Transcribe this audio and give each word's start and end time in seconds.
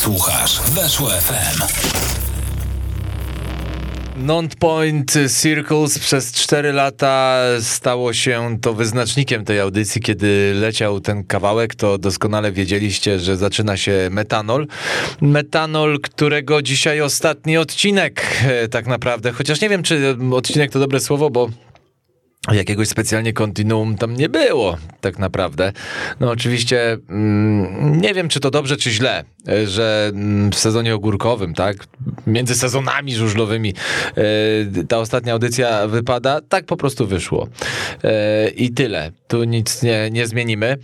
Słuchasz 0.00 0.60
Weszło 0.60 1.10
FM. 1.10 1.62
Non-Point 4.16 5.14
Circles 5.40 5.98
przez 5.98 6.32
4 6.32 6.72
lata 6.72 7.38
stało 7.60 8.12
się 8.12 8.58
to 8.60 8.74
wyznacznikiem 8.74 9.44
tej 9.44 9.60
audycji. 9.60 10.00
Kiedy 10.00 10.52
leciał 10.54 11.00
ten 11.00 11.24
kawałek, 11.24 11.74
to 11.74 11.98
doskonale 11.98 12.52
wiedzieliście, 12.52 13.18
że 13.18 13.36
zaczyna 13.36 13.76
się 13.76 14.08
metanol. 14.10 14.66
Metanol, 15.20 16.00
którego 16.00 16.62
dzisiaj 16.62 17.00
ostatni 17.00 17.56
odcinek 17.56 18.26
e, 18.44 18.68
tak 18.68 18.86
naprawdę. 18.86 19.32
Chociaż 19.32 19.60
nie 19.60 19.68
wiem, 19.68 19.82
czy 19.82 20.16
odcinek 20.32 20.70
to 20.70 20.78
dobre 20.78 21.00
słowo, 21.00 21.30
bo 21.30 21.50
jakiegoś 22.52 22.88
specjalnie 22.88 23.32
kontinuum 23.32 23.96
tam 23.96 24.14
nie 24.14 24.28
było, 24.28 24.76
tak 25.00 25.18
naprawdę. 25.18 25.72
No 26.20 26.30
oczywiście 26.30 26.98
mm, 27.08 28.00
nie 28.00 28.14
wiem, 28.14 28.28
czy 28.28 28.40
to 28.40 28.50
dobrze, 28.50 28.76
czy 28.76 28.90
źle, 28.90 29.24
e, 29.48 29.66
że 29.66 30.10
mm, 30.14 30.50
w 30.50 30.58
sezonie 30.58 30.94
ogórkowym, 30.94 31.54
tak, 31.54 31.76
między 32.26 32.54
sezonami 32.54 33.14
żużlowymi 33.14 33.74
e, 34.16 34.84
ta 34.84 34.98
ostatnia 34.98 35.32
audycja 35.32 35.86
wypada, 35.86 36.40
tak 36.48 36.66
po 36.66 36.76
prostu 36.76 37.06
wyszło. 37.06 37.48
E, 38.04 38.48
I 38.48 38.70
tyle. 38.70 39.12
Tu 39.30 39.44
nic 39.44 39.82
nie, 39.82 40.08
nie 40.12 40.26
zmienimy. 40.26 40.76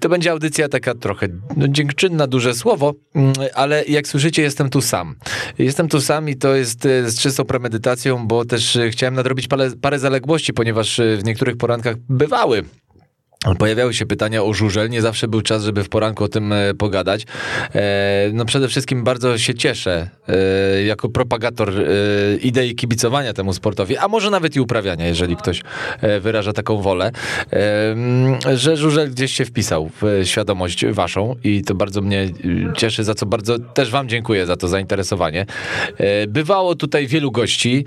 To 0.00 0.08
będzie 0.08 0.30
audycja 0.30 0.68
taka 0.68 0.94
trochę 0.94 1.28
no, 1.56 1.68
dziękczynna, 1.68 2.26
duże 2.26 2.54
słowo, 2.54 2.94
mm, 3.14 3.32
ale 3.54 3.84
jak 3.84 4.08
słyszycie, 4.08 4.42
jestem 4.42 4.70
tu 4.70 4.80
sam. 4.80 5.16
Jestem 5.58 5.88
tu 5.88 6.00
sam 6.00 6.28
i 6.28 6.36
to 6.36 6.54
jest 6.54 6.82
z 6.82 7.18
czystą 7.18 7.44
premedytacją, 7.44 8.26
bo 8.26 8.44
też 8.44 8.78
chciałem 8.90 9.14
nadrobić 9.14 9.48
parę, 9.48 9.70
parę 9.80 9.98
zaległości 9.98 10.52
ponieważ 10.52 11.00
w 11.18 11.24
niektórych 11.24 11.56
porankach 11.56 11.96
bywały 12.08 12.64
Pojawiały 13.58 13.94
się 13.94 14.06
pytania 14.06 14.42
o 14.42 14.54
żużel, 14.54 14.90
nie 14.90 15.02
zawsze 15.02 15.28
był 15.28 15.42
czas, 15.42 15.64
żeby 15.64 15.84
w 15.84 15.88
poranku 15.88 16.24
o 16.24 16.28
tym 16.28 16.52
e, 16.52 16.74
pogadać. 16.74 17.26
E, 17.74 18.30
no 18.32 18.44
przede 18.44 18.68
wszystkim 18.68 19.04
bardzo 19.04 19.38
się 19.38 19.54
cieszę 19.54 20.08
jako 20.86 21.08
propagator 21.08 21.72
idei 22.42 22.74
kibicowania 22.74 23.32
temu 23.32 23.52
sportowi, 23.52 23.96
a 23.96 24.08
może 24.08 24.30
nawet 24.30 24.56
i 24.56 24.60
uprawiania, 24.60 25.06
jeżeli 25.06 25.36
ktoś 25.36 25.62
wyraża 26.20 26.52
taką 26.52 26.82
wolę, 26.82 27.10
że 28.54 28.76
żużel 28.76 29.10
gdzieś 29.10 29.32
się 29.32 29.44
wpisał 29.44 29.90
w 30.02 30.20
świadomość 30.24 30.86
waszą 30.86 31.36
i 31.44 31.62
to 31.62 31.74
bardzo 31.74 32.00
mnie 32.00 32.28
cieszy, 32.76 33.04
za 33.04 33.14
co 33.14 33.26
bardzo 33.26 33.58
też 33.58 33.90
wam 33.90 34.08
dziękuję 34.08 34.46
za 34.46 34.56
to 34.56 34.68
zainteresowanie. 34.68 35.46
Bywało 36.28 36.74
tutaj 36.74 37.06
wielu 37.06 37.30
gości, 37.30 37.84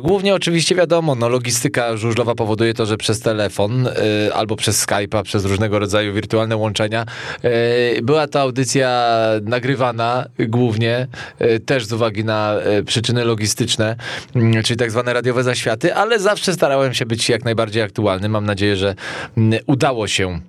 głównie 0.00 0.34
oczywiście 0.34 0.74
wiadomo, 0.74 1.14
no 1.14 1.28
logistyka 1.28 1.96
żużlowa 1.96 2.34
powoduje 2.34 2.74
to, 2.74 2.86
że 2.86 2.96
przez 2.96 3.20
telefon 3.20 3.88
albo 4.34 4.56
przez 4.56 4.73
przez 4.74 4.86
Skype'a, 4.86 5.22
przez 5.22 5.44
różnego 5.44 5.78
rodzaju 5.78 6.14
wirtualne 6.14 6.56
łączenia. 6.56 7.06
E, 7.42 8.02
była 8.02 8.26
to 8.26 8.40
audycja 8.40 9.08
nagrywana 9.42 10.26
głównie, 10.38 11.06
e, 11.38 11.60
też 11.60 11.86
z 11.86 11.92
uwagi 11.92 12.24
na 12.24 12.54
e, 12.54 12.82
przyczyny 12.82 13.24
logistyczne, 13.24 13.96
mm, 14.34 14.62
czyli 14.62 14.76
tak 14.76 14.90
zwane 14.90 15.12
radiowe 15.12 15.42
zaświaty, 15.42 15.94
ale 15.94 16.18
zawsze 16.18 16.52
starałem 16.52 16.94
się 16.94 17.06
być 17.06 17.28
jak 17.28 17.44
najbardziej 17.44 17.82
aktualny. 17.82 18.28
Mam 18.28 18.46
nadzieję, 18.46 18.76
że 18.76 18.94
mm, 19.36 19.60
udało 19.66 20.08
się 20.08 20.40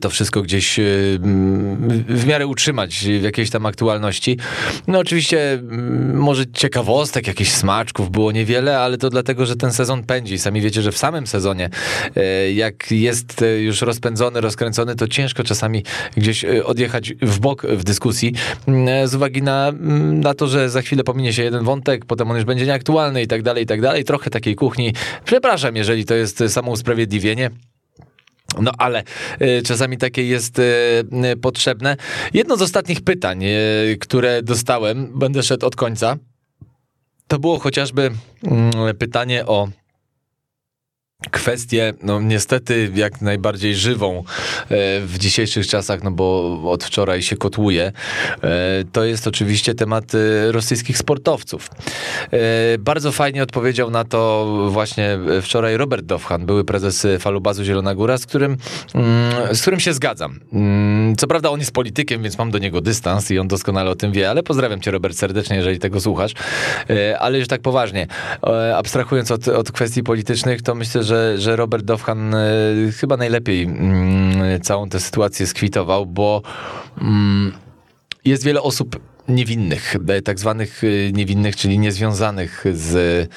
to 0.00 0.10
wszystko 0.10 0.42
gdzieś 0.42 0.78
y, 0.78 1.18
w 2.08 2.26
miarę 2.26 2.46
utrzymać 2.46 3.04
w 3.20 3.22
jakiejś 3.22 3.50
tam 3.50 3.66
aktualności. 3.66 4.38
No 4.86 4.98
oczywiście 4.98 5.62
może 6.14 6.46
ciekawostek, 6.52 7.26
jakichś 7.26 7.50
smaczków 7.50 8.10
było 8.10 8.32
niewiele, 8.32 8.78
ale 8.78 8.98
to 8.98 9.10
dlatego, 9.10 9.46
że 9.46 9.56
ten 9.56 9.72
sezon 9.72 10.04
pędzi. 10.04 10.38
Sami 10.38 10.60
wiecie, 10.60 10.82
że 10.82 10.92
w 10.92 10.98
samym 10.98 11.26
sezonie 11.26 11.70
e, 12.16 12.52
jak 12.52 12.90
jest 12.90 13.44
już 13.58 13.82
rozpędzony, 13.82 14.40
rozkręcony, 14.40 14.94
to 14.94 15.08
ciężko 15.08 15.44
czasami 15.44 15.84
gdzieś 16.16 16.44
odjechać 16.44 17.14
w 17.22 17.38
bok 17.38 17.66
w 17.66 17.84
dyskusji 17.84 18.34
e, 18.68 19.08
z 19.08 19.14
uwagi 19.14 19.42
na, 19.42 19.72
na 20.12 20.34
to, 20.34 20.46
że 20.46 20.70
za 20.70 20.82
chwilę 20.82 21.04
pominie 21.04 21.32
się 21.32 21.42
jeden 21.42 21.64
wątek, 21.64 22.04
potem 22.04 22.30
on 22.30 22.36
już 22.36 22.44
będzie 22.44 22.66
nieaktualny 22.66 23.22
i 23.22 23.26
tak 23.26 23.42
dalej, 23.42 23.64
i 23.64 23.66
tak 23.66 23.80
dalej. 23.80 24.04
Trochę 24.04 24.30
takiej 24.30 24.54
kuchni. 24.54 24.92
Przepraszam, 25.24 25.76
jeżeli 25.76 26.04
to 26.04 26.14
jest 26.14 26.42
samo 26.48 26.70
usprawiedliwienie. 26.70 27.50
No 28.60 28.70
ale 28.78 29.02
y, 29.42 29.62
czasami 29.62 29.98
takie 29.98 30.24
jest 30.24 30.58
y, 30.58 30.62
y, 31.32 31.36
potrzebne. 31.36 31.96
Jedno 32.34 32.56
z 32.56 32.62
ostatnich 32.62 33.00
pytań, 33.00 33.44
które 34.00 34.42
dostałem, 34.42 35.18
będę 35.18 35.42
szedł 35.42 35.66
od 35.66 35.76
końca, 35.76 36.16
to 37.28 37.38
było 37.38 37.58
chociażby 37.58 38.10
mm, 38.44 38.96
pytanie 38.98 39.46
o 39.46 39.68
kwestię, 41.30 41.94
no 42.02 42.20
niestety 42.20 42.90
jak 42.94 43.22
najbardziej 43.22 43.74
żywą 43.74 44.18
e, 44.18 44.24
w 45.00 45.14
dzisiejszych 45.18 45.66
czasach, 45.66 46.02
no 46.02 46.10
bo 46.10 46.60
od 46.64 46.84
wczoraj 46.84 47.22
się 47.22 47.36
kotłuje, 47.36 47.92
e, 48.42 48.84
to 48.92 49.04
jest 49.04 49.26
oczywiście 49.26 49.74
temat 49.74 50.12
e, 50.14 50.52
rosyjskich 50.52 50.98
sportowców. 50.98 51.68
Bardzo 52.78 53.12
fajnie 53.12 53.42
odpowiedział 53.42 53.90
na 53.90 54.04
to 54.04 54.46
właśnie 54.70 55.18
wczoraj 55.42 55.76
Robert 55.76 56.04
Dowhan, 56.04 56.46
były 56.46 56.64
prezes 56.64 57.06
Falubazu 57.18 57.64
Zielona 57.64 57.94
Góra, 57.94 58.18
z 58.18 58.26
którym, 58.26 58.56
mm, 58.94 59.54
z 59.54 59.60
którym 59.60 59.80
się 59.80 59.92
zgadzam. 59.92 60.40
Mm, 60.52 61.16
co 61.16 61.26
prawda 61.26 61.50
on 61.50 61.58
jest 61.60 61.72
politykiem, 61.72 62.22
więc 62.22 62.38
mam 62.38 62.50
do 62.50 62.58
niego 62.58 62.80
dystans 62.80 63.30
i 63.30 63.38
on 63.38 63.48
doskonale 63.48 63.90
o 63.90 63.94
tym 63.94 64.12
wie, 64.12 64.30
ale 64.30 64.42
pozdrawiam 64.42 64.80
cię 64.80 64.90
Robert 64.90 65.16
serdecznie, 65.16 65.56
jeżeli 65.56 65.78
tego 65.78 66.00
słuchasz. 66.00 66.32
Ale 67.18 67.38
już 67.38 67.48
tak 67.48 67.60
poważnie, 67.60 68.06
abstrahując 68.76 69.30
od, 69.30 69.48
od 69.48 69.72
kwestii 69.72 70.02
politycznych, 70.02 70.62
to 70.62 70.74
myślę, 70.74 71.04
że, 71.04 71.07
że 71.38 71.56
Robert 71.56 71.84
Dowhan 71.84 72.34
e, 72.34 72.38
chyba 73.00 73.16
najlepiej 73.16 73.62
mm, 73.62 74.60
całą 74.60 74.88
tę 74.88 75.00
sytuację 75.00 75.46
skwitował, 75.46 76.06
bo 76.06 76.42
mm, 77.00 77.52
jest 78.24 78.44
wiele 78.44 78.62
osób 78.62 79.00
niewinnych, 79.28 79.96
e, 80.08 80.22
tak 80.22 80.38
zwanych 80.38 80.84
e, 80.84 81.12
niewinnych, 81.12 81.56
czyli 81.56 81.78
niezwiązanych 81.78 82.64
z, 82.72 83.28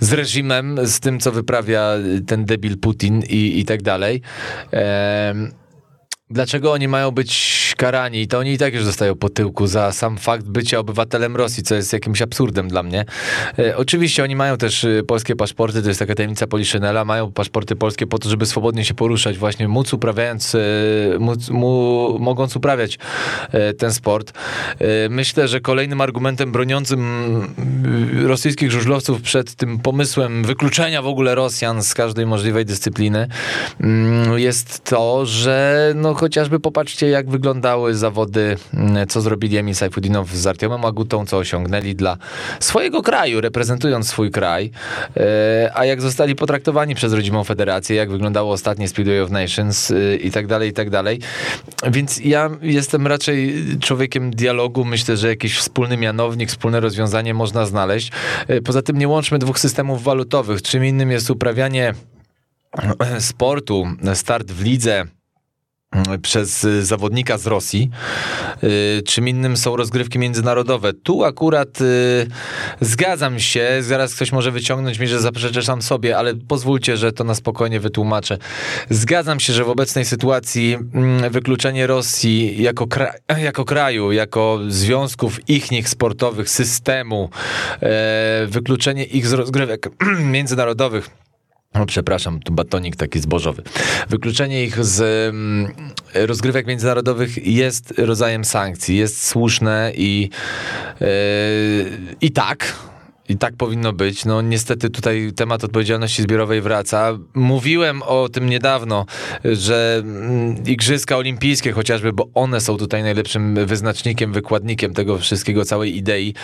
z 0.00 0.12
reżimem, 0.12 0.78
z 0.86 1.00
tym, 1.00 1.20
co 1.20 1.32
wyprawia 1.32 1.92
ten 2.26 2.44
debil 2.44 2.78
Putin 2.78 3.22
i, 3.28 3.60
i 3.60 3.64
tak 3.64 3.82
dalej. 3.82 4.22
Dlaczego 6.30 6.72
oni 6.72 6.88
mają 6.88 7.10
być 7.10 7.65
karani? 7.76 8.28
To 8.28 8.38
oni 8.38 8.52
i 8.52 8.58
tak 8.58 8.74
już 8.74 8.84
dostają 8.84 9.14
po 9.14 9.28
tyłku 9.28 9.66
za 9.66 9.92
sam 9.92 10.18
fakt 10.18 10.46
bycia 10.46 10.78
obywatelem 10.78 11.36
Rosji, 11.36 11.62
co 11.62 11.74
jest 11.74 11.92
jakimś 11.92 12.22
absurdem 12.22 12.68
dla 12.68 12.82
mnie. 12.82 13.04
E, 13.58 13.76
oczywiście 13.76 14.22
oni 14.22 14.36
mają 14.36 14.56
też 14.56 14.84
e, 14.84 15.02
polskie 15.02 15.36
paszporty, 15.36 15.82
to 15.82 15.88
jest 15.88 16.00
taka 16.00 16.14
tajemnica 16.14 16.46
Poliszynela, 16.46 17.04
mają 17.04 17.32
paszporty 17.32 17.76
polskie 17.76 18.06
po 18.06 18.18
to, 18.18 18.28
żeby 18.28 18.46
swobodnie 18.46 18.84
się 18.84 18.94
poruszać, 18.94 19.38
właśnie 19.38 19.68
móc 19.68 19.92
uprawiając, 19.92 20.54
e, 20.54 20.58
móc, 21.18 21.50
mu, 21.50 22.16
mogąc 22.18 22.56
uprawiać 22.56 22.98
e, 23.52 23.74
ten 23.74 23.92
sport. 23.92 24.32
E, 24.78 25.08
myślę, 25.08 25.48
że 25.48 25.60
kolejnym 25.60 26.00
argumentem 26.00 26.52
broniącym 26.52 27.00
mm, 27.00 28.26
rosyjskich 28.26 28.70
żużlowców 28.70 29.22
przed 29.22 29.54
tym 29.54 29.78
pomysłem 29.78 30.44
wykluczenia 30.44 31.02
w 31.02 31.06
ogóle 31.06 31.34
Rosjan 31.34 31.82
z 31.82 31.94
każdej 31.94 32.26
możliwej 32.26 32.64
dyscypliny 32.64 33.28
mm, 33.80 34.38
jest 34.38 34.84
to, 34.84 35.26
że 35.26 35.92
no 35.94 36.14
chociażby 36.14 36.60
popatrzcie, 36.60 37.08
jak 37.08 37.30
wyglądały 37.66 37.94
zawody, 37.94 38.56
mm, 38.74 39.06
co 39.06 39.20
zrobili 39.20 39.56
Emil 39.56 39.74
Sajfudinow 39.74 40.30
z 40.30 40.46
Artiomem 40.46 40.84
Agutą, 40.84 41.26
co 41.26 41.38
osiągnęli 41.38 41.94
dla 41.94 42.16
swojego 42.60 43.02
kraju, 43.02 43.40
reprezentując 43.40 44.08
swój 44.08 44.30
kraj, 44.30 44.70
e, 45.16 45.70
a 45.74 45.84
jak 45.84 46.02
zostali 46.02 46.34
potraktowani 46.34 46.94
przez 46.94 47.12
rodzimą 47.12 47.44
federację, 47.44 47.96
jak 47.96 48.10
wyglądało 48.10 48.52
ostatnie 48.52 48.88
Speedway 48.88 49.20
of 49.20 49.30
Nations 49.30 49.90
e, 49.90 50.16
i 50.16 50.30
tak 50.30 50.46
dalej, 50.46 50.70
i 50.70 50.72
tak 50.72 50.90
dalej. 50.90 51.20
Więc 51.90 52.18
ja 52.18 52.50
jestem 52.62 53.06
raczej 53.06 53.54
człowiekiem 53.80 54.30
dialogu, 54.30 54.84
myślę, 54.84 55.16
że 55.16 55.28
jakiś 55.28 55.58
wspólny 55.58 55.96
mianownik, 55.96 56.48
wspólne 56.48 56.80
rozwiązanie 56.80 57.34
można 57.34 57.66
znaleźć. 57.66 58.12
E, 58.48 58.60
poza 58.60 58.82
tym 58.82 58.98
nie 58.98 59.08
łączmy 59.08 59.38
dwóch 59.38 59.58
systemów 59.58 60.02
walutowych. 60.02 60.62
Czym 60.62 60.84
innym 60.84 61.10
jest 61.10 61.30
uprawianie 61.30 61.94
sportu, 63.18 63.86
start 64.14 64.52
w 64.52 64.64
lidze, 64.64 65.04
przez 66.22 66.64
y, 66.64 66.84
zawodnika 66.84 67.38
z 67.38 67.46
Rosji. 67.46 67.90
Y, 68.64 69.02
czym 69.06 69.28
innym 69.28 69.56
są 69.56 69.76
rozgrywki 69.76 70.18
międzynarodowe. 70.18 70.92
Tu 70.92 71.24
akurat 71.24 71.80
y, 71.80 72.26
zgadzam 72.80 73.40
się, 73.40 73.68
zaraz 73.80 74.14
ktoś 74.14 74.32
może 74.32 74.50
wyciągnąć 74.50 74.98
mi, 74.98 75.06
że 75.06 75.20
zaprzeczę 75.20 75.62
sam 75.62 75.82
sobie, 75.82 76.18
ale 76.18 76.34
pozwólcie, 76.34 76.96
że 76.96 77.12
to 77.12 77.24
na 77.24 77.34
spokojnie 77.34 77.80
wytłumaczę. 77.80 78.38
Zgadzam 78.90 79.40
się, 79.40 79.52
że 79.52 79.64
w 79.64 79.70
obecnej 79.70 80.04
sytuacji 80.04 80.74
mm, 80.74 81.32
wykluczenie 81.32 81.86
Rosji 81.86 82.62
jako, 82.62 82.86
kra 82.86 83.12
jako 83.38 83.64
kraju, 83.64 84.12
jako 84.12 84.58
związków 84.68 85.48
ich 85.48 85.88
sportowych, 85.88 86.50
systemu, 86.50 87.30
wykluczenie 88.46 89.04
ich 89.04 89.26
z 89.26 89.32
rozgrywek 89.32 89.88
międzynarodowych 90.32 91.10
przepraszam, 91.86 92.40
tu 92.40 92.52
batonik 92.52 92.96
taki 92.96 93.20
zbożowy. 93.20 93.62
Wykluczenie 94.08 94.64
ich 94.64 94.84
z 94.84 95.00
mm, 95.34 95.72
rozgrywek 96.14 96.66
międzynarodowych 96.66 97.46
jest 97.46 97.94
rodzajem 97.98 98.44
sankcji, 98.44 98.96
jest 98.96 99.26
słuszne 99.26 99.92
i, 99.94 100.30
yy, 101.00 101.06
i 102.20 102.30
tak, 102.30 102.74
i 103.28 103.36
tak 103.36 103.56
powinno 103.56 103.92
być. 103.92 104.24
No 104.24 104.42
niestety 104.42 104.90
tutaj 104.90 105.32
temat 105.36 105.64
odpowiedzialności 105.64 106.22
zbiorowej 106.22 106.60
wraca. 106.60 107.18
Mówiłem 107.34 108.02
o 108.02 108.28
tym 108.28 108.50
niedawno, 108.50 109.06
że 109.44 110.02
mm, 110.04 110.64
Igrzyska 110.66 111.16
Olimpijskie 111.16 111.72
chociażby, 111.72 112.12
bo 112.12 112.28
one 112.34 112.60
są 112.60 112.76
tutaj 112.76 113.02
najlepszym 113.02 113.66
wyznacznikiem, 113.66 114.32
wykładnikiem 114.32 114.94
tego 114.94 115.18
wszystkiego, 115.18 115.64
całej 115.64 115.96
idei, 115.96 116.34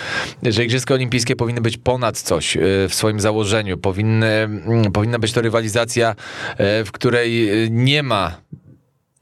że 0.42 0.64
Igrzyska 0.64 0.94
Olimpijskie 0.94 1.36
powinny 1.36 1.60
być 1.60 1.76
ponad 1.76 2.18
coś 2.18 2.56
e, 2.56 2.60
w 2.88 2.94
swoim 2.94 3.20
założeniu. 3.20 3.78
Powinny, 3.78 4.26
mm, 4.26 4.92
powinna 4.92 5.18
być 5.18 5.32
to 5.32 5.42
rywalizacja, 5.42 6.14
e, 6.56 6.84
w 6.84 6.92
której 6.92 7.48
nie 7.70 8.02
ma 8.02 8.41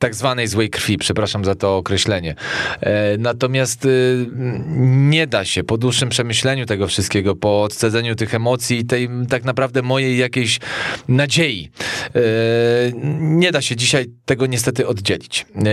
tak 0.01 0.15
zwanej 0.15 0.49
złej 0.49 0.71
krwi, 0.71 0.99
przepraszam 0.99 1.45
za 1.45 1.55
to 1.55 1.77
określenie. 1.77 2.35
E, 2.81 3.17
natomiast 3.19 3.85
y, 3.85 4.27
nie 4.81 5.27
da 5.27 5.45
się 5.45 5.65
po 5.65 5.79
dłuższym 5.79 6.09
przemyśleniu 6.09 6.67
tego 6.67 6.87
wszystkiego, 6.87 7.37
po 7.37 7.63
odcedzeniu 7.63 8.15
tych 8.15 8.35
emocji 8.35 8.79
i 8.79 8.85
tej 8.85 9.09
tak 9.29 9.45
naprawdę 9.45 9.83
mojej 9.83 10.19
jakiejś 10.19 10.61
nadziei, 11.09 11.71
e, 12.15 12.21
nie 13.21 13.53
da 13.53 13.63
się 13.63 13.77
dzisiaj 13.77 14.07
tego 14.25 14.47
niestety 14.47 14.87
oddzielić. 14.87 15.47
E, 15.57 15.65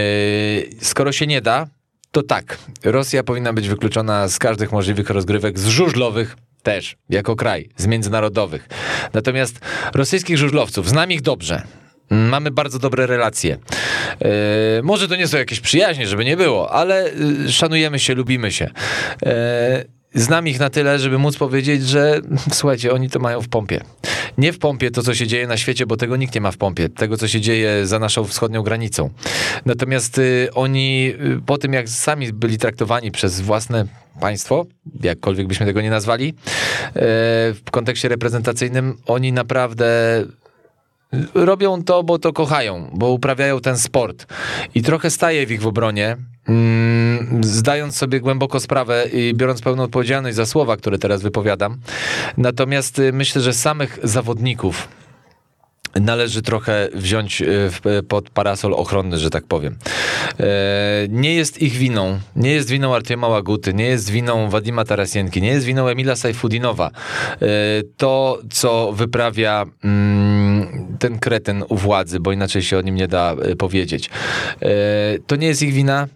skoro 0.82 1.12
się 1.12 1.28
nie 1.28 1.42
da, 1.42 1.68
to 2.12 2.24
tak, 2.24 2.58
Rosja 2.84 3.24
powinna 3.24 3.54
być 3.54 3.70
wykluczona 3.70 4.28
z 4.28 4.40
każdych 4.40 4.72
możliwych 4.72 5.10
rozgrywek, 5.10 5.60
z 5.60 5.68
żużlowych, 5.68 6.38
też, 6.64 6.96
jako 7.10 7.36
kraj, 7.36 7.70
z 7.78 7.88
międzynarodowych. 7.88 8.68
Natomiast 9.14 9.60
rosyjskich 9.94 10.38
żużlowców, 10.38 10.90
znam 10.90 11.12
ich 11.12 11.22
dobrze, 11.22 11.62
Mamy 12.10 12.52
bardzo 12.52 12.80
dobre 12.80 13.08
relacje. 13.08 13.58
Yy, 14.22 14.28
może 14.84 15.08
to 15.08 15.16
nie 15.16 15.28
są 15.28 15.38
jakieś 15.38 15.60
przyjaźnie, 15.60 16.08
żeby 16.08 16.26
nie 16.26 16.38
było, 16.38 16.72
ale 16.72 17.12
yy, 17.44 17.52
szanujemy 17.52 18.00
się, 18.00 18.16
lubimy 18.16 18.52
się. 18.52 18.70
Yy, 19.26 19.32
znam 20.14 20.48
ich 20.48 20.60
na 20.60 20.70
tyle, 20.70 21.00
żeby 21.00 21.18
móc 21.18 21.38
powiedzieć, 21.38 21.88
że 21.88 22.22
słuchajcie, 22.52 22.94
oni 22.94 23.10
to 23.10 23.20
mają 23.20 23.42
w 23.42 23.50
pompie. 23.50 23.82
Nie 24.38 24.54
w 24.54 24.60
pompie 24.60 24.92
to, 24.92 25.04
co 25.04 25.16
się 25.16 25.28
dzieje 25.28 25.48
na 25.48 25.58
świecie, 25.58 25.86
bo 25.86 25.98
tego 25.98 26.18
nikt 26.18 26.36
nie 26.36 26.42
ma 26.42 26.52
w 26.52 26.58
pompie. 26.58 26.90
Tego, 26.90 27.18
co 27.18 27.28
się 27.28 27.42
dzieje 27.42 27.88
za 27.88 28.00
naszą 28.00 28.24
wschodnią 28.24 28.64
granicą. 28.64 29.10
Natomiast 29.66 30.18
y, 30.18 30.50
oni 30.54 31.14
y, 31.38 31.42
po 31.46 31.58
tym, 31.58 31.74
jak 31.74 31.90
sami 31.90 32.34
byli 32.34 32.58
traktowani 32.58 33.12
przez 33.12 33.42
własne 33.42 33.86
państwo, 34.22 34.66
jakkolwiek 35.04 35.48
byśmy 35.48 35.66
tego 35.66 35.82
nie 35.82 35.90
nazwali, 35.90 36.30
y, 36.30 36.34
w 37.54 37.72
kontekście 37.72 38.10
reprezentacyjnym, 38.10 38.98
oni 39.06 39.34
naprawdę 39.34 39.86
robią 41.34 41.84
to, 41.84 42.04
bo 42.04 42.20
to 42.20 42.34
kochają, 42.34 42.90
bo 42.94 43.12
uprawiają 43.12 43.60
ten 43.60 43.78
sport. 43.78 44.26
I 44.76 44.82
trochę 44.82 45.10
staje 45.10 45.48
w 45.48 45.52
ich 45.52 45.66
obronie, 45.66 46.18
mm, 46.48 47.44
zdając 47.44 47.98
sobie 47.98 48.20
głęboko 48.20 48.60
sprawę 48.60 49.06
i 49.14 49.34
biorąc 49.34 49.62
pełną 49.62 49.84
odpowiedzialność 49.84 50.36
za 50.36 50.46
słowa, 50.46 50.78
które 50.78 50.98
teraz 50.98 51.22
wypowiadam. 51.22 51.78
Natomiast 52.38 53.00
y, 53.00 53.14
myślę, 53.14 53.42
że 53.42 53.54
samych 53.54 54.00
zawodników, 54.04 54.88
należy 55.96 56.42
trochę 56.42 56.90
wziąć 56.94 57.42
y, 57.42 58.04
pod 58.08 58.30
parasol 58.30 58.74
ochronny, 58.74 59.18
że 59.18 59.30
tak 59.30 59.48
powiem. 59.48 59.78
E, 60.40 60.46
nie 61.10 61.36
jest 61.36 61.62
ich 61.62 61.74
winą, 61.74 62.20
nie 62.36 62.52
jest 62.52 62.70
winą 62.70 62.96
Artiema 62.96 63.28
Łaguty, 63.28 63.74
nie 63.74 63.86
jest 63.86 64.10
winą 64.10 64.50
Wadima 64.50 64.86
Tarasienki, 64.86 65.42
nie 65.42 65.50
jest 65.50 65.66
winą 65.66 65.88
Emila 65.88 66.16
Sajfudinowa. 66.16 66.88
E, 66.88 67.48
to, 67.98 68.40
co 68.50 68.94
wyprawia 68.94 69.66
mm, 69.84 70.37
ten 71.00 71.20
kretyn 71.20 71.64
u 71.70 71.78
władzy, 71.78 72.20
bo 72.20 72.32
inaczej 72.32 72.62
się 72.62 72.78
o 72.78 72.82
nim 72.82 72.96
nie 72.96 73.08
da 73.08 73.34
e, 73.34 73.56
powiedzieć. 73.56 74.10
To 75.28 75.36
nie 75.36 75.48
jest 75.48 75.62
ich 75.62 75.74
wina, 75.74 76.08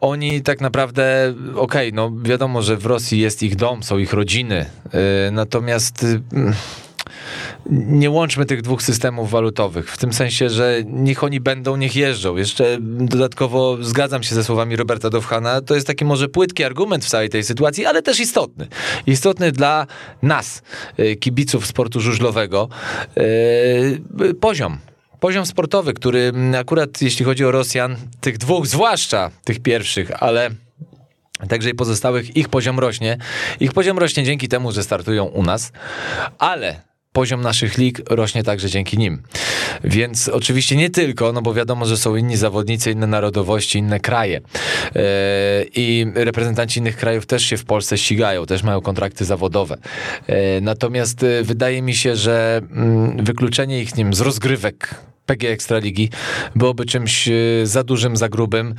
oni 0.00 0.42
tak 0.42 0.60
naprawdę, 0.60 1.34
okej, 1.54 1.88
okay, 1.88 1.92
no 1.92 2.12
wiadomo, 2.22 2.62
że 2.62 2.76
w 2.76 2.86
Rosji 2.86 3.20
jest 3.20 3.42
ich 3.42 3.56
dom, 3.56 3.82
są 3.82 3.98
ich 3.98 4.12
rodziny, 4.12 4.66
natomiast 5.32 6.06
nie 7.70 8.10
łączmy 8.10 8.46
tych 8.46 8.62
dwóch 8.62 8.82
systemów 8.82 9.30
walutowych, 9.30 9.90
w 9.90 9.98
tym 9.98 10.12
sensie, 10.12 10.50
że 10.50 10.82
niech 10.86 11.24
oni 11.24 11.40
będą, 11.40 11.76
niech 11.76 11.96
jeżdżą. 11.96 12.36
Jeszcze 12.36 12.78
dodatkowo 12.80 13.78
zgadzam 13.80 14.22
się 14.22 14.34
ze 14.34 14.44
słowami 14.44 14.76
Roberta 14.76 15.10
Dowhana, 15.10 15.60
to 15.60 15.74
jest 15.74 15.86
taki 15.86 16.04
może 16.04 16.28
płytki 16.28 16.64
argument 16.64 17.04
w 17.04 17.08
całej 17.08 17.28
tej 17.28 17.44
sytuacji, 17.44 17.86
ale 17.86 18.02
też 18.02 18.20
istotny. 18.20 18.66
Istotny 19.06 19.52
dla 19.52 19.86
nas, 20.22 20.62
e, 20.96 21.16
kibiców 21.16 21.66
sportu 21.66 22.00
żużlowego. 22.00 22.68
E, 23.16 24.34
poziom 24.40 24.78
poziom 25.20 25.46
sportowy, 25.46 25.94
który 25.94 26.32
akurat 26.60 27.02
jeśli 27.02 27.24
chodzi 27.24 27.44
o 27.44 27.50
Rosjan, 27.50 27.96
tych 28.20 28.38
dwóch 28.38 28.66
zwłaszcza, 28.66 29.30
tych 29.44 29.60
pierwszych, 29.60 30.22
ale 30.22 30.50
Także 31.48 31.70
i 31.70 31.74
pozostałych, 31.74 32.36
ich 32.36 32.48
poziom 32.48 32.78
rośnie. 32.78 33.18
Ich 33.60 33.72
poziom 33.72 33.98
rośnie 33.98 34.24
dzięki 34.24 34.48
temu, 34.48 34.72
że 34.72 34.82
startują 34.82 35.24
u 35.24 35.42
nas, 35.42 35.72
ale 36.38 36.85
poziom 37.16 37.40
naszych 37.40 37.78
lig 37.78 38.00
rośnie 38.10 38.42
także 38.42 38.70
dzięki 38.70 38.98
nim. 38.98 39.22
Więc 39.84 40.28
oczywiście 40.28 40.76
nie 40.76 40.90
tylko, 40.90 41.32
no 41.32 41.42
bo 41.42 41.54
wiadomo, 41.54 41.86
że 41.86 41.96
są 41.96 42.16
inni 42.16 42.36
zawodnicy, 42.36 42.90
inne 42.90 43.06
narodowości, 43.06 43.78
inne 43.78 44.00
kraje. 44.00 44.40
E, 44.96 45.02
I 45.74 46.06
reprezentanci 46.14 46.80
innych 46.80 46.96
krajów 46.96 47.26
też 47.26 47.42
się 47.42 47.56
w 47.56 47.64
Polsce 47.64 47.98
ścigają, 47.98 48.46
też 48.46 48.62
mają 48.62 48.80
kontrakty 48.80 49.24
zawodowe. 49.24 49.78
E, 50.26 50.60
natomiast 50.60 51.22
e, 51.22 51.42
wydaje 51.42 51.82
mi 51.82 51.94
się, 51.94 52.16
że 52.16 52.60
mm, 52.70 53.24
wykluczenie 53.24 53.80
ich 53.80 53.96
nim 53.96 54.14
z 54.14 54.20
rozgrywek 54.20 54.94
PG 55.26 55.50
Ekstraligi 55.50 56.10
byłoby 56.56 56.84
czymś 56.84 57.28
za 57.64 57.84
dużym, 57.84 58.16
za 58.16 58.28
grubym. 58.28 58.74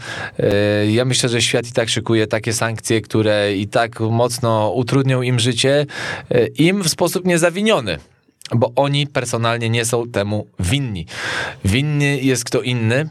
Ja 0.89 1.05
myślę, 1.05 1.29
że 1.29 1.41
świat 1.41 1.67
i 1.67 1.71
tak 1.71 1.89
szykuje 1.89 2.27
takie 2.27 2.53
sankcje, 2.53 3.01
które 3.01 3.55
i 3.55 3.67
tak 3.67 3.99
mocno 3.99 4.71
utrudnią 4.71 5.21
im 5.21 5.39
życie, 5.39 5.85
im 6.57 6.83
w 6.83 6.89
sposób 6.89 7.25
niezawiniony 7.25 7.97
bo 8.55 8.71
oni 8.75 9.07
personalnie 9.07 9.69
nie 9.69 9.85
są 9.85 10.07
temu 10.07 10.47
winni. 10.59 11.05
Winny 11.65 12.19
jest 12.21 12.43
kto 12.43 12.61
inny. 12.61 13.09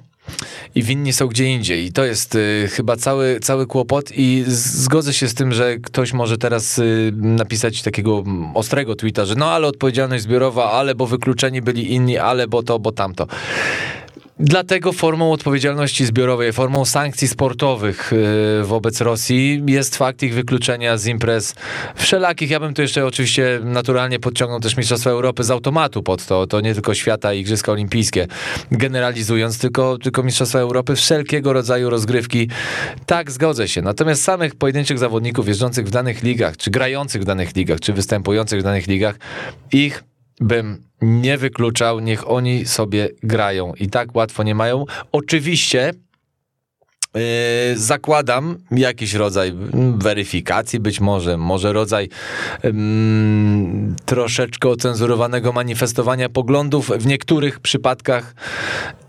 I 0.75 0.83
winni 0.83 1.13
są 1.13 1.27
gdzie 1.27 1.45
indziej. 1.45 1.85
I 1.85 1.93
to 1.93 2.05
jest 2.05 2.35
y, 2.35 2.69
chyba 2.73 2.97
cały, 2.97 3.41
cały 3.41 3.67
kłopot. 3.67 4.13
I 4.17 4.45
zgodzę 4.47 5.13
się 5.13 5.29
z 5.29 5.35
tym, 5.35 5.53
że 5.53 5.77
ktoś 5.77 6.13
może 6.13 6.39
teraz 6.39 6.79
y, 6.79 7.13
napisać 7.15 7.83
takiego 7.83 8.25
ostrego 8.55 8.95
tweeta, 8.95 9.25
że 9.25 9.35
no 9.35 9.51
ale 9.51 9.67
odpowiedzialność 9.67 10.25
zbiorowa, 10.25 10.71
ale 10.71 10.95
bo 10.95 11.07
wykluczeni 11.07 11.63
byli 11.63 11.93
inni, 11.93 12.19
ale 12.19 12.49
bo 12.49 12.63
to, 12.63 12.79
bo 12.79 12.93
tamto. 12.93 13.27
Dlatego 14.39 14.93
formą 14.93 15.33
odpowiedzialności 15.33 16.07
zbiorowej, 16.07 16.53
formą 16.53 16.85
sankcji 16.85 17.29
sportowych 17.29 18.13
y, 18.13 18.65
wobec 18.65 19.01
Rosji 19.01 19.63
jest 19.67 19.97
fakt 19.97 20.23
ich 20.23 20.35
wykluczenia 20.35 20.99
z 20.99 21.07
imprez 21.07 21.55
wszelakich. 21.95 22.51
Ja 22.51 22.61
bym 22.61 22.75
tu 22.75 22.83
jeszcze 22.83 23.07
oczywiście 23.07 23.61
naturalnie 23.65 24.19
podciągnął 24.19 24.61
też 24.61 24.77
Mistrzostwa 24.77 25.11
Europy 25.11 25.45
z 25.45 25.51
automatu 25.51 26.03
pod 26.03 26.27
to. 26.27 26.47
To 26.47 26.61
nie 26.61 26.75
tylko 26.75 26.95
świata 26.95 27.35
i 27.35 27.41
Igrzyska 27.41 27.73
Olimpijskie, 27.73 28.27
generalizując, 28.71 29.59
tylko, 29.59 29.99
tylko 29.99 30.23
Mistrzostwa 30.23 30.59
Europy, 30.59 30.97
wszelkiego 30.97 31.53
rodzaju 31.53 31.91
rozgrywki. 31.91 32.49
Tak, 33.07 33.31
zgodzę 33.31 33.69
się. 33.69 33.83
Natomiast 33.83 34.23
samych 34.23 34.55
pojedynczych 34.55 34.99
zawodników 34.99 35.49
jeżdżących 35.49 35.87
w 35.87 35.91
danych 35.91 36.23
ligach, 36.23 36.57
czy 36.57 36.71
grających 36.71 37.23
w 37.23 37.25
danych 37.25 37.57
ligach, 37.57 37.81
czy 37.81 37.93
występujących 37.93 38.61
w 38.61 38.63
danych 38.63 38.87
ligach, 38.87 39.19
ich 39.73 40.05
bym 40.41 40.83
nie 41.03 41.39
wykluczał, 41.39 42.01
niech 42.01 42.31
oni 42.31 42.67
sobie 42.67 43.09
grają 43.23 43.75
i 43.75 43.91
tak 43.91 44.17
łatwo 44.17 44.43
nie 44.43 44.55
mają. 44.55 44.85
Oczywiście 45.13 45.93
Yy, 47.17 47.79
zakładam 47.79 48.57
jakiś 48.71 49.15
rodzaj 49.15 49.53
weryfikacji, 49.99 50.81
być 50.81 51.01
może, 51.01 51.37
może 51.37 51.73
rodzaj 51.73 52.09
yy, 52.65 52.73
troszeczkę 54.05 54.69
ocenzurowanego 54.69 55.53
manifestowania 55.53 56.29
poglądów. 56.29 56.91
W 56.99 57.07
niektórych 57.07 57.61
przypadkach 57.61 58.35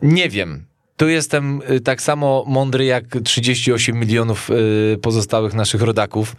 nie 0.02 0.30
wiem. 0.30 0.66
Tu 0.98 1.10
jestem 1.10 1.62
y, 1.72 1.82
tak 1.82 2.01
samo 2.01 2.44
mądry 2.48 2.86
jak 2.86 3.06
38 3.24 4.00
milionów 4.00 4.50
y, 4.50 4.98
pozostałych 5.01 5.54
naszych 5.54 5.82
rodaków 5.82 6.36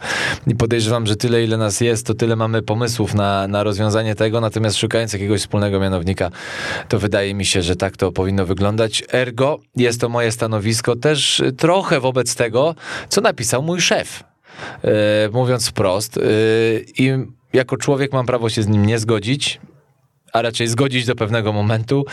i 0.47 0.55
podejrzewam, 0.55 1.07
że 1.07 1.15
tyle 1.15 1.43
ile 1.43 1.57
nas 1.57 1.81
jest, 1.81 2.05
to 2.05 2.13
tyle 2.13 2.35
mamy 2.35 2.61
pomysłów 2.61 3.13
na, 3.13 3.47
na 3.47 3.63
rozwiązanie 3.63 4.15
tego, 4.15 4.41
natomiast 4.41 4.77
szukając 4.77 5.13
jakiegoś 5.13 5.41
wspólnego 5.41 5.79
mianownika, 5.79 6.31
to 6.87 6.99
wydaje 6.99 7.33
mi 7.33 7.45
się, 7.45 7.61
że 7.61 7.75
tak 7.75 7.97
to 7.97 8.11
powinno 8.11 8.45
wyglądać. 8.45 9.03
Ergo 9.13 9.59
jest 9.75 10.01
to 10.01 10.09
moje 10.09 10.31
stanowisko 10.31 10.95
też 10.95 11.43
trochę 11.57 11.99
wobec 11.99 12.35
tego, 12.35 12.75
co 13.09 13.21
napisał 13.21 13.63
mój 13.63 13.81
szef. 13.81 14.23
Y, 14.83 14.89
mówiąc 15.31 15.67
wprost, 15.67 16.19
i 16.97 17.11
jako 17.53 17.77
człowiek 17.77 18.13
mam 18.13 18.25
prawo 18.25 18.49
się 18.49 18.63
z 18.63 18.67
nim 18.67 18.85
nie 18.85 18.99
zgodzić, 18.99 19.59
a 20.33 20.41
raczej 20.41 20.67
zgodzić 20.67 21.05
do 21.05 21.15
pewnego 21.15 21.53
momentu, 21.53 22.05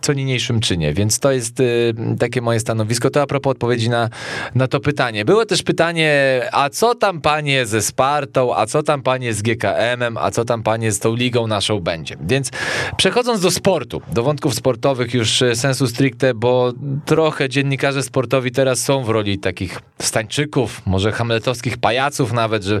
co 0.00 0.12
niniejszym 0.12 0.60
czynię. 0.60 0.94
Więc 0.94 1.18
to 1.18 1.32
jest 1.32 1.60
y, 1.60 1.94
takie 2.18 2.40
moje 2.42 2.60
stanowisko. 2.60 3.10
To 3.10 3.22
a 3.22 3.26
propos 3.26 3.50
odpowiedzi 3.50 3.90
na, 3.90 4.08
na 4.54 4.68
to 4.68 4.80
pytanie. 4.80 5.24
Było 5.24 5.46
też 5.46 5.62
pytanie, 5.62 6.42
a 6.52 6.70
co 6.70 6.94
tam 6.94 7.20
panie 7.20 7.66
ze 7.66 7.82
Spartą, 7.82 8.56
a 8.56 8.66
co 8.66 8.82
tam 8.82 9.02
panie 9.02 9.34
z 9.34 9.42
GKM-em, 9.42 10.16
a 10.16 10.30
co 10.30 10.44
tam 10.44 10.62
panie 10.62 10.92
z 10.92 10.98
tą 10.98 11.14
ligą 11.14 11.46
naszą 11.46 11.80
będzie. 11.80 12.16
Więc 12.20 12.50
przechodząc 12.96 13.40
do 13.40 13.50
sportu, 13.50 14.02
do 14.12 14.22
wątków 14.22 14.54
sportowych 14.54 15.14
już 15.14 15.42
y, 15.42 15.56
sensu 15.56 15.86
stricte, 15.86 16.34
bo 16.34 16.72
trochę 17.04 17.48
dziennikarze 17.48 18.02
sportowi 18.02 18.50
teraz 18.52 18.82
są 18.82 19.04
w 19.04 19.08
roli 19.08 19.38
takich 19.38 19.80
stańczyków, 19.98 20.82
może 20.86 21.12
hamletowskich 21.12 21.78
pajaców 21.78 22.32
nawet, 22.32 22.64
że 22.64 22.80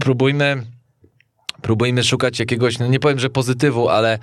próbujmy 0.00 0.62
Próbujmy 1.62 2.04
szukać 2.04 2.38
jakiegoś, 2.38 2.78
no 2.78 2.86
nie 2.86 3.00
powiem, 3.00 3.18
że 3.18 3.30
pozytywu, 3.30 3.88
ale, 3.88 4.18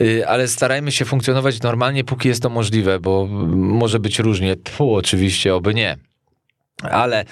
y, 0.00 0.28
ale 0.28 0.48
starajmy 0.48 0.92
się 0.92 1.04
funkcjonować 1.04 1.62
normalnie, 1.62 2.04
póki 2.04 2.28
jest 2.28 2.42
to 2.42 2.50
możliwe, 2.50 3.00
bo 3.00 3.26
może 3.56 3.98
być 3.98 4.18
różnie. 4.18 4.56
Tfu, 4.56 4.94
oczywiście, 4.94 5.54
oby 5.54 5.74
nie. 5.74 5.96
Ale 6.82 7.24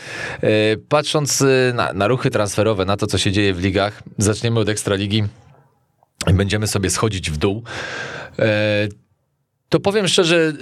y, 0.45 0.81
patrząc 0.89 1.41
y, 1.41 1.73
na, 1.75 1.93
na 1.93 2.09
ruchy 2.09 2.31
transferowe, 2.31 2.85
na 2.85 2.97
to, 2.97 3.07
co 3.07 3.19
się 3.19 3.33
dzieje 3.33 3.55
w 3.55 3.61
ligach, 3.61 4.03
zaczniemy 4.19 4.61
od 4.61 4.69
Ekstraligi 4.69 5.25
i 6.31 6.35
będziemy 6.35 6.67
sobie 6.67 6.91
schodzić 6.91 7.31
w 7.31 7.37
dół. 7.37 7.63
E, 8.39 8.89
to 9.69 9.81
powiem 9.81 10.09
szczerze, 10.09 10.53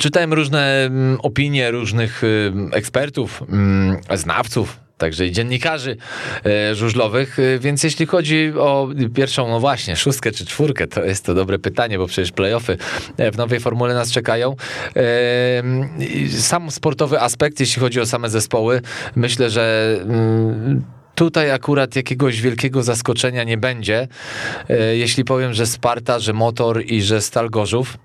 czytałem 0.00 0.32
różne 0.32 0.84
mm, 0.84 1.20
opinie 1.20 1.70
różnych 1.70 2.22
ekspertów, 2.72 3.42
mm, 3.48 3.96
znawców, 4.14 4.85
także 4.98 5.26
i 5.26 5.32
dziennikarzy 5.32 5.96
e, 6.46 6.74
żużlowych, 6.74 7.38
y, 7.38 7.58
więc 7.58 7.82
jeśli 7.82 8.06
chodzi 8.06 8.52
o 8.58 8.88
pierwszą, 9.14 9.48
no 9.48 9.60
właśnie, 9.60 9.96
szóstkę 9.96 10.32
czy 10.32 10.46
czwórkę, 10.46 10.86
to 10.86 11.04
jest 11.04 11.24
to 11.24 11.34
dobre 11.34 11.58
pytanie, 11.58 11.98
bo 11.98 12.06
przecież 12.06 12.32
playoffy 12.32 12.76
e, 13.16 13.30
w 13.30 13.36
nowej 13.36 13.60
formule 13.60 13.94
nas 13.94 14.12
czekają. 14.12 14.56
E, 14.96 15.02
Sam 16.38 16.70
sportowy 16.70 17.20
aspekt, 17.20 17.60
jeśli 17.60 17.80
chodzi 17.80 18.00
o 18.00 18.06
same 18.06 18.30
zespoły, 18.30 18.80
myślę, 19.16 19.50
że 19.50 19.96
mm, 20.02 20.84
Tutaj 21.16 21.50
akurat 21.50 21.96
jakiegoś 21.96 22.40
wielkiego 22.40 22.82
zaskoczenia 22.82 23.44
nie 23.44 23.56
będzie, 23.56 24.08
e, 24.68 24.96
jeśli 24.96 25.24
powiem, 25.24 25.54
że 25.54 25.66
Sparta, 25.66 26.18
że 26.18 26.32
Motor 26.32 26.82
i 26.86 27.02
że 27.02 27.20
Stal 27.20 27.50
Gorzów. 27.50 27.98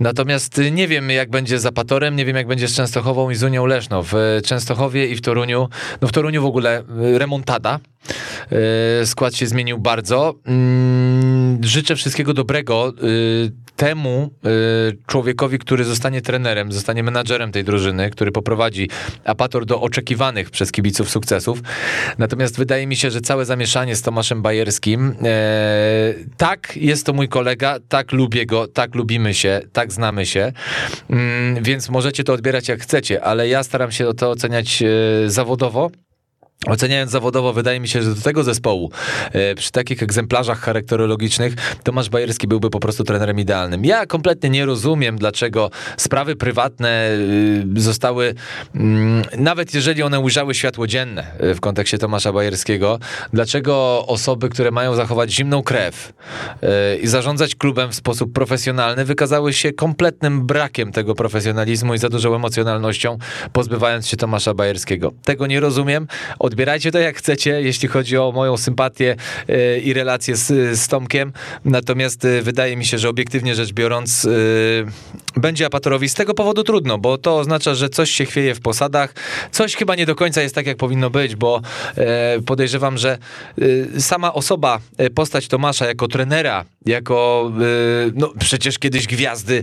Natomiast 0.00 0.58
y, 0.58 0.70
nie 0.70 0.88
wiem, 0.88 1.10
jak 1.10 1.30
będzie 1.30 1.58
z 1.58 1.66
Apatorem, 1.66 2.16
nie 2.16 2.24
wiem, 2.24 2.36
jak 2.36 2.46
będzie 2.46 2.68
z 2.68 2.76
Częstochową 2.76 3.30
i 3.30 3.34
z 3.34 3.42
Unią 3.42 3.66
Leszno. 3.66 4.02
W 4.02 4.14
e, 4.14 4.40
Częstochowie 4.40 5.06
i 5.06 5.16
w 5.16 5.20
Toruniu, 5.20 5.68
no 6.00 6.08
w 6.08 6.12
Toruniu 6.12 6.42
w 6.42 6.46
ogóle 6.46 6.82
remontada. 7.18 7.80
E, 9.02 9.06
Skład 9.06 9.34
się 9.34 9.46
zmienił 9.46 9.78
bardzo. 9.78 10.34
Mm, 10.46 11.64
Życzę 11.64 11.96
wszystkiego 11.96 12.34
dobrego 12.34 12.92
temu 13.80 14.30
y, 14.90 14.96
człowiekowi, 15.06 15.58
który 15.58 15.84
zostanie 15.84 16.22
trenerem, 16.22 16.72
zostanie 16.72 17.02
menadżerem 17.02 17.52
tej 17.52 17.64
drużyny, 17.64 18.10
który 18.10 18.32
poprowadzi 18.32 18.88
Apator 19.24 19.66
do 19.66 19.80
oczekiwanych 19.80 20.50
przez 20.50 20.72
kibiców 20.72 21.10
sukcesów. 21.10 21.62
Natomiast 22.18 22.56
wydaje 22.56 22.86
mi 22.86 22.96
się, 22.96 23.10
że 23.10 23.20
całe 23.20 23.44
zamieszanie 23.44 23.96
z 23.96 24.02
Tomaszem 24.02 24.42
Bajerskim, 24.42 25.14
e, 25.22 26.14
tak, 26.36 26.76
jest 26.76 27.06
to 27.06 27.12
mój 27.12 27.28
kolega, 27.28 27.78
tak 27.88 28.12
lubię 28.12 28.46
go, 28.46 28.68
tak 28.68 28.94
lubimy 28.94 29.34
się, 29.34 29.60
tak 29.72 29.92
znamy 29.92 30.26
się, 30.26 30.52
mm, 31.10 31.62
więc 31.62 31.90
możecie 31.90 32.24
to 32.24 32.32
odbierać 32.32 32.68
jak 32.68 32.80
chcecie, 32.80 33.24
ale 33.24 33.48
ja 33.48 33.62
staram 33.62 33.92
się 33.92 34.14
to 34.14 34.30
oceniać 34.30 34.82
e, 34.82 34.86
zawodowo. 35.30 35.90
Oceniając 36.66 37.10
zawodowo, 37.10 37.52
wydaje 37.52 37.80
mi 37.80 37.88
się, 37.88 38.02
że 38.02 38.14
do 38.14 38.22
tego 38.22 38.44
zespołu, 38.44 38.90
e, 39.32 39.54
przy 39.54 39.72
takich 39.72 40.02
egzemplarzach 40.02 40.60
charakterologicznych, 40.60 41.54
Tomasz 41.82 42.08
Bajerski 42.08 42.48
byłby 42.48 42.70
po 42.70 42.80
prostu 42.80 43.04
trenerem 43.04 43.38
idealnym. 43.38 43.84
Ja 43.84 44.06
kompletnie 44.06 44.50
nie 44.50 44.66
rozumiem, 44.66 45.18
dlaczego 45.18 45.70
sprawy 45.96 46.36
prywatne 46.36 47.10
y, 47.76 47.80
zostały, 47.82 48.34
mm, 48.74 49.22
nawet 49.38 49.74
jeżeli 49.74 50.02
one 50.02 50.20
ujrzały 50.20 50.54
światło 50.54 50.86
dzienne 50.86 51.26
y, 51.42 51.54
w 51.54 51.60
kontekście 51.60 51.98
Tomasza 51.98 52.32
Bajerskiego, 52.32 52.98
dlaczego 53.32 54.04
osoby, 54.06 54.48
które 54.48 54.70
mają 54.70 54.94
zachować 54.94 55.32
zimną 55.32 55.62
krew 55.62 56.12
i 57.02 57.06
zarządzać 57.06 57.54
klubem 57.54 57.90
w 57.90 57.94
sposób 57.94 58.32
profesjonalny, 58.32 59.04
wykazały 59.04 59.52
się 59.52 59.72
kompletnym 59.72 60.46
brakiem 60.46 60.92
tego 60.92 61.14
profesjonalizmu 61.14 61.94
i 61.94 61.98
za 61.98 62.08
dużą 62.08 62.34
emocjonalnością, 62.34 63.18
pozbywając 63.52 64.08
się 64.08 64.16
Tomasza 64.16 64.54
Bajerskiego. 64.54 65.12
Tego 65.24 65.46
nie 65.46 65.60
rozumiem. 65.60 66.06
Odbierajcie 66.50 66.92
to 66.92 66.98
jak 66.98 67.16
chcecie, 67.16 67.62
jeśli 67.62 67.88
chodzi 67.88 68.16
o 68.16 68.32
moją 68.32 68.56
sympatię 68.56 69.16
e, 69.48 69.78
i 69.78 69.92
relację 69.92 70.36
z, 70.36 70.78
z 70.78 70.88
Tomkiem. 70.88 71.32
Natomiast 71.64 72.24
e, 72.24 72.42
wydaje 72.42 72.76
mi 72.76 72.84
się, 72.84 72.98
że 72.98 73.08
obiektywnie 73.08 73.54
rzecz 73.54 73.72
biorąc, 73.72 74.24
e, 74.24 75.40
będzie 75.40 75.66
Apatorowi 75.66 76.08
z 76.08 76.14
tego 76.14 76.34
powodu 76.34 76.64
trudno, 76.64 76.98
bo 76.98 77.18
to 77.18 77.38
oznacza, 77.38 77.74
że 77.74 77.88
coś 77.88 78.10
się 78.10 78.24
chwieje 78.24 78.54
w 78.54 78.60
posadach. 78.60 79.14
Coś 79.50 79.76
chyba 79.76 79.94
nie 79.94 80.06
do 80.06 80.14
końca 80.14 80.42
jest 80.42 80.54
tak, 80.54 80.66
jak 80.66 80.76
powinno 80.76 81.10
być, 81.10 81.36
bo 81.36 81.60
podejrzewam, 82.46 82.98
że 82.98 83.18
sama 83.98 84.34
osoba, 84.34 84.78
postać 85.14 85.48
Tomasza 85.48 85.86
jako 85.86 86.08
trenera, 86.08 86.64
jako 86.86 87.52
no 88.14 88.32
przecież 88.38 88.78
kiedyś 88.78 89.06
gwiazdy 89.06 89.62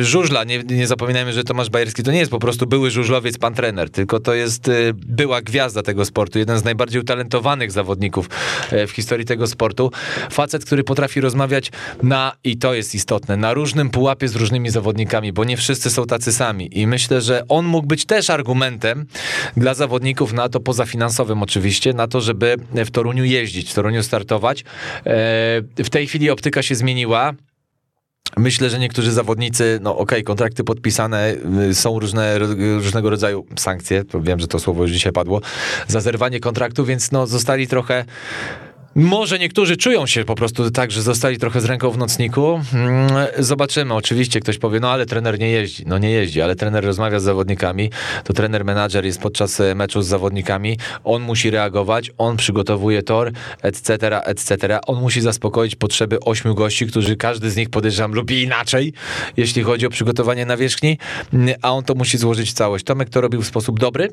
żużla. 0.00 0.44
Nie, 0.44 0.58
nie 0.58 0.86
zapominajmy, 0.86 1.32
że 1.32 1.44
Tomasz 1.44 1.70
Bajerski 1.70 2.02
to 2.02 2.12
nie 2.12 2.18
jest 2.18 2.30
po 2.30 2.38
prostu 2.38 2.66
były 2.66 2.90
żużlowiec, 2.90 3.38
pan 3.38 3.54
trener, 3.54 3.90
tylko 3.90 4.20
to 4.20 4.34
jest 4.34 4.70
była 4.94 5.42
gwiazda 5.42 5.69
tego 5.82 6.04
sportu, 6.04 6.38
jeden 6.38 6.58
z 6.58 6.64
najbardziej 6.64 7.00
utalentowanych 7.00 7.72
zawodników 7.72 8.28
e, 8.70 8.86
w 8.86 8.90
historii 8.90 9.26
tego 9.26 9.46
sportu. 9.46 9.90
Facet, 10.30 10.64
który 10.64 10.84
potrafi 10.84 11.20
rozmawiać 11.20 11.70
na, 12.02 12.32
i 12.44 12.56
to 12.56 12.74
jest 12.74 12.94
istotne, 12.94 13.36
na 13.36 13.54
różnym 13.54 13.90
pułapie 13.90 14.28
z 14.28 14.36
różnymi 14.36 14.70
zawodnikami, 14.70 15.32
bo 15.32 15.44
nie 15.44 15.56
wszyscy 15.56 15.90
są 15.90 16.06
tacy 16.06 16.32
sami. 16.32 16.78
I 16.78 16.86
myślę, 16.86 17.20
że 17.20 17.42
on 17.48 17.66
mógł 17.66 17.86
być 17.86 18.06
też 18.06 18.30
argumentem 18.30 19.06
dla 19.56 19.74
zawodników 19.74 20.32
na 20.32 20.48
to, 20.48 20.60
poza 20.60 20.86
finansowym 20.86 21.42
oczywiście, 21.42 21.92
na 21.92 22.08
to, 22.08 22.20
żeby 22.20 22.56
w 22.74 22.90
Toruniu 22.90 23.24
jeździć, 23.24 23.70
w 23.70 23.74
Toruniu 23.74 24.02
startować. 24.02 24.60
E, 24.60 24.64
w 25.84 25.88
tej 25.90 26.06
chwili 26.06 26.30
optyka 26.30 26.62
się 26.62 26.74
zmieniła. 26.74 27.34
Myślę, 28.36 28.70
że 28.70 28.78
niektórzy 28.78 29.12
zawodnicy, 29.12 29.78
no 29.82 29.90
okej, 29.90 30.02
okay, 30.02 30.22
kontrakty 30.22 30.64
podpisane, 30.64 31.34
y, 31.70 31.74
są 31.74 31.98
różne, 31.98 32.38
różnego 32.78 33.10
rodzaju 33.10 33.46
sankcje, 33.58 34.04
wiem, 34.20 34.40
że 34.40 34.48
to 34.48 34.58
słowo 34.58 34.82
już 34.82 34.92
dzisiaj 34.92 35.12
padło, 35.12 35.40
za 35.88 36.00
zerwanie 36.00 36.40
kontraktu, 36.40 36.84
więc 36.84 37.12
no 37.12 37.26
zostali 37.26 37.66
trochę 37.66 38.04
może 38.94 39.38
niektórzy 39.38 39.76
czują 39.76 40.06
się 40.06 40.24
po 40.24 40.34
prostu 40.34 40.70
tak, 40.70 40.90
że 40.90 41.02
zostali 41.02 41.38
trochę 41.38 41.60
z 41.60 41.64
ręką 41.64 41.90
w 41.90 41.98
nocniku. 41.98 42.60
Mm, 42.74 43.10
zobaczymy. 43.38 43.94
Oczywiście 43.94 44.40
ktoś 44.40 44.58
powie, 44.58 44.80
no 44.80 44.90
ale 44.90 45.06
trener 45.06 45.38
nie 45.38 45.50
jeździ. 45.50 45.84
No 45.86 45.98
nie 45.98 46.10
jeździ, 46.10 46.42
ale 46.42 46.56
trener 46.56 46.84
rozmawia 46.84 47.20
z 47.20 47.22
zawodnikami. 47.22 47.90
To 48.24 48.32
trener 48.32 48.64
menadżer 48.64 49.04
jest 49.04 49.20
podczas 49.20 49.60
e, 49.60 49.74
meczu 49.74 50.02
z 50.02 50.06
zawodnikami. 50.06 50.78
On 51.04 51.22
musi 51.22 51.50
reagować, 51.50 52.10
on 52.18 52.36
przygotowuje 52.36 53.02
tor, 53.02 53.32
etc., 53.62 54.24
etc. 54.24 54.78
On 54.86 55.00
musi 55.00 55.20
zaspokoić 55.20 55.76
potrzeby 55.76 56.20
ośmiu 56.20 56.54
gości, 56.54 56.86
którzy 56.86 57.16
każdy 57.16 57.50
z 57.50 57.56
nich 57.56 57.70
podejrzewam 57.70 58.14
lubi 58.14 58.42
inaczej, 58.42 58.92
jeśli 59.36 59.62
chodzi 59.62 59.86
o 59.86 59.90
przygotowanie 59.90 60.46
nawierzchni, 60.46 60.98
mm, 61.32 61.54
a 61.62 61.72
on 61.72 61.84
to 61.84 61.94
musi 61.94 62.18
złożyć 62.18 62.52
całość. 62.52 62.84
Tomek 62.84 63.10
to 63.10 63.20
robił 63.20 63.42
w 63.42 63.46
sposób 63.46 63.80
dobry, 63.80 64.08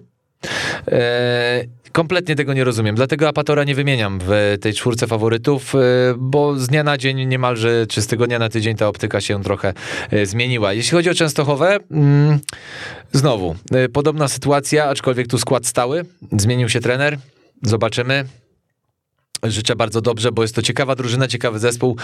Eee, 0.88 1.70
kompletnie 1.98 2.36
tego 2.36 2.54
nie 2.54 2.64
rozumiem. 2.64 2.96
Dlatego 2.96 3.28
Apatora 3.28 3.64
nie 3.64 3.76
wymieniam 3.76 4.20
w 4.24 4.58
tej 4.62 4.74
czwórce 4.74 5.08
faworytów, 5.08 5.76
e, 5.76 5.80
bo 6.18 6.56
z 6.56 6.68
dnia 6.68 6.84
na 6.84 6.98
dzień 6.98 7.26
niemalże, 7.26 7.88
czy 7.88 8.02
z 8.02 8.08
tygodnia 8.08 8.40
na 8.40 8.50
tydzień 8.50 8.76
ta 8.76 8.88
optyka 8.88 9.22
się 9.22 9.44
trochę 9.44 9.74
e, 10.12 10.26
zmieniła. 10.26 10.74
Jeśli 10.74 10.92
chodzi 10.92 11.10
o 11.10 11.14
Częstochowę, 11.14 11.80
mm, 11.92 12.40
znowu, 13.12 13.56
e, 13.72 13.90
podobna 13.90 14.28
sytuacja, 14.28 14.86
aczkolwiek 14.86 15.28
tu 15.28 15.38
skład 15.38 15.66
stały, 15.66 16.06
zmienił 16.32 16.70
się 16.70 16.80
trener, 16.80 17.18
zobaczymy. 17.62 18.26
Życzę 19.44 19.76
bardzo 19.76 20.02
dobrze, 20.02 20.32
bo 20.32 20.42
jest 20.42 20.56
to 20.56 20.62
ciekawa 20.62 20.96
drużyna, 20.96 21.28
ciekawy 21.28 21.60
zespół. 21.60 21.98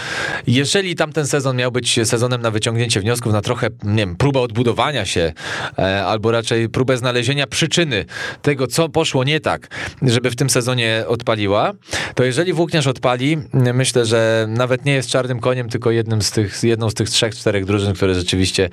Jeżeli 0.46 0.94
tamten 0.94 1.26
sezon 1.26 1.56
miał 1.56 1.72
być 1.72 2.00
sezonem 2.04 2.42
na 2.42 2.50
wyciągnięcie 2.50 3.00
wniosków, 3.00 3.32
na 3.32 3.40
trochę, 3.40 3.68
nie 3.82 3.96
wiem, 3.96 4.16
próbę 4.16 4.40
odbudowania 4.40 5.04
się, 5.04 5.32
e, 5.78 6.04
albo 6.04 6.30
raczej 6.30 6.68
próbę 6.68 6.96
znalezienia 6.96 7.46
przyczyny 7.46 8.04
tego, 8.42 8.66
co 8.66 8.88
poszło 8.88 9.24
nie 9.24 9.40
tak, 9.40 9.68
żeby 10.02 10.30
w 10.30 10.36
tym 10.36 10.50
sezonie 10.50 11.04
odpaliła, 11.08 11.72
to 12.14 12.24
jeżeli 12.24 12.52
włókniarz 12.52 12.86
odpali, 12.86 13.38
myślę, 13.52 14.06
że 14.06 14.46
nawet 14.48 14.84
nie 14.84 14.92
jest 14.92 15.08
czarnym 15.08 15.40
koniem, 15.40 15.68
tylko 15.68 15.90
jednym 15.90 16.22
z 16.22 16.30
tych, 16.30 16.62
jedną 16.62 16.90
z 16.90 16.94
tych 16.94 17.10
trzech, 17.10 17.34
czterech 17.34 17.64
drużyn, 17.64 17.94
które 17.94 18.14
rzeczywiście 18.14 18.70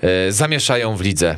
e, 0.00 0.32
zamieszają 0.32 0.96
w 0.96 1.00
lidze. 1.00 1.36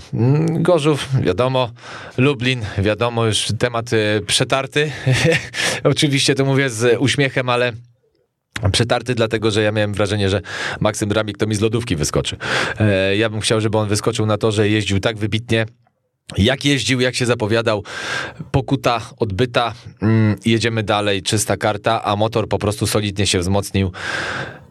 Gorzów, 0.50 1.08
wiadomo, 1.20 1.70
Lublin, 2.18 2.60
wiadomo, 2.78 3.26
już 3.26 3.48
temat 3.58 3.92
e, 3.92 4.20
przetarty. 4.26 4.92
Oczywiście 5.84 6.34
to 6.34 6.44
mówię 6.44 6.70
z 6.76 7.00
uśmiechem, 7.00 7.48
ale 7.48 7.72
Przetarty, 8.72 9.14
dlatego 9.14 9.50
że 9.50 9.62
ja 9.62 9.72
miałem 9.72 9.94
wrażenie, 9.94 10.30
że 10.30 10.40
Maksym 10.80 11.12
Ramik 11.12 11.38
to 11.38 11.46
mi 11.46 11.54
z 11.54 11.60
lodówki 11.60 11.96
wyskoczy. 11.96 12.36
E, 12.80 13.16
ja 13.16 13.30
bym 13.30 13.40
chciał, 13.40 13.60
żeby 13.60 13.78
on 13.78 13.88
wyskoczył 13.88 14.26
na 14.26 14.38
to, 14.38 14.52
że 14.52 14.68
jeździł 14.68 15.00
tak 15.00 15.18
wybitnie, 15.18 15.66
jak 16.38 16.64
jeździł, 16.64 17.00
jak 17.00 17.14
się 17.14 17.26
zapowiadał, 17.26 17.84
pokuta 18.50 19.00
odbyta, 19.16 19.74
mm, 20.02 20.36
jedziemy 20.44 20.82
dalej, 20.82 21.22
czysta 21.22 21.56
karta, 21.56 22.04
a 22.04 22.16
motor 22.16 22.48
po 22.48 22.58
prostu 22.58 22.86
solidnie 22.86 23.26
się 23.26 23.38
wzmocnił 23.38 23.92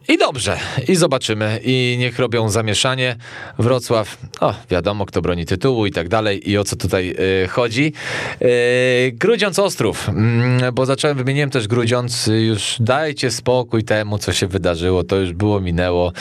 I 0.08 0.18
dobrze, 0.18 0.58
i 0.88 0.96
zobaczymy. 0.96 1.60
I 1.64 1.96
niech 2.00 2.20
robią 2.20 2.50
zamieszanie. 2.50 3.16
Wrocław, 3.60 4.18
o, 4.40 4.54
wiadomo, 4.70 5.06
kto 5.06 5.22
broni 5.22 5.46
tytułu 5.46 5.86
i 5.86 5.92
tak 5.92 6.10
dalej, 6.10 6.50
i 6.50 6.58
o 6.58 6.64
co 6.64 6.76
tutaj 6.76 7.16
y, 7.44 7.48
chodzi. 7.48 7.94
Y, 8.42 9.12
Grudziądz 9.12 9.60
Ostrów, 9.60 10.10
mm, 10.10 10.74
bo 10.74 10.86
zacząłem, 10.86 11.18
wymieniłem 11.18 11.50
też 11.50 11.68
Grudziądz, 11.68 12.30
już 12.48 12.76
dajcie 12.80 13.32
spokój 13.32 13.84
temu, 13.84 14.18
co 14.18 14.34
się 14.34 14.48
wydarzyło, 14.48 15.04
to 15.04 15.16
już 15.16 15.34
było, 15.34 15.62
minęło. 15.62 16.12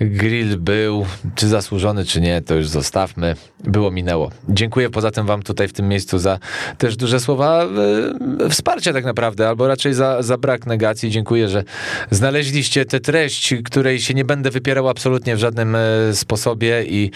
Grill 0.00 0.56
był, 0.56 1.06
czy 1.34 1.48
zasłużony, 1.48 2.04
czy 2.04 2.20
nie, 2.20 2.42
to 2.42 2.54
już 2.54 2.68
zostawmy. 2.68 3.36
Było, 3.64 3.90
minęło. 3.90 4.30
Dziękuję 4.48 4.90
poza 4.90 5.10
tym 5.10 5.26
wam 5.26 5.42
tutaj 5.42 5.68
w 5.68 5.72
tym 5.72 5.88
miejscu 5.88 6.18
za 6.18 6.38
też 6.78 6.96
duże 6.96 7.20
słowa 7.20 7.64
y, 8.46 8.50
wsparcia 8.50 8.92
tak 8.92 9.04
naprawdę, 9.04 9.48
albo 9.48 9.68
raczej 9.68 9.94
za, 9.94 10.22
za 10.22 10.38
brak 10.38 10.66
negacji. 10.66 11.10
Dziękuję, 11.10 11.48
że 11.48 11.64
znaleźliście 12.10 12.84
tę 12.84 13.00
treść, 13.26 13.54
której 13.64 14.00
się 14.00 14.14
nie 14.14 14.24
będę 14.24 14.50
wypierał 14.50 14.88
absolutnie 14.88 15.36
w 15.36 15.38
żadnym 15.38 15.76
e, 15.76 15.80
sposobie 16.14 16.84
i 16.84 17.10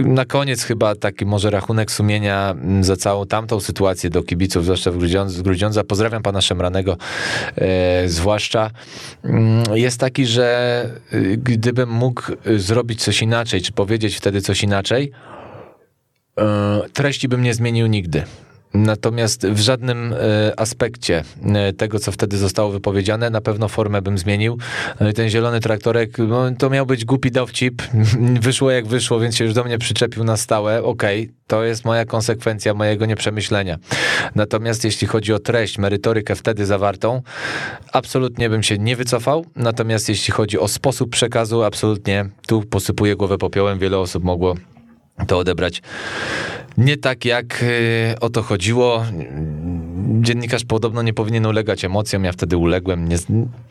na 0.00 0.24
koniec 0.24 0.62
chyba 0.62 0.94
taki 0.94 1.26
może 1.26 1.50
rachunek 1.50 1.90
sumienia 1.90 2.54
za 2.80 2.96
całą 2.96 3.26
tamtą 3.26 3.60
sytuację 3.60 4.10
do 4.10 4.22
kibiców, 4.22 4.64
zwłaszcza 4.64 4.90
w 4.90 4.98
Grudziądza. 4.98 5.42
Grudziądza. 5.42 5.84
Pozdrawiam 5.84 6.22
pana 6.22 6.40
Szemranego 6.40 6.96
e, 7.56 8.08
zwłaszcza. 8.08 8.70
Mm, 9.24 9.64
Jest 9.74 10.00
taki, 10.00 10.26
że 10.26 10.90
y, 11.12 11.36
gdybym 11.36 11.90
mógł 11.90 12.22
y, 12.46 12.58
zrobić 12.58 13.02
coś 13.02 13.22
inaczej, 13.22 13.62
czy 13.62 13.72
powiedzieć 13.72 14.16
wtedy 14.16 14.40
coś 14.40 14.62
inaczej, 14.62 15.10
e, 16.38 16.80
treści 16.92 17.28
bym 17.28 17.42
nie 17.42 17.54
zmienił 17.54 17.86
nigdy. 17.86 18.22
Natomiast 18.74 19.46
w 19.46 19.60
żadnym 19.60 20.12
e, 20.12 20.60
aspekcie 20.60 21.24
e, 21.54 21.72
tego, 21.72 21.98
co 21.98 22.12
wtedy 22.12 22.38
zostało 22.38 22.70
wypowiedziane, 22.70 23.30
na 23.30 23.40
pewno 23.40 23.68
formę 23.68 24.02
bym 24.02 24.18
zmienił. 24.18 24.58
I 25.10 25.14
ten 25.14 25.28
zielony 25.28 25.60
traktorek, 25.60 26.18
no, 26.18 26.50
to 26.58 26.70
miał 26.70 26.86
być 26.86 27.04
głupi 27.04 27.30
dowcip. 27.30 27.82
Wyszło 28.40 28.70
jak 28.70 28.86
wyszło, 28.86 29.20
więc 29.20 29.36
się 29.36 29.44
już 29.44 29.54
do 29.54 29.64
mnie 29.64 29.78
przyczepił 29.78 30.24
na 30.24 30.36
stałe. 30.36 30.82
Okej, 30.82 31.30
to 31.46 31.64
jest 31.64 31.84
moja 31.84 32.04
konsekwencja 32.04 32.74
mojego 32.74 33.06
nieprzemyślenia. 33.06 33.78
Natomiast 34.34 34.84
jeśli 34.84 35.06
chodzi 35.06 35.32
o 35.32 35.38
treść, 35.38 35.78
merytorykę 35.78 36.34
wtedy 36.34 36.66
zawartą, 36.66 37.22
absolutnie 37.92 38.50
bym 38.50 38.62
się 38.62 38.78
nie 38.78 38.96
wycofał. 38.96 39.46
Natomiast 39.56 40.08
jeśli 40.08 40.32
chodzi 40.32 40.58
o 40.58 40.68
sposób 40.68 41.10
przekazu, 41.10 41.62
absolutnie 41.62 42.28
tu 42.46 42.62
posypuję 42.62 43.16
głowę 43.16 43.38
popiołem. 43.38 43.78
Wiele 43.78 43.98
osób 43.98 44.24
mogło 44.24 44.54
to 45.26 45.38
odebrać 45.38 45.82
nie 46.78 46.96
tak, 46.96 47.24
jak 47.24 47.62
y, 47.62 48.20
o 48.20 48.30
to 48.30 48.42
chodziło. 48.42 49.04
Dziennikarz 50.20 50.64
podobno 50.64 51.02
nie 51.02 51.12
powinien 51.14 51.46
ulegać 51.46 51.84
emocjom, 51.84 52.24
ja 52.24 52.32
wtedy 52.32 52.56
uległem. 52.56 53.08
Nie... 53.08 53.16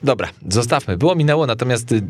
Dobra, 0.03 0.29
zostawmy. 0.49 0.97
Było, 0.97 1.15
minęło, 1.15 1.47
natomiast 1.47 1.91
y, 1.91 2.01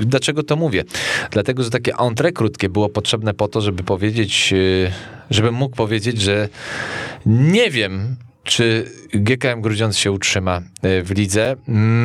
dlaczego 0.00 0.42
to 0.42 0.56
mówię? 0.56 0.84
Dlatego, 1.30 1.62
że 1.62 1.70
takie 1.70 1.92
entrée 1.92 2.32
krótkie 2.32 2.68
było 2.68 2.88
potrzebne 2.88 3.34
po 3.34 3.48
to, 3.48 3.60
żeby 3.60 3.82
powiedzieć, 3.82 4.52
y, 4.52 4.92
żebym 5.30 5.54
mógł 5.54 5.76
powiedzieć, 5.76 6.20
że 6.20 6.48
nie 7.26 7.70
wiem, 7.70 8.16
czy 8.44 8.90
GKM 9.14 9.60
Grudziądz 9.60 9.96
się 9.96 10.12
utrzyma 10.12 10.62
e, 10.82 11.02
w 11.02 11.10
lidze? 11.10 11.56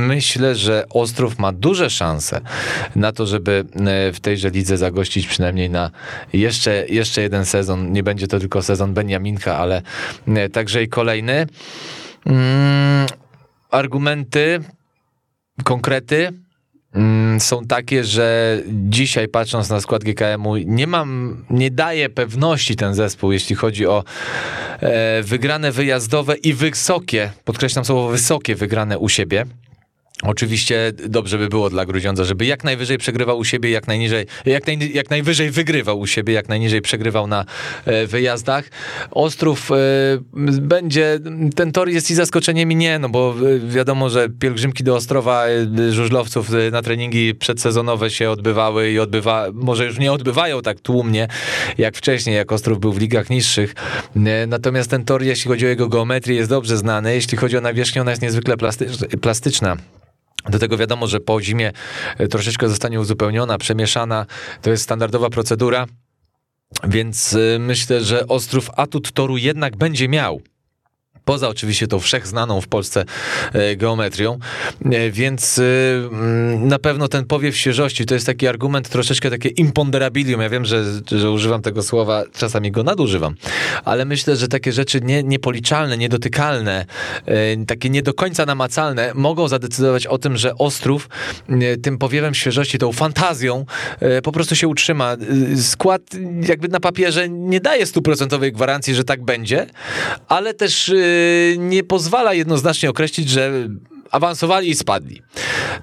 Myślę, 0.08 0.56
że 0.56 0.86
Ostrów 0.89 1.39
ma 1.39 1.51
duże 1.51 1.89
szanse 1.89 2.41
na 2.96 3.12
to, 3.12 3.25
żeby 3.25 3.65
e, 3.75 4.13
w 4.13 4.20
tejże 4.20 4.50
lidze 4.50 4.77
zagościć 4.77 5.27
przynajmniej 5.27 5.70
na 5.70 5.91
jeszcze, 6.34 6.86
jeszcze 6.89 7.22
jeden 7.22 7.46
sezon. 7.46 7.91
Nie 7.91 8.03
będzie 8.03 8.27
to 8.27 8.39
tylko 8.39 8.62
sezon 8.62 8.94
Beniaminka, 8.94 9.58
ale 9.58 9.82
e, 10.27 10.50
także 10.50 10.84
i 10.84 10.88
kolejny. 10.88 11.48
Mm, 12.25 13.08
argumenty, 13.72 14.60
konkrety 15.63 16.34
są 17.39 17.65
takie, 17.65 18.03
że 18.03 18.58
dzisiaj 18.67 19.27
patrząc 19.27 19.70
na 19.70 19.82
skład 19.82 20.03
GKM-u 20.03 20.58
nie 20.58 20.88
mam, 20.88 21.38
nie 21.50 21.72
daje 21.72 22.10
pewności 22.10 22.75
ten 22.75 22.94
zespół, 22.94 23.32
jeśli 23.32 23.56
chodzi 23.56 23.88
o 23.88 24.03
e, 24.79 25.24
wygrane 25.24 25.72
wyjazdowe 25.72 26.36
i 26.36 26.53
wysokie, 26.53 27.32
podkreślam 27.46 27.86
słowo 27.86 28.10
wysokie 28.10 28.56
wygrane 28.56 29.00
u 29.00 29.10
siebie. 29.10 29.46
Oczywiście 30.24 30.93
dobrze 31.09 31.38
by 31.38 31.47
było 31.47 31.69
dla 31.69 31.86
Grudziądza, 31.86 32.24
żeby 32.24 32.45
jak 32.45 32.63
najwyżej 32.63 32.97
przegrywał 32.97 33.38
u 33.38 33.43
siebie, 33.43 33.69
jak 33.69 33.88
najniżej, 33.88 34.25
jak, 34.45 34.67
naj, 34.67 34.91
jak 34.93 35.09
najwyżej 35.09 35.51
wygrywał 35.51 36.00
u 36.00 36.07
siebie, 36.07 36.33
jak 36.33 36.50
najniżej 36.50 36.81
przegrywał 36.81 37.27
na 37.27 37.45
e, 37.86 38.07
wyjazdach. 38.07 38.69
Ostrów 39.12 39.71
e, 39.71 39.75
będzie, 40.62 41.19
ten 41.55 41.71
tor 41.71 41.89
jest 41.89 42.12
i 42.12 42.15
zaskoczeniem 42.15 42.71
i 42.71 42.75
nie, 42.75 43.00
no 43.00 43.09
bo 43.09 43.36
e, 43.65 43.69
wiadomo, 43.69 44.09
że 44.09 44.29
pielgrzymki 44.29 44.83
do 44.83 44.95
Ostrowa 44.95 45.45
e, 45.47 45.91
żużlowców 45.91 46.53
e, 46.53 46.71
na 46.71 46.81
treningi 46.81 47.36
przedsezonowe 47.36 48.09
się 48.09 48.29
odbywały 48.29 48.91
i 48.91 49.00
odbywa, 49.00 49.47
może 49.53 49.86
już 49.86 50.00
nie 50.00 50.12
odbywają 50.12 50.62
tak 50.62 50.79
tłumnie, 50.79 51.27
jak 51.77 51.97
wcześniej, 51.97 52.36
jak 52.36 52.51
Ostrów 52.51 52.79
był 52.79 52.93
w 52.93 53.00
ligach 53.00 53.29
niższych. 53.29 53.75
E, 54.15 54.47
Natomiast 54.47 54.89
ten 54.89 55.05
tor, 55.05 55.24
jeśli 55.24 55.50
chodzi 55.50 55.65
o 55.65 55.69
jego 55.69 55.88
geometrię, 55.88 56.36
jest 56.36 56.50
dobrze 56.50 56.77
znany. 56.77 57.13
Jeśli 57.15 57.38
chodzi 57.38 57.57
o 57.57 57.62
nawierzchnię, 57.62 58.01
ona 58.01 58.11
jest 58.11 58.22
niezwykle 58.24 58.55
plastycz- 58.55 59.18
plastyczna. 59.18 59.77
Do 60.50 60.60
tego 60.60 60.77
wiadomo, 60.77 61.07
że 61.07 61.20
po 61.20 61.42
zimie 61.42 61.72
e, 62.18 62.27
troszeczkę 62.27 62.70
zostanie 62.70 63.00
uzupełniona, 63.00 63.57
przemieszana. 63.57 64.25
To 64.62 64.70
jest 64.70 64.83
standardowa 64.83 65.29
procedura. 65.29 65.86
Więc 66.83 67.33
y, 67.33 67.57
myślę, 67.60 68.03
że 68.03 68.27
Ostrów 68.27 68.70
atut 68.75 69.12
toru 69.12 69.38
jednak 69.38 69.77
będzie 69.77 70.10
miał. 70.10 70.42
Poza 71.27 71.50
oczywiście 71.50 71.87
tą 71.87 72.00
wszechznaną 72.00 72.61
w 72.61 72.68
Polsce 72.68 73.05
e, 73.53 73.75
geometrią, 73.75 74.40
E, 74.92 75.11
więc 75.11 75.57
y, 75.57 75.63
mm, 76.11 76.68
na 76.68 76.79
pewno 76.79 77.07
ten 77.07 77.25
powiew 77.25 77.57
świeżości 77.57 78.05
to 78.05 78.13
jest 78.13 78.25
taki 78.25 78.48
argument, 78.48 78.90
troszeczkę 78.90 79.29
takie 79.29 79.50
imponderabilium. 79.50 80.42
Ja 80.42 80.50
wiem, 80.50 80.66
że, 80.66 80.83
że 81.11 81.31
używam 81.31 81.61
tego 81.61 81.83
słowa, 81.83 82.24
czasami 82.33 82.72
go 82.72 82.83
nadużywam, 82.83 83.35
ale 83.85 84.05
myślę, 84.05 84.35
że 84.35 84.48
takie 84.48 84.72
rzeczy 84.72 85.01
nie, 85.01 85.24
niepoliczalne, 85.24 85.98
niedotykalne, 85.98 86.85
e, 87.25 87.66
takie 87.66 87.90
nie 87.90 88.01
do 88.01 88.13
końca 88.13 88.46
namacalne 88.46 89.11
mogą 89.16 89.48
zadecydować 89.48 90.07
o 90.07 90.18
tym, 90.18 90.37
że 90.37 90.57
Ostrów 90.57 91.09
e, 91.50 91.77
tym 91.77 91.98
powiewem 91.98 92.33
świeżości, 92.33 92.77
tą 92.77 92.92
fantazją 92.92 93.66
e, 94.00 94.22
po 94.22 94.31
prostu 94.31 94.55
się 94.55 94.68
utrzyma. 94.68 95.13
E, 95.53 95.57
Skład 95.57 96.01
jakby 96.48 96.68
na 96.68 96.79
papierze 96.79 97.29
nie 97.29 97.59
daje 97.59 97.85
stuprocentowej 97.85 98.51
gwarancji, 98.51 98.96
że 98.96 99.03
tak 99.03 99.24
będzie, 99.24 99.68
ale 100.27 100.53
też 100.53 100.90
e, 100.90 100.94
nie 101.58 101.84
pozwala 101.84 102.34
jednoznacznie 102.34 102.90
określić, 102.90 103.30
że 103.30 103.51
awansowali 104.12 104.70
i 104.70 104.75
spadli. 104.75 105.22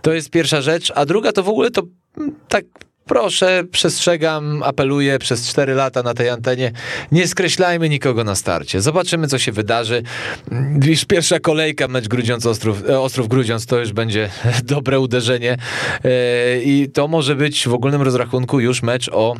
To 0.02 0.12
jest 0.12 0.30
pierwsza 0.30 0.60
rzecz, 0.60 0.92
a 0.94 1.06
druga 1.06 1.32
to 1.32 1.42
w 1.42 1.48
ogóle 1.48 1.70
to 1.70 1.82
mm, 2.18 2.34
tak 2.48 2.64
proszę, 3.06 3.64
przestrzegam, 3.70 4.62
apeluję 4.62 5.18
przez 5.18 5.48
4 5.48 5.74
lata 5.74 6.02
na 6.02 6.14
tej 6.14 6.28
antenie, 6.28 6.72
nie 7.12 7.28
skreślajmy 7.28 7.88
nikogo 7.88 8.24
na 8.24 8.34
starcie. 8.34 8.80
Zobaczymy, 8.80 9.26
co 9.26 9.38
się 9.38 9.52
wydarzy. 9.52 10.02
Mm, 10.50 10.80
Już 10.84 11.04
pierwsza 11.04 11.40
kolejka, 11.40 11.88
mecz 11.88 12.08
Grudziądz-Ostrów, 12.08 12.88
e, 12.88 13.00
Ostrów-Grudziądz, 13.00 13.66
to 13.66 13.78
już 13.78 13.92
będzie 13.92 14.30
dobre 14.64 15.00
uderzenie 15.00 15.56
E, 16.04 16.62
i 16.62 16.90
to 16.90 17.08
może 17.08 17.36
być 17.36 17.68
w 17.68 17.74
ogólnym 17.74 18.02
rozrachunku 18.02 18.60
już 18.60 18.82
mecz 18.82 19.08
o 19.12 19.34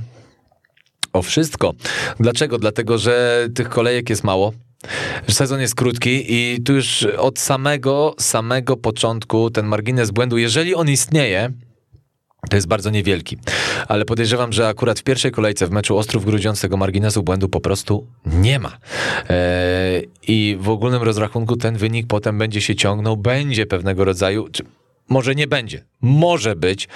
o 1.13 1.23
wszystko. 1.23 1.73
Dlaczego? 2.21 2.59
Dlatego, 2.59 2.99
że 2.99 3.47
tych 3.55 3.69
kolejek 3.69 4.11
jest 4.11 4.25
mało. 4.25 4.53
Sezon 5.29 5.61
jest 5.61 5.75
krótki 5.75 6.25
i 6.29 6.63
tu 6.63 6.73
już 6.73 7.07
od 7.19 7.39
samego, 7.39 8.15
samego 8.19 8.77
początku 8.77 9.51
ten 9.51 9.67
margines 9.67 10.11
błędu, 10.11 10.39
jeżeli 10.39 10.75
on 10.75 10.91
istnieje, 10.91 11.51
to 12.51 12.57
jest 12.57 12.69
bardzo 12.69 12.91
niewielki. 12.91 13.37
Ale 13.89 14.05
podejrzewam, 14.05 14.53
że 14.53 14.69
akurat 14.69 15.01
w 15.01 15.03
pierwszej 15.03 15.31
kolejce 15.31 15.67
w 15.67 15.71
meczu 15.71 15.99
Ostrów 15.99 16.25
Grudziądz 16.25 16.61
tego 16.61 16.77
marginesu 16.77 17.23
błędu 17.23 17.49
po 17.49 17.61
prostu 17.61 18.07
nie 18.27 18.59
ma. 18.59 18.79
Eee, 19.29 20.09
I 20.29 20.57
w 20.61 20.69
ogólnym 20.69 21.03
rozrachunku 21.03 21.57
ten 21.57 21.77
wynik 21.77 22.07
potem 22.07 22.39
będzie 22.39 22.61
się 22.61 22.75
ciągnął, 22.75 23.17
będzie 23.17 23.67
pewnego 23.67 24.05
rodzaju. 24.05 24.49
Czy, 24.53 24.65
może 25.09 25.35
nie 25.35 25.47
będzie, 25.47 25.85
może 26.01 26.57
być 26.57 26.89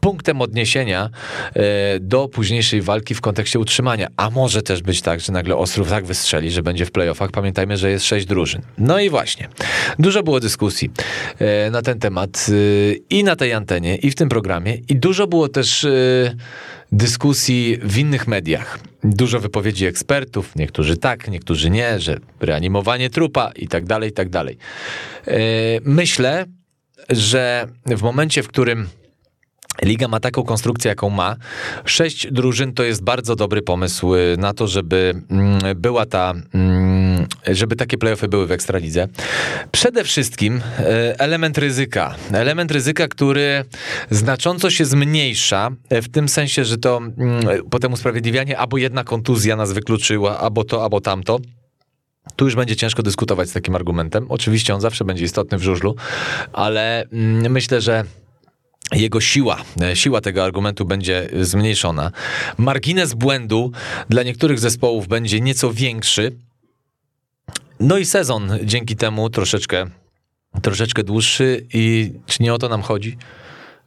punktem 0.00 0.40
odniesienia 0.40 1.10
e, 1.54 2.00
do 2.00 2.28
późniejszej 2.28 2.82
walki 2.82 3.14
w 3.14 3.20
kontekście 3.20 3.58
utrzymania. 3.58 4.08
A 4.16 4.30
może 4.30 4.62
też 4.62 4.82
być 4.82 5.02
tak, 5.02 5.20
że 5.20 5.32
nagle 5.32 5.56
Ostrów 5.56 5.90
tak 5.90 6.04
wystrzeli, 6.04 6.50
że 6.50 6.62
będzie 6.62 6.86
w 6.86 6.90
playoffach. 6.90 7.30
Pamiętajmy, 7.30 7.76
że 7.76 7.90
jest 7.90 8.06
sześć 8.06 8.26
drużyn. 8.26 8.62
No 8.78 9.00
i 9.00 9.10
właśnie, 9.10 9.48
dużo 9.98 10.22
było 10.22 10.40
dyskusji 10.40 10.90
e, 11.38 11.70
na 11.70 11.82
ten 11.82 11.98
temat 11.98 12.46
e, 12.48 12.94
i 13.10 13.24
na 13.24 13.36
tej 13.36 13.52
antenie, 13.52 13.96
i 13.96 14.10
w 14.10 14.14
tym 14.14 14.28
programie, 14.28 14.78
i 14.88 14.96
dużo 14.96 15.26
było 15.26 15.48
też 15.48 15.86
dyskusji 16.92 17.78
w 17.82 17.98
innych 17.98 18.28
mediach. 18.28 18.78
Dużo 19.04 19.40
wypowiedzi 19.40 19.86
ekspertów, 19.86 20.56
niektórzy 20.56 20.96
tak, 20.96 21.28
niektórzy 21.28 21.70
nie, 21.70 22.00
że 22.00 22.18
reanimowanie 22.40 23.10
trupa 23.10 23.52
i 23.56 23.68
tak 23.68 23.84
dalej, 23.84 24.10
i 24.10 24.12
tak 24.12 24.28
dalej. 24.28 24.58
Myślę, 25.84 26.46
że 27.10 27.68
w 27.86 28.02
momencie, 28.02 28.42
w 28.42 28.48
którym 28.48 28.88
Liga 29.82 30.08
ma 30.08 30.20
taką 30.20 30.42
konstrukcję, 30.42 30.88
jaką 30.88 31.10
ma. 31.10 31.36
Sześć 31.84 32.32
drużyn 32.32 32.72
to 32.72 32.82
jest 32.82 33.04
bardzo 33.04 33.36
dobry 33.36 33.62
pomysł 33.62 34.14
y, 34.14 34.36
na 34.38 34.54
to, 34.54 34.68
żeby 34.68 35.14
mm, 35.30 35.58
była 35.76 36.06
ta 36.06 36.34
mm, 36.54 37.26
żeby 37.46 37.76
takie 37.76 37.98
playoffy 37.98 38.28
były 38.28 38.46
w 38.46 38.52
Ekstralidze. 38.52 39.08
Przede 39.72 40.04
wszystkim 40.04 40.60
e, 40.78 41.20
element 41.20 41.58
ryzyka. 41.58 42.14
Element 42.32 42.70
ryzyka, 42.70 43.08
który 43.08 43.64
znacząco 44.10 44.70
się 44.70 44.84
zmniejsza, 44.84 45.70
e, 45.90 46.02
w 46.02 46.08
tym 46.08 46.28
sensie, 46.28 46.64
że 46.64 46.78
to 46.78 46.96
mm, 46.96 47.42
potem 47.70 47.92
usprawiedliwianie 47.92 48.58
albo 48.58 48.78
jedna 48.78 49.04
kontuzja 49.04 49.56
nas 49.56 49.72
wykluczyła, 49.72 50.38
albo 50.38 50.64
to, 50.64 50.82
albo 50.82 51.00
tamto. 51.00 51.38
Tu 52.36 52.44
już 52.44 52.54
będzie 52.54 52.76
ciężko 52.76 53.02
dyskutować 53.02 53.50
z 53.50 53.52
takim 53.52 53.74
argumentem. 53.74 54.26
Oczywiście 54.28 54.74
on 54.74 54.80
zawsze 54.80 55.04
będzie 55.04 55.24
istotny 55.24 55.58
w 55.58 55.62
żużlu, 55.62 55.96
ale 56.52 57.04
mm, 57.12 57.52
myślę, 57.52 57.80
że 57.80 58.04
jego 58.92 59.20
siła, 59.20 59.62
e, 59.82 59.96
siła 59.96 60.20
tego 60.20 60.44
argumentu 60.44 60.84
będzie 60.84 61.28
zmniejszona. 61.40 62.10
Margines 62.58 63.14
błędu 63.14 63.72
dla 64.08 64.22
niektórych 64.22 64.58
zespołów 64.58 65.08
będzie 65.08 65.40
nieco 65.40 65.72
większy. 65.72 66.32
No 67.80 67.98
i 67.98 68.04
sezon 68.04 68.58
dzięki 68.64 68.96
temu 68.96 69.30
troszeczkę, 69.30 69.86
troszeczkę 70.62 71.02
dłuższy 71.04 71.66
i 71.74 72.12
czy 72.26 72.42
nie 72.42 72.54
o 72.54 72.58
to 72.58 72.68
nam 72.68 72.82
chodzi? 72.82 73.16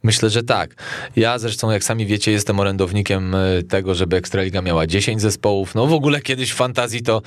Myślę, 0.02 0.30
że 0.30 0.42
tak. 0.42 0.74
Ja 1.16 1.38
zresztą, 1.38 1.70
jak 1.70 1.84
sami 1.84 2.06
wiecie, 2.06 2.32
jestem 2.32 2.60
orędownikiem 2.60 3.34
e, 3.34 3.62
tego, 3.62 3.94
żeby 3.94 4.16
Ekstraliga 4.16 4.62
miała 4.62 4.86
10 4.86 5.22
zespołów. 5.22 5.74
No 5.74 5.86
w 5.86 5.92
ogóle 5.92 6.20
kiedyś 6.20 6.52
w 6.52 6.54
fantazji 6.54 7.02
to 7.02 7.22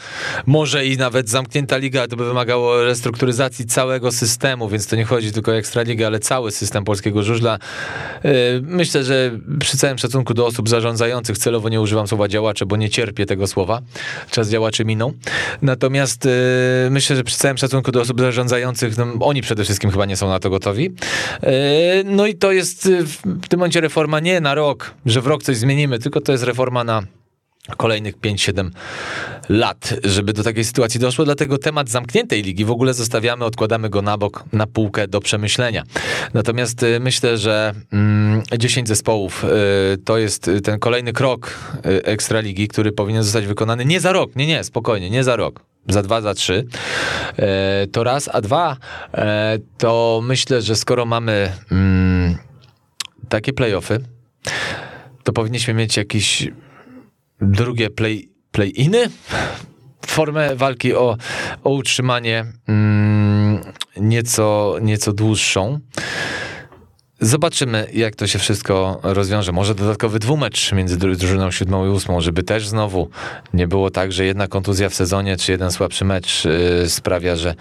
może 0.46 0.86
i 0.86 0.98
nawet 0.98 1.30
zamknięta 1.30 1.78
liga 1.78 2.08
to 2.08 2.16
by 2.16 2.26
wymagało 2.26 2.84
restrukturyzacji 2.84 3.66
całego 3.66 4.12
systemu, 4.12 4.70
więc 4.70 4.88
to 4.88 4.96
nie 4.96 5.06
chodzi 5.06 5.32
tylko 5.32 5.52
o 5.52 5.56
Ekstraligę, 5.56 6.08
ale 6.08 6.20
cały 6.20 6.52
system 6.52 6.84
polskiego 6.84 7.24
żużla. 7.24 7.60
E, 8.24 8.30
myślę, 8.62 9.04
że 9.04 9.32
przy 9.60 9.78
całym 9.78 9.98
szacunku 9.98 10.34
do 10.34 10.46
osób 10.46 10.70
zarządzających, 10.70 11.38
celowo 11.38 11.70
nie 11.70 11.82
używam 11.82 12.08
słowa 12.08 12.28
działacze, 12.28 12.66
bo 12.66 12.78
nie 12.78 12.90
cierpię 12.90 13.26
tego 13.26 13.48
słowa. 13.48 13.82
Czas 14.30 14.50
działaczy 14.50 14.86
minął. 14.86 15.14
Natomiast 15.62 16.26
e, 16.26 16.30
myślę, 16.90 17.16
że 17.16 17.24
przy 17.24 17.38
całym 17.38 17.58
szacunku 17.58 17.92
do 17.92 18.02
osób 18.02 18.22
zarządzających, 18.22 18.98
no, 18.98 19.06
oni 19.20 19.42
przede 19.42 19.64
wszystkim 19.64 19.92
chyba 19.92 20.06
nie 20.06 20.18
są 20.18 20.28
na 20.28 20.40
to 20.40 20.50
gotowi. 20.50 20.92
No 22.06 22.28
i 22.28 22.36
to 22.36 22.52
jest 22.52 22.61
jest 22.62 22.86
y, 22.86 23.04
w 23.06 23.47
tym 23.50 23.60
momencie 23.60 23.82
reforma 23.82 24.19
nie 24.19 24.41
na 24.41 24.56
rok, 24.56 24.93
że 25.06 25.21
w 25.21 25.28
rok 25.28 25.43
coś 25.43 25.58
zmienimy, 25.58 26.00
tylko 26.00 26.21
to 26.21 26.32
jest 26.32 26.43
reforma 26.43 26.84
na 26.84 27.04
kolejnych 27.78 28.17
5-7 28.17 28.69
lat, 29.50 29.93
żeby 30.04 30.34
do 30.34 30.43
takiej 30.43 30.63
sytuacji 30.63 31.00
doszło. 31.00 31.26
Dlatego 31.26 31.58
temat 31.58 31.89
zamkniętej 31.89 32.43
ligi 32.43 32.65
w 32.65 32.71
ogóle 32.71 32.93
zostawiamy, 32.93 33.45
odkładamy 33.45 33.89
go 33.89 34.02
na 34.02 34.17
bok, 34.17 34.43
na 34.54 34.67
półkę 34.67 35.08
do 35.08 35.19
przemyślenia. 35.19 35.84
Natomiast 36.34 36.84
y, 36.84 37.00
myślę, 37.00 37.38
że 37.38 37.74
10 38.58 38.78
mm, 38.78 38.88
zespołów 38.88 39.43
y, 39.43 39.97
to 39.97 40.17
jest 40.17 40.52
ten 40.63 40.80
kolejny 40.80 41.13
krok 41.13 41.60
ekstraligi, 41.84 42.67
który 42.67 42.91
powinien 42.91 43.24
zostać 43.24 43.47
wykonany 43.47 43.86
nie 43.86 44.00
za 44.00 44.12
rok, 44.12 44.36
nie, 44.36 44.47
nie, 44.47 44.63
spokojnie, 44.63 45.10
nie 45.10 45.24
za 45.24 45.36
rok 45.36 45.71
za 45.88 46.04
dwa, 46.04 46.21
za 46.21 46.34
trzy, 46.34 46.65
to 47.91 48.04
raz, 48.04 48.30
a 48.34 48.41
dwa, 48.41 48.78
to 49.78 50.21
myślę, 50.24 50.62
że 50.62 50.76
skoro 50.76 51.06
mamy 51.06 51.52
mm, 51.71 52.11
takie 53.32 53.54
playoffy, 53.54 54.00
to 55.24 55.34
powinniśmy 55.34 55.74
mieć 55.74 55.98
jakieś 55.98 56.48
drugie 57.41 57.89
play, 57.89 58.30
play-iny, 58.52 59.10
formę 60.06 60.56
walki 60.56 60.94
o, 60.94 61.17
o 61.63 61.70
utrzymanie 61.70 62.46
mm, 62.67 63.62
nieco, 63.98 64.76
nieco 64.82 65.13
dłuższą. 65.13 65.80
Zobaczymy, 67.24 67.88
jak 67.94 68.16
to 68.16 68.28
się 68.28 68.40
wszystko 68.40 69.00
rozwiąże. 69.04 69.52
Może 69.52 69.76
dodatkowy 69.76 70.20
dwumecz 70.20 70.72
między 70.72 70.98
drużyną 70.98 71.52
siódmą 71.52 71.86
i 71.86 71.90
ósmą, 71.90 72.22
żeby 72.22 72.44
też 72.44 72.68
znowu 72.68 73.10
nie 73.54 73.68
było 73.68 73.90
tak, 73.90 74.12
że 74.12 74.26
jedna 74.26 74.48
kontuzja 74.48 74.90
w 74.90 74.94
sezonie, 74.94 75.38
czy 75.38 75.52
jeden 75.52 75.72
słabszy 75.72 76.06
mecz 76.06 76.46
yy, 76.46 76.90
sprawia, 76.90 77.36
że, 77.36 77.56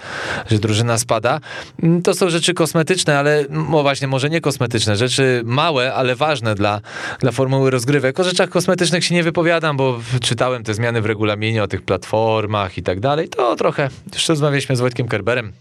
że 0.51 0.59
drużyna 0.59 0.99
spada. 0.99 1.40
Mm, 1.83 2.03
to 2.03 2.14
są 2.14 2.31
rzeczy 2.31 2.55
kosmetyczne, 2.55 3.18
ale 3.18 3.44
no 3.51 3.83
właśnie, 3.83 4.09
może 4.09 4.31
nie 4.31 4.40
kosmetyczne, 4.40 4.96
rzeczy 4.96 5.42
małe, 5.44 5.94
ale 5.94 6.14
ważne 6.16 6.55
dla, 6.55 6.81
dla 7.18 7.33
formuły 7.33 7.70
rozgrywek. 7.70 8.20
O 8.20 8.25
rzeczach 8.25 8.49
kosmetycznych 8.49 9.05
się 9.05 9.14
nie 9.14 9.23
wypowiadam, 9.23 9.77
bo 9.77 10.01
czytałem 10.20 10.64
te 10.64 10.75
zmiany 10.75 11.03
w 11.03 11.07
regulaminie 11.07 11.62
o 11.62 11.68
tych 11.68 11.83
platformach 11.83 12.79
i 12.79 12.83
tak 12.83 13.01
dalej. 13.01 13.29
To 13.29 13.57
trochę, 13.57 13.88
już 14.14 14.29
rozmawialiśmy 14.29 14.77
z 14.77 14.81
Wojtkiem 14.81 15.09
Kerberem 15.09 15.53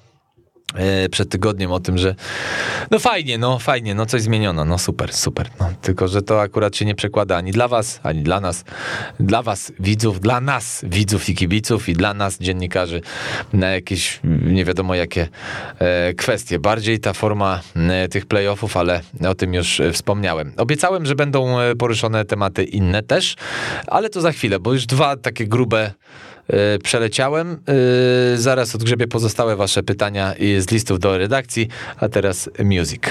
przed 1.12 1.30
tygodniem 1.30 1.72
o 1.72 1.80
tym, 1.80 1.98
że 1.98 2.16
no 2.92 3.00
fajnie, 3.00 3.38
no 3.38 3.60
fajnie, 3.60 3.96
no 3.96 4.06
coś 4.06 4.22
zmieniono, 4.22 4.66
no 4.66 4.78
super, 4.78 5.14
super. 5.14 5.50
No, 5.60 5.70
tylko, 5.82 6.08
że 6.08 6.22
to 6.22 6.42
akurat 6.42 6.76
się 6.76 6.86
nie 6.86 6.96
przekłada 6.96 7.38
ani 7.38 7.52
dla 7.52 7.68
was, 7.68 8.00
ani 8.04 8.24
dla 8.24 8.40
nas. 8.40 8.64
Dla 9.20 9.42
was 9.42 9.72
widzów, 9.80 10.20
dla 10.20 10.42
nas 10.42 10.82
widzów 10.84 11.30
i 11.30 11.36
kibiców 11.36 11.90
i 11.90 11.94
dla 11.94 12.14
nas 12.14 12.38
dziennikarzy 12.40 13.02
na 13.54 13.70
jakieś 13.70 14.20
nie 14.24 14.66
wiadomo 14.66 14.96
jakie 14.96 15.28
e, 15.80 16.14
kwestie. 16.14 16.60
Bardziej 16.60 17.00
ta 17.00 17.14
forma 17.14 17.62
e, 17.76 18.08
tych 18.08 18.26
playoffów, 18.26 18.78
ale 18.78 19.02
o 19.28 19.36
tym 19.36 19.54
już 19.54 19.82
wspomniałem. 19.94 20.54
Obiecałem, 20.58 21.06
że 21.06 21.16
będą 21.16 21.58
poruszone 21.80 22.26
tematy 22.26 22.64
inne 22.64 23.04
też, 23.04 23.36
ale 23.88 24.10
to 24.10 24.22
za 24.22 24.32
chwilę, 24.32 24.60
bo 24.60 24.74
już 24.74 24.86
dwa 24.86 25.18
takie 25.18 25.48
grube 25.48 25.80
E, 25.80 25.94
przeleciałem. 26.84 27.58
E, 28.34 28.38
zaraz 28.38 28.76
odgrzebię 28.76 29.08
pozostałe 29.08 29.56
wasze 29.56 29.84
pytania 29.84 30.34
z 30.60 30.72
listów 30.72 31.00
do 31.00 31.18
redakcji, 31.18 31.68
a 31.98 32.10
teraz 32.10 32.50
music. 32.64 33.02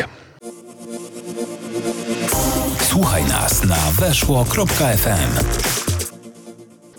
Słuchaj 2.81 3.25
nas 3.25 3.65
na 3.65 3.77
weszło.fm. 4.01 5.78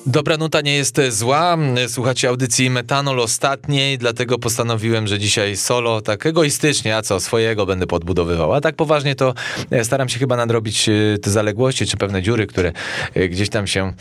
Dobra 0.05 0.37
nuta 0.37 0.61
nie 0.61 0.75
jest 0.75 1.01
zła. 1.09 1.57
Słuchacie 1.87 2.29
audycji 2.29 2.69
Metanol 2.69 3.19
ostatniej, 3.19 3.97
dlatego 3.97 4.39
postanowiłem, 4.39 5.07
że 5.07 5.19
dzisiaj 5.19 5.57
solo, 5.57 6.01
tak 6.01 6.25
egoistycznie, 6.25 6.97
a 6.97 7.01
co, 7.01 7.19
swojego 7.19 7.65
będę 7.65 7.87
podbudowywał. 7.87 8.53
A 8.53 8.61
tak 8.61 8.75
poważnie 8.75 9.15
to 9.15 9.33
e, 9.71 9.85
staram 9.85 10.09
się 10.09 10.19
chyba 10.19 10.35
nadrobić 10.35 10.89
e, 10.89 11.17
te 11.21 11.31
zaległości, 11.31 11.85
czy 11.85 11.97
pewne 11.97 12.21
dziury, 12.21 12.47
które 12.47 12.71
e, 13.13 13.27
gdzieś 13.27 13.49
tam 13.49 13.67
się 13.67 13.93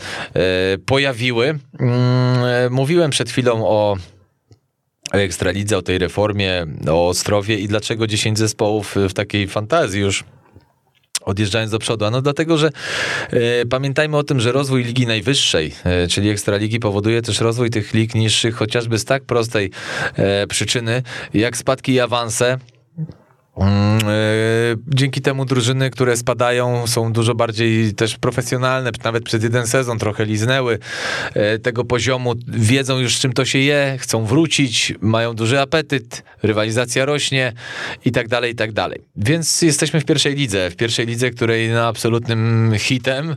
pojawiły. 0.85 1.59
Mm, 1.79 2.73
mówiłem 2.73 3.11
przed 3.11 3.29
chwilą 3.29 3.67
o 3.67 3.97
Ekstralidze, 5.11 5.77
o 5.77 5.81
tej 5.81 5.97
reformie, 5.97 6.65
o 6.89 7.07
Ostrowie 7.07 7.59
i 7.59 7.67
dlaczego 7.67 8.07
10 8.07 8.37
zespołów 8.37 8.95
w 9.09 9.13
takiej 9.13 9.47
fantazji 9.47 10.01
już 10.01 10.23
odjeżdżając 11.29 11.71
do 11.71 11.79
przodu. 11.79 12.05
Ano 12.05 12.21
dlatego, 12.21 12.57
że 12.57 12.69
e, 13.29 13.65
pamiętajmy 13.65 14.17
o 14.17 14.23
tym, 14.23 14.39
że 14.39 14.51
rozwój 14.51 14.83
ligi 14.83 15.07
najwyższej, 15.07 15.73
e, 15.83 16.07
czyli 16.07 16.29
ekstraligi, 16.29 16.79
powoduje 16.79 17.21
też 17.21 17.39
rozwój 17.39 17.69
tych 17.69 17.93
lig 17.93 18.15
niższych, 18.15 18.55
chociażby 18.55 18.99
z 18.99 19.05
tak 19.05 19.23
prostej 19.23 19.71
e, 20.15 20.47
przyczyny, 20.47 21.03
jak 21.33 21.57
spadki 21.57 21.93
i 21.93 21.99
awanse 21.99 22.57
dzięki 24.87 25.21
temu 25.21 25.45
drużyny, 25.45 25.89
które 25.89 26.17
spadają, 26.17 26.87
są 26.87 27.13
dużo 27.13 27.35
bardziej 27.35 27.93
też 27.93 28.17
profesjonalne. 28.17 28.91
Nawet 29.03 29.23
przez 29.23 29.43
jeden 29.43 29.67
sezon 29.67 29.99
trochę 29.99 30.25
liznęły 30.25 30.79
e, 31.33 31.59
tego 31.59 31.85
poziomu, 31.85 32.33
wiedzą 32.47 32.99
już 32.99 33.19
czym 33.19 33.33
to 33.33 33.45
się 33.45 33.59
je, 33.59 33.97
chcą 33.99 34.25
wrócić, 34.25 34.93
mają 35.01 35.33
duży 35.33 35.59
apetyt, 35.59 36.23
rywalizacja 36.43 37.05
rośnie 37.05 37.53
i 38.05 38.11
tak 38.11 38.27
dalej, 38.27 38.51
i 38.51 38.55
tak 38.55 38.71
dalej. 38.71 39.01
Więc 39.15 39.61
jesteśmy 39.61 40.01
w 40.01 40.05
pierwszej 40.05 40.35
lidze, 40.35 40.69
w 40.69 40.75
pierwszej 40.75 41.05
lidze, 41.05 41.31
której 41.31 41.69
na 41.69 41.87
absolutnym 41.87 42.73
hitem 42.77 43.35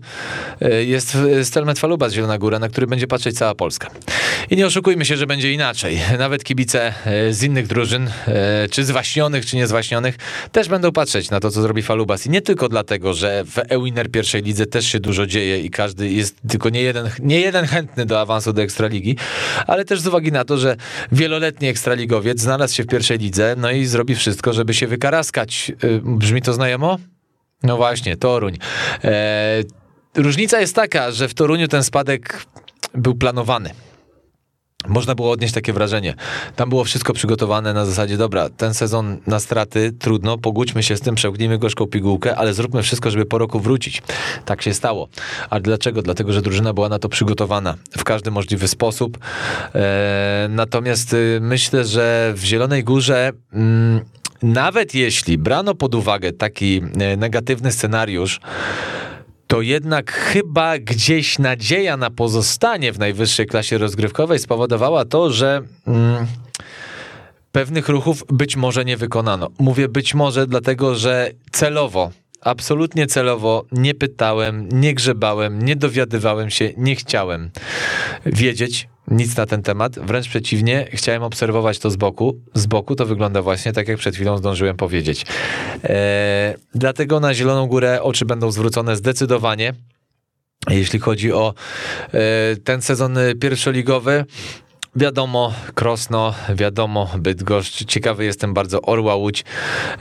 e, 0.61 0.85
jest 0.85 1.19
Stelmet 1.43 1.79
Faluba 1.79 2.09
z 2.09 2.13
Zielona 2.13 2.39
Góra, 2.39 2.59
na 2.59 2.69
który 2.69 2.87
będzie 2.87 3.07
patrzeć 3.07 3.39
cała 3.39 3.55
Polska. 3.55 3.91
I 4.51 4.57
nie 4.57 4.67
oszukujmy 4.67 5.05
się, 5.05 5.17
że 5.17 5.27
będzie 5.27 5.53
inaczej. 5.53 6.01
Nawet 6.19 6.45
kibice 6.45 6.95
z 7.31 7.43
innych 7.43 7.67
drużyn, 7.67 8.11
czy 8.71 8.85
zwaśnionych, 8.85 9.47
czy 9.47 9.57
niezwaśnionych, 9.57 10.12
też 10.53 10.69
będą 10.69 10.93
patrzeć 10.93 11.31
na 11.31 11.41
to, 11.41 11.51
co 11.51 11.63
zrobi 11.63 11.83
Falubas. 11.83 12.27
I 12.27 12.31
nie 12.31 12.43
tylko 12.43 12.69
dlatego, 12.69 13.15
że 13.15 13.45
w 13.45 13.59
Ewiner 13.69 14.11
pierwszej 14.11 14.43
lidze 14.43 14.67
też 14.67 14.87
się 14.87 15.01
dużo 15.01 15.27
dzieje 15.27 15.61
i 15.61 15.71
każdy 15.71 16.13
jest 16.13 16.37
tylko 16.49 16.69
nie 16.69 16.83
jeden, 16.83 17.11
nie 17.19 17.41
jeden 17.41 17.67
chętny 17.67 18.07
do 18.07 18.21
awansu 18.21 18.53
do 18.53 18.63
Ekstraligi, 18.63 19.17
ale 19.67 19.85
też 19.85 20.01
z 20.01 20.07
uwagi 20.07 20.33
na 20.33 20.45
to, 20.45 20.59
że 20.59 20.77
wieloletni 21.13 21.69
Ekstraligowiec 21.69 22.41
znalazł 22.41 22.75
się 22.75 22.83
w 22.83 22.87
pierwszej 22.87 23.19
lidze, 23.19 23.55
no 23.59 23.71
i 23.71 23.87
zrobi 23.87 24.15
wszystko, 24.15 24.53
żeby 24.53 24.75
się 24.75 24.87
wykaraskać. 24.87 25.73
Y, 25.85 26.01
brzmi 26.05 26.43
to 26.43 26.53
znajomo? 26.53 26.99
No 27.63 27.77
właśnie, 27.77 28.17
Toruń. 28.17 28.59
Eee, 29.03 29.65
różnica 30.17 30.61
jest 30.61 30.75
taka, 30.75 31.11
że 31.11 31.29
w 31.29 31.35
Toruniu 31.35 31.69
ten 31.69 31.85
spadek 31.85 32.47
był 32.95 33.15
planowany. 33.15 33.71
Można 34.89 35.15
było 35.15 35.31
odnieść 35.31 35.55
takie 35.55 35.73
wrażenie. 35.73 36.15
Tam 36.57 36.69
było 36.69 36.85
wszystko 36.85 37.13
przygotowane 37.13 37.75
na 37.75 37.87
zasadzie, 37.87 38.17
dobra, 38.17 38.49
ten 38.49 38.75
sezon 38.75 39.19
na 39.27 39.41
straty, 39.41 39.93
trudno, 39.99 40.39
pogódźmy 40.39 40.83
się 40.83 40.97
z 40.97 41.01
tym, 41.01 41.15
przełknijmy 41.15 41.59
gorzką 41.59 41.87
pigułkę, 41.87 42.37
ale 42.37 42.55
zróbmy 42.55 42.83
wszystko, 42.83 43.11
żeby 43.11 43.27
po 43.27 43.39
roku 43.39 43.61
wrócić. 43.61 44.03
Tak 44.45 44.63
się 44.63 44.75
stało. 44.75 45.09
A 45.51 45.61
dlaczego? 45.61 46.03
Dlatego, 46.03 46.33
że 46.33 46.43
drużyna 46.43 46.73
była 46.73 46.89
na 46.89 46.99
to 46.99 47.09
przygotowana 47.09 47.75
w 47.99 48.05
każdy 48.05 48.31
możliwy 48.31 48.69
sposób. 48.69 49.19
E, 49.75 50.47
natomiast 50.51 51.13
y, 51.13 51.39
myślę, 51.43 51.85
że 51.85 52.33
w 52.37 52.45
Zielonej 52.45 52.85
Górze 52.85 53.33
mm, 53.53 54.01
nawet 54.43 54.95
jeśli 54.95 55.39
brano 55.39 55.75
pod 55.75 55.95
uwagę 55.95 56.33
taki 56.33 56.83
e, 57.01 57.17
negatywny 57.17 57.73
scenariusz, 57.73 58.41
to 59.53 59.61
jednak 59.61 60.13
chyba 60.13 60.79
gdzieś 60.79 61.39
nadzieja 61.39 61.97
na 61.97 62.11
pozostanie 62.11 62.93
w 62.93 62.99
najwyższej 62.99 63.47
klasie 63.47 63.79
rozgrywkowej 63.79 64.39
spowodowała 64.39 65.05
to, 65.05 65.31
że 65.31 65.63
mm, 65.87 66.27
pewnych 67.53 67.89
ruchów 67.89 68.25
być 68.29 68.57
może 68.57 68.85
nie 68.85 68.97
wykonano. 68.97 69.49
Mówię 69.59 69.89
być 69.89 70.15
może, 70.15 70.47
dlatego 70.47 70.95
że 70.95 71.31
celowo 71.51 72.11
absolutnie 72.45 73.07
celowo 73.07 73.65
nie 73.73 73.95
pytałem, 73.95 74.69
nie 74.73 74.95
grzebałem, 74.95 75.63
nie 75.63 75.77
dowiadywałem 75.77 76.51
się, 76.51 76.73
nie 76.77 76.97
chciałem 76.97 77.51
wiedzieć 78.27 78.89
nic 79.09 79.37
na 79.37 79.47
ten 79.47 79.63
temat. 79.63 79.99
Wręcz 79.99 80.29
przeciwnie, 80.29 80.89
chciałem 80.93 81.23
obserwować 81.23 81.79
to 81.79 81.91
z 81.91 81.97
boku. 81.97 82.41
Z 82.55 82.67
boku 82.67 82.95
to 82.95 83.07
wygląda 83.07 83.43
właśnie 83.43 83.73
tak, 83.73 83.89
jak 83.89 83.99
przed 83.99 84.15
chwilą 84.15 84.39
zdążyłem 84.39 84.77
powiedzieć. 84.77 85.27
Eee, 85.85 86.55
dlatego 86.75 87.21
na 87.21 87.35
Zieloną 87.35 87.67
Górę 87.67 88.03
oczy 88.03 88.25
będą 88.25 88.51
zwrócone 88.51 88.97
zdecydowanie. 88.97 89.73
Jeśli 90.69 90.99
chodzi 90.99 91.33
o 91.33 91.55
e, 92.15 92.21
ten 92.57 92.83
sezon 92.83 93.17
pierwszoligowy, 93.41 94.25
Wiadomo, 94.97 95.53
Krosno, 95.75 96.35
wiadomo, 96.55 97.11
Bydgoszcz. 97.19 97.85
Ciekawy 97.85 98.25
jestem 98.25 98.55
bardzo 98.55 98.83
Orła 98.83 99.15
Łódź, 99.15 99.45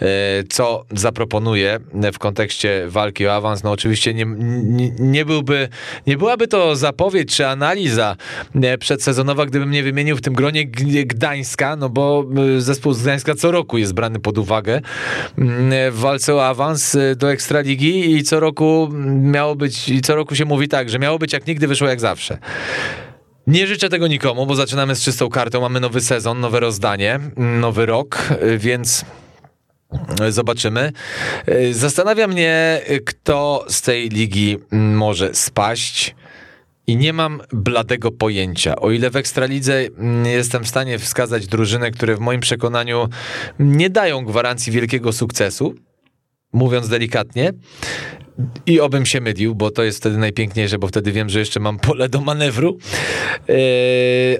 e, 0.02 0.06
co 0.50 0.86
zaproponuje 0.92 1.80
w 2.14 2.20
kontekście 2.20 2.86
walki 2.88 3.28
o 3.28 3.34
awans. 3.34 3.64
No 3.64 3.72
oczywiście 3.72 4.14
nie, 4.14 4.26
nie, 4.26 4.90
nie, 5.00 5.26
byłby, 5.26 5.70
nie 6.08 6.18
byłaby 6.18 6.48
to 6.48 6.76
zapowiedź 6.76 7.36
czy 7.36 7.48
analiza 7.48 8.16
e, 8.56 8.78
przedsezonowa, 8.78 9.46
gdybym 9.46 9.72
nie 9.72 9.84
wymienił 9.84 10.18
w 10.18 10.22
tym 10.22 10.34
gronie 10.34 10.66
Gdańska, 11.06 11.76
no 11.76 11.90
bo 11.90 12.26
e, 12.58 12.62
zespół 12.62 12.94
z 12.94 13.02
Gdańska 13.02 13.36
co 13.36 13.52
roku 13.52 13.78
jest 13.78 13.94
brany 13.94 14.20
pod 14.20 14.38
uwagę 14.38 14.82
w 15.92 16.00
walce 16.00 16.36
o 16.36 16.48
awans 16.48 16.98
do 17.16 17.32
Ekstraligi 17.32 18.16
i 18.16 18.24
co 18.24 18.40
roku 18.40 18.90
miało 19.08 19.56
być, 19.56 19.90
i 19.90 20.02
co 20.02 20.16
roku 20.16 20.36
się 20.36 20.46
mówi 20.46 20.68
tak, 20.68 20.90
że 20.90 21.00
miało 21.00 21.20
być 21.20 21.34
jak 21.34 21.48
nigdy, 21.48 21.68
wyszło 21.68 21.88
jak 21.88 22.00
zawsze. 22.00 22.38
Nie 23.48 23.68
życzę 23.68 23.90
tego 23.90 24.08
nikomu, 24.08 24.46
bo 24.46 24.56
zaczynamy 24.56 24.96
z 24.96 25.04
czystą 25.04 25.30
kartą, 25.30 25.62
mamy 25.62 25.80
nowy 25.80 26.02
sezon, 26.02 26.40
nowe 26.40 26.60
rozdanie, 26.60 27.20
nowy 27.38 27.86
rok, 27.86 28.30
więc 28.58 29.06
Zobaczymy. 30.30 30.92
Zastanawia 31.72 32.28
mnie, 32.28 32.82
kto 33.06 33.66
z 33.70 33.82
tej 33.82 34.10
ligi 34.10 34.58
może 34.72 35.34
spaść. 35.34 36.16
I 36.88 36.98
nie 36.98 37.14
mam 37.14 37.42
bladego 37.54 38.12
pojęcia. 38.12 38.76
O 38.76 38.92
ile 38.92 39.10
w 39.10 39.16
Ekstralidze 39.16 39.84
jestem 40.26 40.64
w 40.64 40.68
stanie 40.68 41.00
wskazać 41.00 41.48
drużyny, 41.48 41.92
które 41.92 42.16
w 42.16 42.20
moim 42.20 42.42
przekonaniu 42.42 43.10
nie 43.60 43.90
dają 43.90 44.26
gwarancji 44.26 44.72
wielkiego 44.72 45.14
sukcesu, 45.14 45.76
mówiąc 46.54 46.90
delikatnie, 46.90 47.54
i 48.66 48.80
obym 48.80 49.06
się 49.06 49.22
mylił, 49.22 49.56
bo 49.56 49.72
to 49.72 49.84
jest 49.84 49.98
wtedy 49.98 50.18
najpiękniejsze, 50.18 50.78
bo 50.80 50.88
wtedy 50.88 51.12
wiem, 51.12 51.30
że 51.30 51.40
jeszcze 51.40 51.60
mam 51.60 51.80
pole 51.80 52.10
do 52.10 52.22
manewru. 52.22 52.78
Yy, 53.48 53.56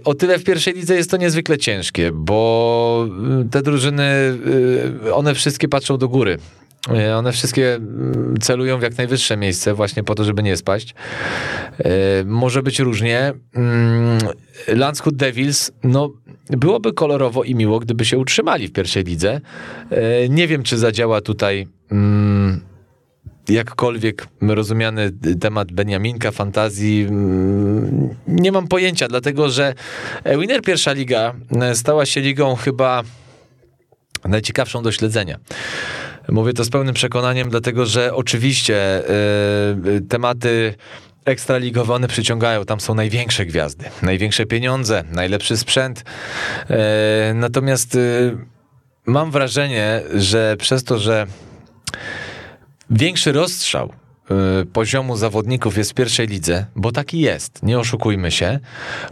o 0.04 0.14
tyle 0.14 0.40
w 0.40 0.44
pierwszej 0.44 0.74
lidze 0.74 0.96
jest 0.96 1.12
to 1.12 1.18
niezwykle 1.18 1.58
ciężkie, 1.58 2.12
bo 2.14 3.08
te 3.52 3.62
drużyny, 3.62 4.38
yy, 5.04 5.14
one 5.14 5.36
wszystkie 5.36 5.68
patrzą 5.68 5.98
do 5.98 6.10
góry. 6.10 6.38
Yy, 6.94 7.16
one 7.16 7.32
wszystkie 7.32 7.80
celują 8.42 8.80
w 8.80 8.82
jak 8.82 8.98
najwyższe 8.98 9.38
miejsce, 9.38 9.74
właśnie 9.74 10.04
po 10.04 10.16
to, 10.16 10.24
żeby 10.24 10.44
nie 10.44 10.58
spaść. 10.58 10.96
Może 12.26 12.64
być 12.64 12.80
różnie. 12.80 13.34
Landshut 14.68 15.16
Devils, 15.16 15.72
no 15.84 16.14
byłoby 16.50 16.94
kolorowo 16.94 17.44
i 17.44 17.56
miło, 17.56 17.80
gdyby 17.80 18.06
się 18.06 18.18
utrzymali 18.18 18.68
w 18.68 18.72
pierwszej 18.72 19.04
lidze. 19.04 19.42
Nie 20.30 20.48
wiem, 20.48 20.64
czy 20.64 20.78
zadziała 20.78 21.22
tutaj 21.22 21.68
jakkolwiek 23.50 24.28
rozumiany 24.42 25.12
temat 25.42 25.72
Beniaminka, 25.72 26.32
fantazji, 26.32 27.06
mm, 27.10 28.16
nie 28.28 28.52
mam 28.52 28.68
pojęcia, 28.68 29.08
dlatego 29.08 29.50
że 29.50 29.74
Winner 30.40 30.62
pierwsza 30.62 30.94
liga 30.94 31.34
e, 31.62 31.76
stała 31.76 32.06
się 32.06 32.22
ligą 32.22 32.56
chyba 32.56 33.04
najciekawszą 34.26 34.84
do 34.84 34.92
śledzenia. 34.92 35.38
Mówię 36.30 36.54
to 36.54 36.64
z 36.64 36.70
pełnym 36.70 36.94
przekonaniem, 36.94 37.50
dlatego 37.50 37.86
że 37.86 38.16
oczywiście 38.16 39.04
y, 39.96 40.02
tematy 40.10 40.74
ekstraligowe 41.26 41.94
one 41.94 42.08
przyciągają, 42.08 42.66
tam 42.66 42.80
są 42.80 42.96
największe 42.96 43.46
gwiazdy, 43.46 43.86
największe 44.02 44.46
pieniądze, 44.46 45.04
najlepszy 45.12 45.58
sprzęt. 45.58 46.00
Y, 46.00 46.74
natomiast 47.34 47.96
y, 47.96 48.38
mam 49.06 49.32
wrażenie, 49.32 50.02
że 50.14 50.56
przez 50.60 50.84
to, 50.84 51.00
że 51.00 51.28
większy 52.90 53.32
rozstrzał 53.32 53.94
y, 54.62 54.66
poziomu 54.66 55.18
zawodników 55.18 55.78
jest 55.78 55.92
w 55.92 55.94
pierwszej 55.94 56.28
lidze, 56.28 56.66
bo 56.76 56.92
taki 56.92 57.20
jest, 57.20 57.64
nie 57.64 57.80
oszukujmy 57.80 58.32
się, 58.32 58.60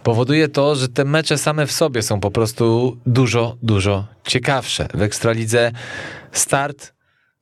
powoduje 0.04 0.48
to, 0.48 0.76
że 0.76 0.88
te 0.88 1.06
mecze 1.06 1.38
same 1.38 1.68
w 1.68 1.72
sobie 1.72 2.02
są 2.02 2.20
po 2.20 2.32
prostu 2.32 2.98
dużo, 3.06 3.58
dużo 3.64 4.08
ciekawsze. 4.24 4.88
W 4.94 5.02
Ekstralidze 5.02 5.72
start, 6.32 6.99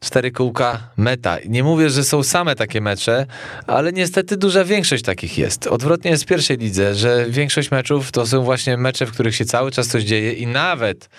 cztery 0.08 0.32
kółka, 0.32 0.90
meta. 0.98 1.38
Nie 1.46 1.64
mówię, 1.64 1.90
że 1.90 2.04
są 2.04 2.24
same 2.24 2.56
takie 2.56 2.82
mecze, 2.82 3.26
ale 3.68 3.92
niestety 3.92 4.38
duża 4.38 4.64
większość 4.66 5.04
takich 5.04 5.38
jest. 5.38 5.68
Odwrotnie 5.68 6.18
w 6.18 6.26
pierwszej 6.26 6.58
lidze, 6.58 6.96
że 6.96 7.26
większość 7.30 7.72
meczów 7.72 8.12
to 8.12 8.28
są 8.28 8.44
właśnie 8.44 8.78
mecze, 8.78 9.06
w 9.06 9.12
których 9.12 9.36
się 9.36 9.46
cały 9.46 9.72
czas 9.72 9.88
coś 9.88 10.04
dzieje 10.04 10.34
i 10.34 10.48
nawet, 10.48 11.10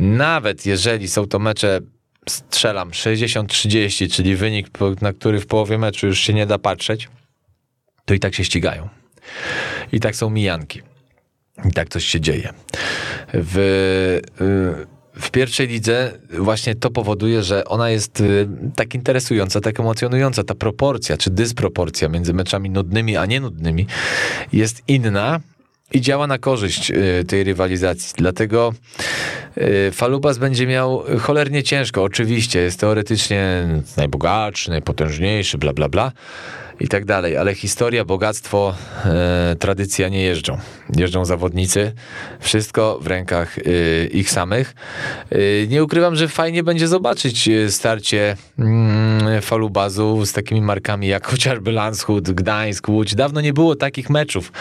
nawet 0.00 0.66
jeżeli 0.66 1.08
są 1.08 1.26
to 1.26 1.38
mecze 1.38 1.80
strzelam 2.28 2.90
60-30, 2.90 4.12
czyli 4.12 4.36
wynik, 4.36 4.68
na 5.00 5.12
który 5.12 5.40
w 5.40 5.46
połowie 5.46 5.78
meczu 5.78 6.06
już 6.06 6.20
się 6.20 6.34
nie 6.34 6.46
da 6.46 6.58
patrzeć, 6.58 7.08
to 8.04 8.14
i 8.14 8.20
tak 8.20 8.34
się 8.34 8.44
ścigają. 8.44 8.88
I 9.92 10.00
tak 10.00 10.16
są 10.16 10.30
mijanki. 10.30 10.82
I 11.68 11.72
tak 11.72 11.88
coś 11.88 12.04
się 12.04 12.20
dzieje. 12.20 12.52
W, 13.34 14.20
w 15.20 15.30
pierwszej 15.30 15.68
lidze 15.68 16.12
właśnie 16.38 16.74
to 16.74 16.90
powoduje, 16.90 17.42
że 17.42 17.64
ona 17.64 17.90
jest 17.90 18.20
y, 18.20 18.48
tak 18.76 18.94
interesująca, 18.94 19.60
tak 19.60 19.80
emocjonująca. 19.80 20.44
Ta 20.44 20.54
proporcja, 20.54 21.16
czy 21.16 21.30
dysproporcja 21.30 22.08
między 22.08 22.34
meczami 22.34 22.70
nudnymi 22.70 23.16
a 23.16 23.26
nienudnymi 23.26 23.86
jest 24.52 24.82
inna 24.88 25.40
i 25.92 26.00
działa 26.00 26.26
na 26.26 26.38
korzyść 26.38 26.90
y, 26.90 27.24
tej 27.24 27.44
rywalizacji. 27.44 28.12
Dlatego 28.16 28.72
y, 29.58 29.90
Falubas 29.92 30.38
będzie 30.38 30.66
miał 30.66 31.02
cholernie 31.20 31.62
ciężko. 31.62 32.02
Oczywiście 32.02 32.60
jest 32.60 32.80
teoretycznie 32.80 33.68
najbogatszy, 33.96 34.70
najpotężniejszy, 34.70 35.58
bla, 35.58 35.72
bla, 35.72 35.88
bla 35.88 36.12
i 36.80 36.88
tak 36.88 37.04
dalej, 37.04 37.36
ale 37.36 37.54
historia, 37.54 38.04
bogactwo, 38.04 38.74
e, 39.04 39.56
tradycja 39.58 40.08
nie 40.08 40.22
jeżdżą. 40.22 40.58
Jeżdżą 40.96 41.24
zawodnicy, 41.24 41.92
wszystko 42.40 42.98
w 43.02 43.06
rękach 43.06 43.58
e, 43.58 43.62
ich 44.06 44.30
samych. 44.30 44.74
E, 45.30 45.66
nie 45.66 45.84
ukrywam, 45.84 46.16
że 46.16 46.28
fajnie 46.28 46.62
będzie 46.62 46.88
zobaczyć 46.88 47.48
starcie 47.68 48.36
mm, 48.58 49.42
falubazu 49.42 50.26
z 50.26 50.32
takimi 50.32 50.60
markami 50.60 51.06
jak 51.06 51.26
chociażby 51.26 51.72
Landshut, 51.72 52.30
Gdańsk, 52.30 52.88
Łódź. 52.88 53.14
Dawno 53.14 53.40
nie 53.40 53.52
było 53.52 53.76
takich 53.76 54.10
meczów 54.10 54.52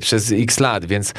przez 0.00 0.32
x 0.32 0.60
lat, 0.60 0.84
więc 0.84 1.14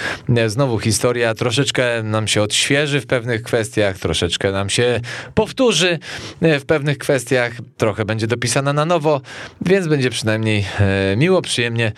znowu 0.48 0.80
historia 0.80 1.34
troszeczkę 1.34 2.04
nam 2.04 2.28
się 2.28 2.41
odświeży 2.41 3.02
w 3.02 3.08
pewnych 3.08 3.43
kwestiach, 3.43 3.98
troszeczkę 3.98 4.52
nam 4.52 4.69
się 4.69 5.00
powtórzy 5.36 6.00
w 6.41 6.65
pewnych 6.67 6.98
kwestiach, 6.98 7.54
trochę 7.78 8.06
będzie 8.06 8.28
dopisana 8.28 8.74
na 8.74 8.86
nowo, 8.86 9.21
więc 9.62 9.88
będzie 9.88 10.10
przynajmniej 10.10 10.24
przynajmniej 10.25 10.65
e, 10.79 11.15
miło, 11.17 11.41
przyjemnie 11.41 11.91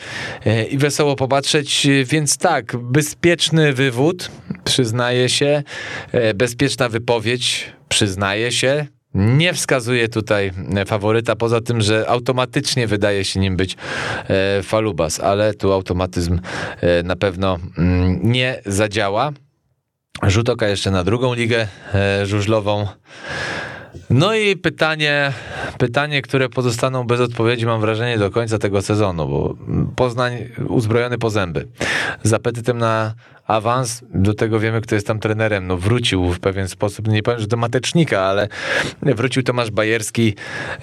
e, 0.46 0.64
i 0.64 0.78
wesoło 0.78 1.16
popatrzeć. 1.16 1.88
Więc 2.06 2.38
tak, 2.38 2.78
bezpieczny 2.78 3.74
wywód, 3.74 4.32
przyznaję 4.64 5.30
się, 5.30 5.64
e, 6.12 6.34
bezpieczna 6.34 6.90
wypowiedź, 6.90 7.74
przyznaję 7.90 8.52
się. 8.52 8.86
Nie 9.14 9.54
wskazuje 9.54 10.10
tutaj 10.10 10.52
faworyta, 10.86 11.36
poza 11.36 11.62
tym, 11.62 11.82
że 11.82 12.10
automatycznie 12.10 12.88
wydaje 12.88 13.26
się 13.26 13.40
nim 13.40 13.58
być 13.58 13.78
Falubas, 14.64 15.20
ale 15.20 15.54
tu 15.54 15.74
automatyzm 15.74 16.40
na 17.04 17.16
pewno 17.16 17.58
mm, 17.78 18.20
nie 18.24 18.62
zadziała. 18.66 19.32
Rzut 20.24 20.50
oka 20.50 20.68
jeszcze 20.68 20.92
na 20.92 21.04
drugą 21.04 21.34
ligę 21.34 21.68
żużlową. 22.24 22.88
No 24.10 24.36
i 24.36 24.56
pytanie, 24.56 25.34
pytanie, 25.78 26.22
które 26.22 26.50
pozostaną 26.50 27.04
bez 27.04 27.20
odpowiedzi, 27.22 27.66
mam 27.66 27.82
wrażenie, 27.82 28.18
do 28.18 28.32
końca 28.32 28.58
tego 28.58 28.82
sezonu, 28.82 29.28
bo 29.28 29.56
Poznań 29.96 30.34
uzbrojony 30.68 31.18
po 31.18 31.30
zęby, 31.30 31.68
z 32.24 32.34
apetytem 32.34 32.78
na 32.78 33.14
awans, 33.48 34.04
do 34.14 34.34
tego 34.34 34.60
wiemy, 34.60 34.82
kto 34.82 34.96
jest 34.96 35.08
tam 35.08 35.20
trenerem, 35.20 35.68
no 35.68 35.78
wrócił 35.78 36.34
w 36.34 36.40
pewien 36.40 36.68
sposób, 36.68 37.08
nie 37.08 37.24
powiem, 37.24 37.40
że 37.40 37.48
do 37.48 37.58
matecznika, 37.58 38.22
ale 38.22 38.48
wrócił 39.02 39.44
Tomasz 39.44 39.72
Bajerski, 39.72 40.36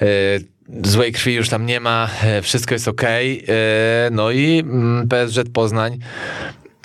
e, 0.03 0.07
złej 0.85 1.13
krwi 1.13 1.35
już 1.35 1.49
tam 1.49 1.67
nie 1.67 1.81
ma, 1.81 2.09
e, 2.23 2.43
wszystko 2.43 2.75
jest 2.75 2.89
ok, 2.89 3.03
e, 3.03 3.39
no 4.11 4.31
i 4.31 4.59
mm, 4.59 5.09
PSZ 5.09 5.49
Poznań 5.53 5.99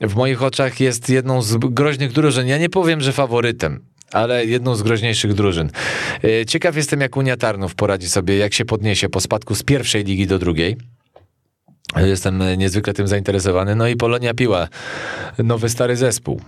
w 0.01 0.15
moich 0.15 0.43
oczach 0.43 0.79
jest 0.79 1.09
jedną 1.09 1.41
z 1.41 1.57
groźnych 1.57 2.11
drużyn. 2.11 2.47
Ja 2.47 2.57
nie 2.57 2.69
powiem, 2.69 3.01
że 3.01 3.13
faworytem, 3.13 3.79
ale 4.13 4.45
jedną 4.45 4.75
z 4.75 4.83
groźniejszych 4.83 5.33
drużyn. 5.33 5.69
E, 6.23 6.45
ciekaw 6.45 6.75
jestem, 6.75 7.01
jak 7.01 7.17
Unia 7.17 7.37
Tarnów 7.37 7.75
poradzi 7.75 8.09
sobie, 8.09 8.37
jak 8.37 8.53
się 8.53 8.65
podniesie 8.65 9.09
po 9.09 9.21
spadku 9.21 9.55
z 9.55 9.63
pierwszej 9.63 10.03
ligi 10.03 10.27
do 10.27 10.39
drugiej. 10.39 10.77
Jestem 11.97 12.43
niezwykle 12.57 12.93
tym 12.93 13.07
zainteresowany. 13.07 13.75
No 13.75 13.87
i 13.87 13.95
Polonia 13.95 14.33
Piła, 14.33 14.67
nowy 15.39 15.69
stary 15.69 15.95
zespół. 15.95 16.41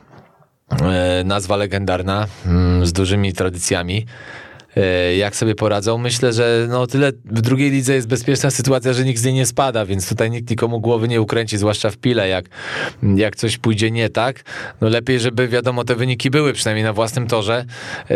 E, 0.82 1.24
nazwa 1.26 1.56
legendarna, 1.56 2.28
mm, 2.46 2.86
z 2.86 2.94
dużymi 2.94 3.34
tradycjami. 3.34 4.06
E, 4.78 5.16
jak 5.16 5.36
sobie 5.36 5.56
poradzą. 5.56 5.98
Myślę, 5.98 6.34
że 6.34 6.68
no 6.70 6.88
tyle 6.88 7.12
w 7.26 7.42
drugiej 7.42 7.72
lidze 7.72 7.94
jest 7.94 8.08
bezpieczna 8.08 8.52
sytuacja, 8.52 8.94
że 8.94 9.06
nikt 9.06 9.20
z 9.20 9.26
niej 9.26 9.34
nie 9.34 9.46
spada, 9.46 9.86
więc 9.86 10.10
tutaj 10.10 10.32
nikt 10.32 10.50
nikomu 10.50 10.80
głowy 10.80 11.08
nie 11.08 11.22
ukręci, 11.22 11.58
zwłaszcza 11.58 11.90
w 11.90 11.98
pile, 11.98 12.28
jak, 12.28 12.46
jak 13.16 13.36
coś 13.36 13.58
pójdzie 13.58 13.92
nie 13.92 14.10
tak. 14.10 14.44
No 14.82 14.90
lepiej, 14.90 15.20
żeby 15.20 15.48
wiadomo, 15.48 15.84
te 15.84 15.96
wyniki 15.96 16.30
były 16.30 16.54
przynajmniej 16.54 16.84
na 16.84 16.94
własnym 16.94 17.28
torze. 17.28 17.66
E, 18.10 18.16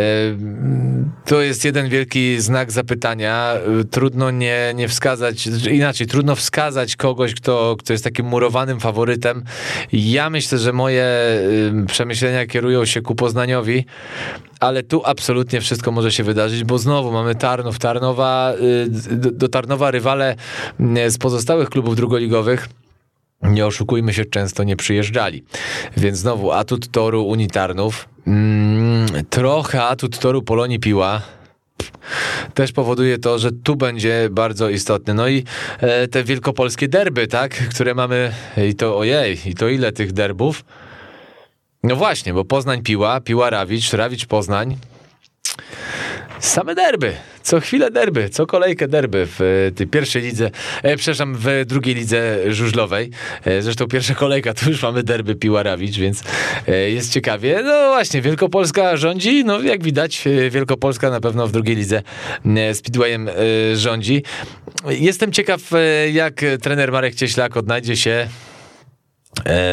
to 1.24 1.40
jest 1.40 1.64
jeden 1.64 1.88
wielki 1.88 2.40
znak 2.40 2.72
zapytania. 2.72 3.54
Trudno 3.90 4.30
nie, 4.30 4.72
nie 4.74 4.88
wskazać, 4.88 5.48
inaczej, 5.70 6.06
trudno 6.06 6.34
wskazać 6.34 6.96
kogoś, 6.96 7.34
kto, 7.34 7.76
kto 7.78 7.92
jest 7.92 8.04
takim 8.04 8.26
murowanym 8.26 8.80
faworytem. 8.80 9.44
Ja 9.92 10.30
myślę, 10.30 10.58
że 10.58 10.72
moje 10.72 11.06
przemyślenia 11.86 12.46
kierują 12.46 12.84
się 12.84 13.02
ku 13.02 13.14
Poznaniowi, 13.14 13.84
ale 14.60 14.82
tu 14.82 15.02
absolutnie 15.04 15.60
wszystko 15.60 15.92
może 15.92 16.12
się 16.12 16.24
wydarzyć, 16.24 16.64
bo 16.64 16.78
znowu 16.78 17.12
mamy 17.12 17.34
Tarnów, 17.34 17.78
Tarnowa, 17.78 18.52
y, 18.54 18.86
do 19.32 19.48
Tarnowa 19.48 19.90
rywale 19.90 20.36
y, 20.80 21.10
z 21.10 21.18
pozostałych 21.18 21.70
klubów 21.70 21.96
drugoligowych 21.96 22.68
nie 23.42 23.66
oszukujmy 23.66 24.14
się, 24.14 24.24
często 24.24 24.64
nie 24.64 24.76
przyjeżdżali. 24.76 25.44
Więc 25.96 26.18
znowu 26.18 26.52
atut 26.52 26.88
toru 26.90 27.24
Unii 27.24 27.48
Tarnów, 27.48 28.08
mm, 28.26 29.06
trochę 29.30 29.82
atut 29.82 30.18
toru 30.18 30.42
Polonii 30.42 30.78
Piła, 30.78 31.22
też 32.54 32.72
powoduje 32.72 33.18
to, 33.18 33.38
że 33.38 33.52
tu 33.52 33.76
będzie 33.76 34.28
bardzo 34.30 34.68
istotny. 34.68 35.14
No 35.14 35.28
i 35.28 35.44
e, 35.80 36.08
te 36.08 36.24
wielkopolskie 36.24 36.88
derby, 36.88 37.26
tak, 37.26 37.54
które 37.54 37.94
mamy, 37.94 38.32
i 38.68 38.74
to 38.74 38.98
ojej, 38.98 39.38
i 39.46 39.54
to 39.54 39.68
ile 39.68 39.92
tych 39.92 40.12
derbów? 40.12 40.64
No 41.86 41.96
właśnie, 41.96 42.34
bo 42.34 42.44
Poznań 42.44 42.82
Piła, 42.82 43.20
Piła 43.20 43.50
Rawicz, 43.50 43.92
Rawicz 43.92 44.26
Poznań. 44.26 44.76
Same 46.40 46.74
derby, 46.74 47.12
co 47.42 47.60
chwilę 47.60 47.90
derby, 47.90 48.28
co 48.28 48.46
kolejkę 48.46 48.88
derby 48.88 49.26
w 49.26 49.40
e, 49.40 49.72
tej 49.72 49.86
pierwszej 49.86 50.22
lidze, 50.22 50.50
e, 50.82 50.96
przepraszam, 50.96 51.36
w 51.38 51.64
drugiej 51.66 51.94
lidze 51.94 52.38
żużlowej. 52.54 53.10
E, 53.44 53.62
zresztą 53.62 53.86
pierwsza 53.86 54.14
kolejka, 54.14 54.54
to 54.54 54.70
już 54.70 54.82
mamy 54.82 55.02
derby 55.02 55.34
Piłarawicz, 55.34 55.96
więc 55.96 56.22
e, 56.68 56.90
jest 56.90 57.12
ciekawie. 57.12 57.60
No 57.64 57.88
właśnie, 57.88 58.22
Wielkopolska 58.22 58.96
rządzi, 58.96 59.44
no 59.44 59.60
jak 59.60 59.82
widać, 59.82 60.26
e, 60.26 60.50
Wielkopolska 60.50 61.10
na 61.10 61.20
pewno 61.20 61.46
w 61.46 61.52
drugiej 61.52 61.76
lidze 61.76 62.02
e, 62.56 62.74
Speedwayem 62.74 63.30
rządzi. 63.74 64.22
Jestem 64.88 65.32
ciekaw, 65.32 65.60
jak 66.12 66.44
trener 66.62 66.92
Marek 66.92 67.14
Cieślak 67.14 67.56
odnajdzie 67.56 67.96
się 67.96 68.28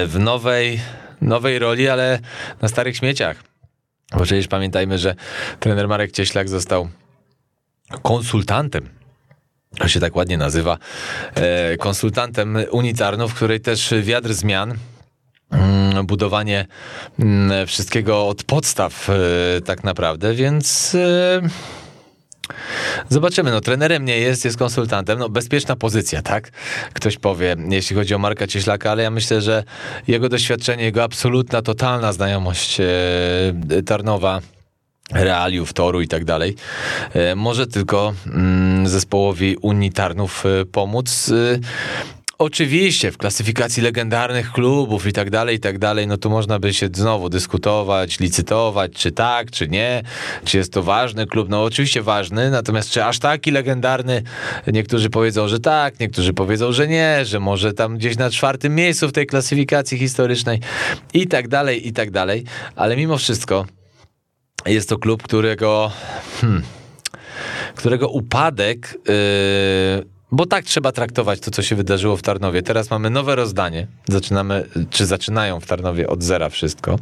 w 0.08 0.16
nowej, 0.20 0.80
nowej 1.24 1.60
roli, 1.60 1.90
ale 1.90 2.20
na 2.62 2.68
starych 2.68 2.98
śmieciach. 2.98 3.44
Bo 4.12 4.24
przecież 4.24 4.48
pamiętajmy, 4.48 4.98
że 4.98 5.16
trener 5.60 5.88
Marek 5.88 6.12
Cieślak 6.12 6.50
został 6.50 6.90
konsultantem 8.02 8.90
to 9.80 9.88
się 9.88 10.00
tak 10.00 10.16
ładnie 10.16 10.38
nazywa, 10.38 10.78
e, 11.36 11.78
konsultantem 11.78 12.58
unitarną, 12.72 13.28
w 13.28 13.34
której 13.34 13.60
też 13.60 13.94
wiatr 14.02 14.34
zmian 14.34 14.74
mm, 15.52 16.06
budowanie 16.06 16.66
mm, 17.20 17.68
wszystkiego 17.68 18.28
od 18.28 18.44
podstaw 18.44 19.10
e, 19.10 19.14
tak 19.62 19.84
naprawdę, 19.84 20.34
więc 20.34 20.96
e, 20.96 21.42
Zobaczymy, 23.10 23.52
no 23.52 23.62
trenerem 23.62 24.06
nie 24.06 24.20
jest, 24.20 24.46
jest 24.46 24.58
konsultantem, 24.58 25.20
no 25.20 25.30
bezpieczna 25.30 25.76
pozycja, 25.76 26.22
tak? 26.22 26.52
Ktoś 26.94 27.18
powie, 27.18 27.56
jeśli 27.70 27.96
chodzi 27.96 28.16
o 28.16 28.20
Marka 28.20 28.48
Cieślaka, 28.48 28.92
ale 28.92 29.04
ja 29.04 29.12
myślę, 29.12 29.42
że 29.42 29.64
jego 30.08 30.30
doświadczenie, 30.30 30.84
jego 30.84 31.04
absolutna, 31.04 31.62
totalna 31.62 32.14
znajomość 32.14 32.80
e, 32.80 32.86
Tarnowa, 33.86 34.42
realiów, 35.12 35.74
toru 35.74 36.02
i 36.02 36.08
tak 36.08 36.26
dalej, 36.26 36.56
e, 37.14 37.36
może 37.36 37.68
tylko 37.68 38.14
mm, 38.28 38.88
zespołowi 38.88 39.58
Unii 39.62 39.92
Tarnów 39.92 40.46
e, 40.46 40.66
pomóc. 40.66 41.32
Oczywiście 42.38 43.12
w 43.12 43.18
klasyfikacji 43.18 43.84
legendarnych 43.84 44.52
klubów 44.52 45.08
i 45.08 45.14
tak 45.14 45.30
dalej, 45.30 45.56
i 45.56 45.60
tak 45.60 45.80
dalej, 45.80 46.08
no 46.08 46.18
tu 46.18 46.30
można 46.30 46.60
by 46.60 46.74
się 46.74 46.90
znowu 46.94 47.30
dyskutować, 47.30 48.20
licytować, 48.20 48.92
czy 48.92 49.12
tak, 49.12 49.52
czy 49.52 49.68
nie, 49.68 50.04
czy 50.46 50.58
jest 50.58 50.74
to 50.74 50.84
ważny 50.84 51.28
klub. 51.28 51.50
No 51.50 51.64
oczywiście 51.64 52.02
ważny, 52.02 52.52
natomiast 52.52 52.90
czy 52.90 53.06
aż 53.06 53.20
taki 53.20 53.52
legendarny? 53.52 54.24
Niektórzy 54.68 55.10
powiedzą, 55.10 55.48
że 55.48 55.60
tak, 55.60 56.00
niektórzy 56.00 56.34
powiedzą, 56.34 56.72
że 56.72 56.88
nie, 56.88 57.26
że 57.26 57.40
może 57.40 57.74
tam 57.74 57.98
gdzieś 57.98 58.18
na 58.18 58.30
czwartym 58.30 58.76
miejscu 58.76 59.08
w 59.08 59.12
tej 59.12 59.28
klasyfikacji 59.28 59.98
historycznej 59.98 60.60
i 61.14 61.28
tak 61.28 61.48
dalej, 61.48 61.88
i 61.88 61.94
tak 61.94 62.12
dalej. 62.12 62.44
Ale 62.76 62.98
mimo 62.98 63.18
wszystko 63.18 63.66
jest 64.66 64.90
to 64.90 64.98
klub, 64.98 65.24
którego, 65.24 65.92
hmm, 66.42 66.64
którego 67.76 68.10
upadek. 68.10 68.98
Yy, 69.08 70.13
bo 70.34 70.46
tak 70.46 70.66
trzeba 70.66 70.92
traktować 70.92 71.40
to, 71.40 71.52
co 71.52 71.62
się 71.62 71.76
wydarzyło 71.76 72.18
w 72.18 72.22
Tarnowie. 72.22 72.62
Teraz 72.62 72.90
mamy 72.90 73.10
nowe 73.10 73.36
rozdanie. 73.36 73.88
Zaczynamy, 74.08 74.66
czy 74.90 75.06
zaczynają 75.06 75.60
w 75.60 75.66
Tarnowie 75.66 76.08
od 76.08 76.24
zera 76.24 76.50
wszystko. 76.50 77.00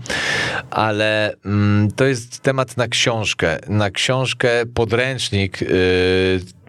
Ale 0.71 1.33
mm, 1.45 1.91
to 1.91 2.05
jest 2.05 2.39
temat 2.39 2.77
na 2.77 2.87
książkę. 2.87 3.59
Na 3.67 3.91
książkę, 3.91 4.65
podręcznik. 4.73 5.61
Yy, 5.61 5.69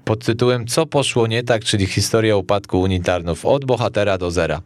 pod 0.04 0.24
tytułem 0.24 0.66
Co 0.66 0.86
poszło 0.86 1.26
nie 1.26 1.42
tak, 1.42 1.64
czyli 1.64 1.86
historia 1.86 2.36
upadku 2.36 2.80
Unii 2.80 3.00
Tarnów 3.00 3.46
od 3.46 3.64
bohatera 3.64 4.18
do 4.18 4.30
zera. 4.30 4.60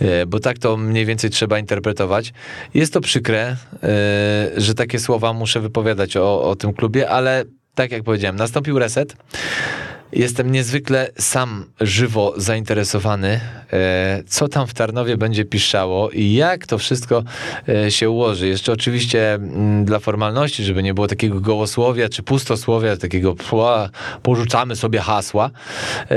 Yy, 0.00 0.26
Bo 0.26 0.40
tak 0.40 0.58
to 0.58 0.76
mniej 0.76 1.06
więcej 1.06 1.30
trzeba 1.30 1.58
interpretować. 1.58 2.32
Jest 2.74 2.92
to 2.92 3.00
przykre, 3.00 3.56
yy, 3.82 4.60
że 4.60 4.74
takie 4.74 4.98
słowa 4.98 5.32
muszę 5.32 5.60
wypowiadać 5.60 6.16
o, 6.16 6.42
o 6.42 6.56
tym 6.56 6.72
klubie, 6.72 7.10
ale 7.10 7.44
tak 7.74 7.92
jak 7.92 8.02
powiedziałem, 8.02 8.36
nastąpił 8.36 8.78
reset. 8.78 9.16
Jestem 10.12 10.52
niezwykle 10.52 11.10
sam 11.18 11.64
żywo 11.80 12.34
zainteresowany, 12.36 13.40
e, 13.72 14.22
co 14.26 14.48
tam 14.48 14.66
w 14.66 14.74
Tarnowie 14.74 15.16
będzie 15.16 15.44
piszczało 15.44 16.10
i 16.10 16.32
jak 16.32 16.66
to 16.66 16.78
wszystko 16.78 17.24
e, 17.68 17.90
się 17.90 18.10
ułoży. 18.10 18.48
Jeszcze 18.48 18.72
oczywiście 18.72 19.34
mm, 19.34 19.84
dla 19.84 19.98
formalności, 19.98 20.64
żeby 20.64 20.82
nie 20.82 20.94
było 20.94 21.06
takiego 21.06 21.40
gołosłowia 21.40 22.08
czy 22.08 22.22
pustosłowia, 22.22 22.96
takiego 22.96 23.34
pła, 23.34 23.90
porzucamy 24.22 24.76
sobie 24.76 25.00
hasła. 25.00 25.50
E, 26.10 26.16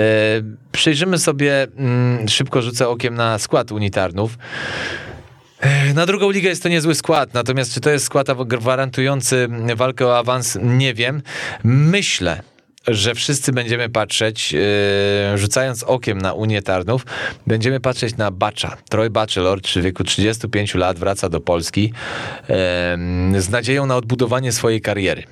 Przyjrzymy 0.71 1.17
sobie, 1.17 1.67
mm, 1.77 2.29
szybko 2.29 2.61
rzucę 2.61 2.89
okiem 2.89 3.15
na 3.15 3.39
skład 3.39 3.71
unitarnów. 3.71 4.37
Na 5.95 6.05
drugą 6.05 6.31
ligę 6.31 6.49
jest 6.49 6.63
to 6.63 6.69
niezły 6.69 6.95
skład, 6.95 7.33
natomiast 7.33 7.73
czy 7.73 7.81
to 7.81 7.89
jest 7.89 8.05
skład 8.05 8.27
gwarantujący 8.45 9.47
walkę 9.75 10.07
o 10.07 10.17
awans, 10.17 10.57
nie 10.61 10.93
wiem. 10.93 11.21
Myślę, 11.63 12.41
że 12.87 13.15
wszyscy 13.15 13.51
będziemy 13.51 13.89
patrzeć, 13.89 14.53
yy, 14.53 14.61
rzucając 15.37 15.83
okiem 15.83 16.21
na 16.21 16.33
Unię 16.33 16.61
Tarnów, 16.61 17.05
będziemy 17.47 17.79
patrzeć 17.79 18.17
na 18.17 18.31
Bacza. 18.31 18.77
Troy 18.89 19.09
Bachelor, 19.09 19.61
w 19.61 19.81
wieku 19.81 20.03
35 20.03 20.75
lat, 20.75 20.99
wraca 20.99 21.29
do 21.29 21.39
Polski 21.39 21.81
yy, 21.81 23.41
z 23.41 23.49
nadzieją 23.49 23.85
na 23.85 23.95
odbudowanie 23.95 24.51
swojej 24.51 24.81
kariery. 24.81 25.23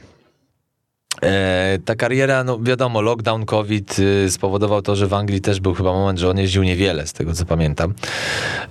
E, 1.22 1.80
ta 1.86 1.96
kariera, 1.96 2.44
no 2.44 2.60
wiadomo, 2.60 3.02
lockdown, 3.02 3.46
COVID 3.46 3.98
spowodował 4.30 4.82
to, 4.82 4.96
że 4.96 5.08
w 5.08 5.14
Anglii 5.14 5.42
też 5.42 5.60
był 5.60 5.74
chyba 5.74 5.94
moment, 5.94 6.20
że 6.20 6.30
on 6.30 6.38
jeździł 6.38 6.64
niewiele, 6.64 7.08
z 7.08 7.14
tego 7.14 7.34
co 7.34 7.46
pamiętam. 7.46 7.94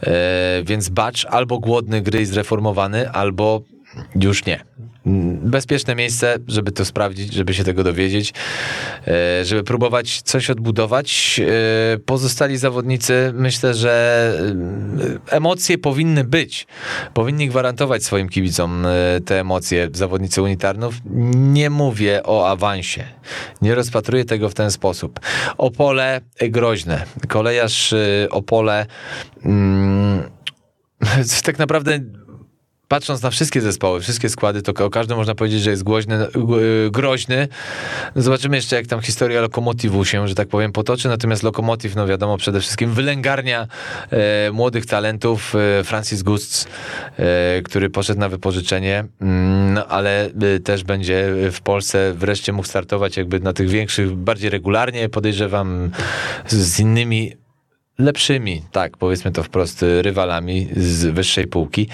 E, 0.03 0.63
więc 0.65 0.89
Bacz 0.89 1.25
albo 1.25 1.59
głodny 1.59 2.01
gry 2.01 2.27
zreformowany, 2.27 3.11
albo 3.11 3.63
już 4.15 4.45
nie. 4.47 4.65
Bezpieczne 5.43 5.95
miejsce, 5.95 6.37
żeby 6.49 6.73
to 6.73 6.85
sprawdzić, 6.85 7.33
żeby 7.35 7.55
się 7.55 7.65
tego 7.65 7.85
dowiedzieć, 7.85 8.33
e, 9.07 9.45
żeby 9.45 9.63
próbować 9.63 10.23
coś 10.23 10.51
odbudować. 10.51 11.41
E, 11.95 11.99
Pozostali 11.99 12.57
zawodnicy, 12.57 13.33
myślę, 13.35 13.75
że 13.75 14.33
e, 15.31 15.37
emocje 15.37 15.79
powinny 15.79 16.25
być. 16.25 16.67
Powinni 17.15 17.49
gwarantować 17.49 18.05
swoim 18.05 18.29
kibicom 18.29 18.87
te 19.25 19.41
emocje, 19.41 19.89
zawodnicy 19.93 20.43
unitarnów. 20.43 20.95
Nie 21.35 21.71
mówię 21.71 22.23
o 22.25 22.49
awansie. 22.49 23.05
Nie 23.63 23.75
rozpatruję 23.75 24.25
tego 24.25 24.49
w 24.49 24.55
ten 24.55 24.71
sposób. 24.71 25.21
Opole 25.59 26.21
groźne. 26.49 27.05
Kolejarz 27.29 27.95
Opole 28.31 28.87
mm, 29.45 30.23
tak 31.45 31.59
naprawdę 31.59 32.01
patrząc 32.89 33.23
na 33.23 33.31
wszystkie 33.31 33.61
zespoły, 33.61 34.01
wszystkie 34.01 34.29
składy, 34.29 34.63
to 34.63 34.85
o 34.85 34.91
każdym 34.91 35.17
można 35.17 35.35
powiedzieć, 35.35 35.63
że 35.63 35.71
jest 35.71 35.83
głoźny, 35.83 36.27
groźny. 36.91 37.49
No 38.17 38.23
zobaczymy 38.23 38.57
jeszcze, 38.57 38.77
jak 38.77 38.87
tam 38.87 39.01
historia 39.01 39.41
Lokomotivu 39.41 40.05
się, 40.05 40.29
że 40.29 40.35
tak 40.35 40.49
powiem, 40.49 40.73
potoczy. 40.73 41.09
Natomiast 41.09 41.43
Lokomotiv, 41.43 41.97
no 41.97 42.07
wiadomo, 42.07 42.37
przede 42.37 42.61
wszystkim 42.61 42.93
wylęgarnia 42.93 43.67
e, 44.11 44.51
młodych 44.53 44.87
talentów. 44.87 45.55
E, 45.81 45.85
Francis 45.85 46.23
Gusts, 46.23 46.67
e, 47.17 47.63
który 47.63 47.91
poszedł 47.91 48.21
na 48.21 48.29
wypożyczenie, 48.29 49.05
mm, 49.21 49.75
no, 49.75 49.87
ale 49.87 50.25
e, 50.27 50.61
też 50.61 50.85
będzie 50.85 51.27
w 51.53 51.61
Polsce 51.61 52.15
wreszcie 52.15 52.53
mógł 52.53 52.69
startować 52.69 53.17
jakby 53.17 53.41
na 53.41 53.53
tych 53.53 53.69
większych, 53.69 54.13
bardziej 54.13 54.51
regularnie, 54.51 55.09
podejrzewam, 55.09 55.91
z 56.47 56.81
innymi 56.81 57.37
lepszymi, 57.99 58.63
tak, 58.73 58.97
powiedzmy 58.97 59.33
to 59.33 59.43
wprost, 59.43 59.85
rywalami 60.03 60.69
z 60.77 61.07
wyższej 61.07 61.47
półki. 61.47 61.89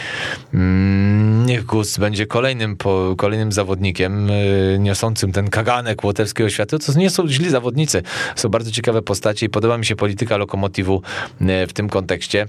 Mm, 0.54 1.46
niech 1.46 1.64
Gus 1.64 1.98
będzie 1.98 2.26
kolejnym, 2.26 2.76
po, 2.76 3.14
kolejnym 3.18 3.52
zawodnikiem 3.52 4.30
y, 4.30 4.76
niosącym 4.80 5.32
ten 5.32 5.50
kaganek 5.50 6.04
łotewskiego 6.04 6.50
świata. 6.50 6.78
To 6.78 6.98
nie 6.98 7.10
są 7.10 7.28
źli 7.28 7.50
zawodnicy, 7.50 8.02
są 8.36 8.48
bardzo 8.48 8.70
ciekawe 8.70 9.02
postacie 9.02 9.46
i 9.46 9.48
podoba 9.48 9.78
mi 9.78 9.86
się 9.86 9.96
polityka 9.96 10.36
Lokomotivu 10.36 11.02
y, 11.40 11.66
w 11.66 11.72
tym 11.72 11.88
kontekście. 11.88 12.46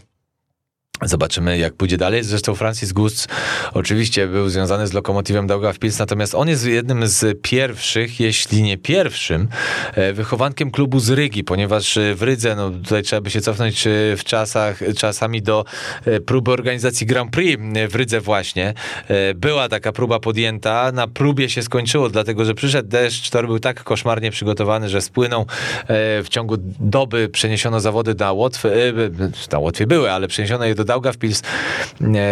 Zobaczymy, 1.01 1.57
jak 1.57 1.73
pójdzie 1.73 1.97
dalej. 1.97 2.23
Zresztą 2.23 2.55
Francis 2.55 2.93
Gust 2.93 3.27
oczywiście 3.73 4.27
był 4.27 4.49
związany 4.49 4.87
z 4.87 4.93
lokomotywem 4.93 5.47
Daugava 5.47 5.73
Pils, 5.73 5.99
natomiast 5.99 6.35
on 6.35 6.47
jest 6.47 6.65
jednym 6.65 7.07
z 7.07 7.41
pierwszych, 7.41 8.19
jeśli 8.19 8.63
nie 8.63 8.77
pierwszym, 8.77 9.47
e, 9.93 10.13
wychowankiem 10.13 10.71
klubu 10.71 10.99
z 10.99 11.09
Rygi, 11.09 11.43
ponieważ 11.43 11.99
w 12.15 12.21
Rydze, 12.21 12.55
no 12.55 12.69
tutaj 12.69 13.03
trzeba 13.03 13.21
by 13.21 13.31
się 13.31 13.41
cofnąć 13.41 13.87
e, 13.87 13.91
w 14.17 14.23
czasach, 14.23 14.79
czasami 14.97 15.41
do 15.41 15.65
e, 16.05 16.19
próby 16.19 16.51
organizacji 16.51 17.07
Grand 17.07 17.31
Prix 17.31 17.63
w 17.89 17.95
Rydze 17.95 18.21
właśnie. 18.21 18.73
Była 19.35 19.69
taka 19.69 19.91
próba 19.91 20.19
podjęta, 20.19 20.91
na 20.91 21.07
próbie 21.07 21.49
się 21.49 21.61
skończyło, 21.63 22.09
dlatego 22.09 22.45
że 22.45 22.53
przyszedł 22.53 22.89
deszcz, 22.89 23.29
tor 23.29 23.47
był 23.47 23.59
tak 23.59 23.83
koszmarnie 23.83 24.31
przygotowany, 24.31 24.89
że 24.89 25.01
spłynął 25.01 25.45
w 26.23 26.25
ciągu 26.29 26.57
doby, 26.79 27.29
przeniesiono 27.29 27.79
zawody 27.79 28.15
na 28.19 28.31
Łotwę, 28.31 28.71
na 29.51 29.59
Łotwie 29.59 29.87
były, 29.87 30.11
ale 30.11 30.27
przeniesiono 30.27 30.65
je 30.65 30.75
do 30.75 30.84
Daugavpils. 30.85 31.41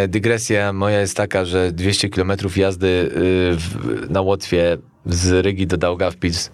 Dygresja 0.07 0.73
moja 0.73 0.99
jest 0.99 1.17
taka, 1.17 1.45
że 1.45 1.71
200 1.71 2.09
km 2.09 2.31
jazdy 2.55 2.87
y, 2.87 4.09
na 4.09 4.21
Łotwie 4.21 4.77
z 5.05 5.45
Rygi 5.45 5.67
do 5.67 5.77
Daugavpils 5.77 6.51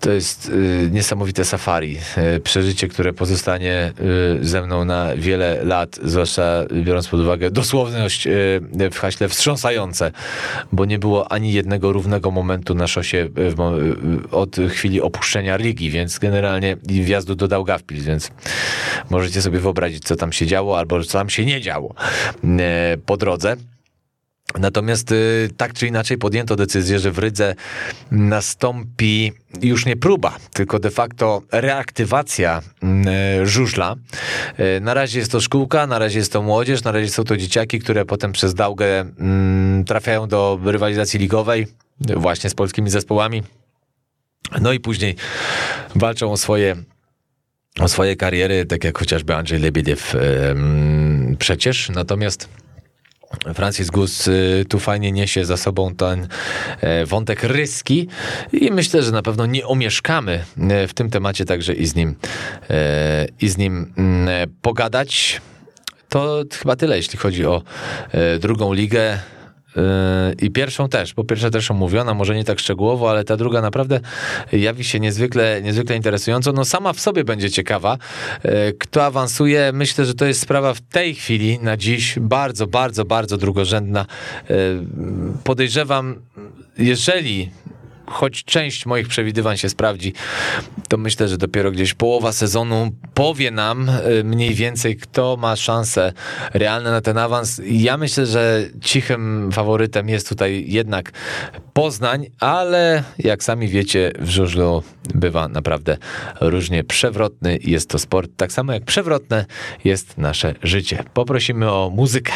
to 0.00 0.10
jest 0.10 0.48
y, 0.48 0.88
niesamowite 0.92 1.44
safari. 1.44 1.98
Y, 2.36 2.40
przeżycie, 2.40 2.88
które 2.88 3.12
pozostanie 3.12 3.92
y, 4.40 4.46
ze 4.46 4.62
mną 4.62 4.84
na 4.84 5.16
wiele 5.16 5.64
lat, 5.64 5.98
zwłaszcza 6.02 6.64
biorąc 6.84 7.08
pod 7.08 7.20
uwagę 7.20 7.50
dosłowność 7.50 8.28
w 8.92 8.98
haśle 8.98 9.28
wstrząsające, 9.28 10.12
bo 10.72 10.84
nie 10.84 10.98
było 10.98 11.32
ani 11.32 11.52
jednego 11.52 11.92
równego 11.92 12.30
momentu 12.30 12.74
na 12.74 12.86
szosie 12.86 13.28
od 14.30 14.56
chwili 14.68 15.00
opuszczenia 15.00 15.56
ligi, 15.56 15.90
więc 15.90 16.18
generalnie 16.18 16.76
wjazdu 16.82 17.34
do 17.34 17.48
Daugavpils, 17.48 18.04
więc 18.04 18.30
możecie 19.10 19.42
sobie 19.42 19.58
wyobrazić, 19.58 20.04
co 20.04 20.16
tam 20.16 20.32
się 20.32 20.46
działo 20.46 20.78
albo 20.78 21.04
co 21.04 21.18
tam 21.18 21.30
się 21.30 21.44
nie 21.44 21.60
działo 21.60 21.94
po 23.06 23.16
drodze. 23.16 23.56
Natomiast 24.58 25.12
y, 25.12 25.50
tak 25.56 25.72
czy 25.72 25.86
inaczej 25.86 26.18
podjęto 26.18 26.56
decyzję, 26.56 26.98
że 26.98 27.10
w 27.10 27.18
Rydze 27.18 27.54
nastąpi 28.10 29.32
już 29.62 29.86
nie 29.86 29.96
próba, 29.96 30.36
tylko 30.52 30.78
de 30.78 30.90
facto 30.90 31.42
reaktywacja 31.52 32.62
y, 33.42 33.46
żużla. 33.46 33.96
Y, 34.76 34.80
na 34.80 34.94
razie 34.94 35.18
jest 35.18 35.32
to 35.32 35.40
szkółka, 35.40 35.86
na 35.86 35.98
razie 35.98 36.18
jest 36.18 36.32
to 36.32 36.42
młodzież, 36.42 36.84
na 36.84 36.92
razie 36.92 37.10
są 37.10 37.24
to 37.24 37.36
dzieciaki, 37.36 37.78
które 37.78 38.04
potem 38.04 38.32
przez 38.32 38.54
Dałgę 38.54 39.00
mm, 39.00 39.84
trafiają 39.84 40.28
do 40.28 40.60
rywalizacji 40.64 41.20
ligowej, 41.20 41.66
właśnie 42.16 42.50
z 42.50 42.54
polskimi 42.54 42.90
zespołami. 42.90 43.42
No 44.60 44.72
i 44.72 44.80
później 44.80 45.16
walczą 45.94 46.32
o 46.32 46.36
swoje 46.36 46.76
o 47.80 47.88
swoje 47.88 48.16
kariery, 48.16 48.66
tak 48.66 48.84
jak 48.84 48.98
chociażby 48.98 49.34
Andrzej 49.34 49.58
Lebediew 49.58 50.16
przecież. 51.38 51.88
Natomiast 51.88 52.48
Francis 53.54 53.90
Gus 53.90 54.28
y, 54.28 54.64
tu 54.68 54.78
fajnie 54.78 55.12
niesie 55.12 55.44
za 55.44 55.56
sobą 55.56 55.94
ten 55.94 56.28
e, 56.80 57.06
wątek 57.06 57.42
ryski 57.42 58.08
i 58.52 58.70
myślę, 58.70 59.02
że 59.02 59.12
na 59.12 59.22
pewno 59.22 59.46
nie 59.46 59.66
omieszkamy 59.66 60.44
e, 60.70 60.86
w 60.86 60.94
tym 60.94 61.10
temacie 61.10 61.44
także 61.44 61.72
i 61.72 61.86
z 61.86 61.94
nim, 61.94 62.14
e, 62.70 63.26
i 63.40 63.48
z 63.48 63.58
nim 63.58 63.92
mm, 63.96 64.50
pogadać. 64.62 65.40
To 66.08 66.42
chyba 66.58 66.76
tyle, 66.76 66.96
jeśli 66.96 67.18
chodzi 67.18 67.46
o 67.46 67.62
drugą 68.40 68.72
ligę. 68.72 69.18
I 70.42 70.50
pierwszą 70.50 70.88
też, 70.88 71.14
bo 71.14 71.24
pierwsza 71.24 71.50
też 71.50 71.70
omówiona, 71.70 72.14
może 72.14 72.34
nie 72.34 72.44
tak 72.44 72.58
szczegółowo, 72.58 73.10
ale 73.10 73.24
ta 73.24 73.36
druga 73.36 73.60
naprawdę 73.60 74.00
jawi 74.52 74.84
się 74.84 75.00
niezwykle, 75.00 75.62
niezwykle 75.62 75.96
interesująco. 75.96 76.52
No 76.52 76.64
sama 76.64 76.92
w 76.92 77.00
sobie 77.00 77.24
będzie 77.24 77.50
ciekawa. 77.50 77.98
Kto 78.78 79.04
awansuje, 79.04 79.70
myślę, 79.72 80.04
że 80.04 80.14
to 80.14 80.24
jest 80.24 80.40
sprawa 80.40 80.74
w 80.74 80.80
tej 80.80 81.14
chwili, 81.14 81.58
na 81.58 81.76
dziś, 81.76 82.18
bardzo, 82.18 82.66
bardzo, 82.66 83.04
bardzo 83.04 83.36
drugorzędna. 83.36 84.06
Podejrzewam, 85.44 86.16
jeżeli 86.78 87.50
choć 88.10 88.44
część 88.44 88.86
moich 88.86 89.08
przewidywań 89.08 89.56
się 89.56 89.68
sprawdzi, 89.68 90.12
to 90.88 90.96
myślę, 90.96 91.28
że 91.28 91.38
dopiero 91.38 91.70
gdzieś 91.70 91.94
połowa 91.94 92.32
sezonu 92.32 92.90
powie 93.14 93.50
nam 93.50 93.88
y, 93.88 94.24
mniej 94.24 94.54
więcej, 94.54 94.96
kto 94.96 95.36
ma 95.36 95.56
szanse 95.56 96.12
realne 96.54 96.90
na 96.90 97.00
ten 97.00 97.18
awans. 97.18 97.60
Ja 97.64 97.96
myślę, 97.96 98.26
że 98.26 98.62
cichym 98.80 99.52
faworytem 99.52 100.08
jest 100.08 100.28
tutaj 100.28 100.64
jednak 100.68 101.12
Poznań, 101.72 102.26
ale 102.40 103.04
jak 103.18 103.44
sami 103.44 103.68
wiecie, 103.68 104.12
w 104.18 104.28
żużlu 104.28 104.82
bywa 105.14 105.48
naprawdę 105.48 105.96
różnie 106.40 106.84
przewrotny 106.84 107.58
jest 107.62 107.88
to 107.88 107.98
sport, 107.98 108.30
tak 108.36 108.52
samo 108.52 108.72
jak 108.72 108.84
przewrotne 108.84 109.46
jest 109.84 110.18
nasze 110.18 110.54
życie. 110.62 111.04
Poprosimy 111.14 111.72
o 111.72 111.90
muzykę. 111.90 112.32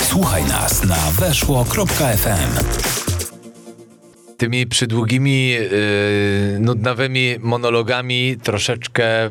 Słuchaj 0.00 0.44
nas 0.44 0.84
na 0.84 0.96
weszło.fm 1.18 2.99
tymi 4.40 4.66
przydługimi, 4.66 5.48
yy, 5.48 5.60
nudnawymi 6.60 7.36
monologami 7.40 8.36
troszeczkę 8.42 9.24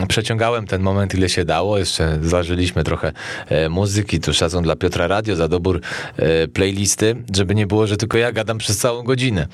yy, 0.00 0.06
przeciągałem 0.08 0.66
ten 0.66 0.82
moment, 0.82 1.14
ile 1.14 1.28
się 1.28 1.44
dało. 1.44 1.78
Jeszcze 1.78 2.18
zażyliśmy 2.22 2.84
trochę 2.84 3.12
yy, 3.50 3.68
muzyki. 3.68 4.20
Tu 4.20 4.34
szacun 4.34 4.62
dla 4.62 4.76
Piotra 4.76 5.06
Radio 5.06 5.36
za 5.36 5.48
dobór 5.48 5.80
yy, 6.18 6.48
playlisty, 6.48 7.16
żeby 7.36 7.54
nie 7.54 7.66
było, 7.66 7.86
że 7.86 7.96
tylko 7.96 8.18
ja 8.18 8.32
gadam 8.32 8.58
przez 8.58 8.78
całą 8.78 9.02
godzinę. 9.02 9.46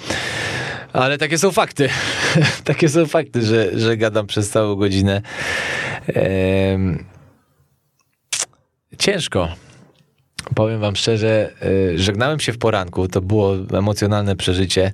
Ale 0.92 1.18
takie 1.18 1.38
są 1.38 1.52
fakty. 1.52 1.88
takie 2.64 2.88
są 2.88 3.06
fakty, 3.06 3.42
że, 3.42 3.78
że 3.78 3.96
gadam 3.96 4.26
przez 4.26 4.50
całą 4.50 4.74
godzinę. 4.74 5.22
Ciężko 8.98 9.65
Powiem 10.56 10.80
wam 10.80 10.96
szczerze, 10.96 11.52
e, 11.94 11.98
żegnałem 11.98 12.40
się 12.40 12.52
w 12.52 12.58
poranku, 12.58 13.08
to 13.08 13.20
było 13.20 13.56
emocjonalne 13.72 14.36
przeżycie. 14.36 14.92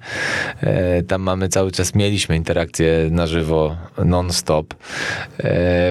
E, 0.61 1.03
tam 1.03 1.23
mamy 1.23 1.49
cały 1.49 1.73
czas, 1.73 1.95
mieliśmy 1.95 2.37
interakcję 2.37 3.09
na 3.11 3.27
żywo, 3.27 3.77
non-stop. 4.05 4.75
E, 4.75 4.77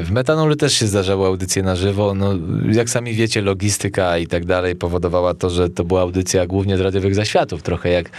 w 0.01 0.11
Metanolu 0.11 0.55
też 0.55 0.73
się 0.73 0.87
zdarzały 0.87 1.27
audycje 1.27 1.63
na 1.63 1.75
żywo. 1.75 2.13
No, 2.13 2.33
jak 2.71 2.89
sami 2.89 3.13
wiecie, 3.13 3.41
logistyka 3.41 4.17
i 4.17 4.27
tak 4.27 4.45
dalej 4.45 4.75
powodowała 4.75 5.33
to, 5.33 5.49
że 5.49 5.69
to 5.69 5.83
była 5.83 6.01
audycja 6.01 6.47
głównie 6.47 6.77
z 6.77 6.81
radiowych 6.81 7.15
zaświatów, 7.15 7.63
trochę 7.63 7.89
jak 7.89 8.09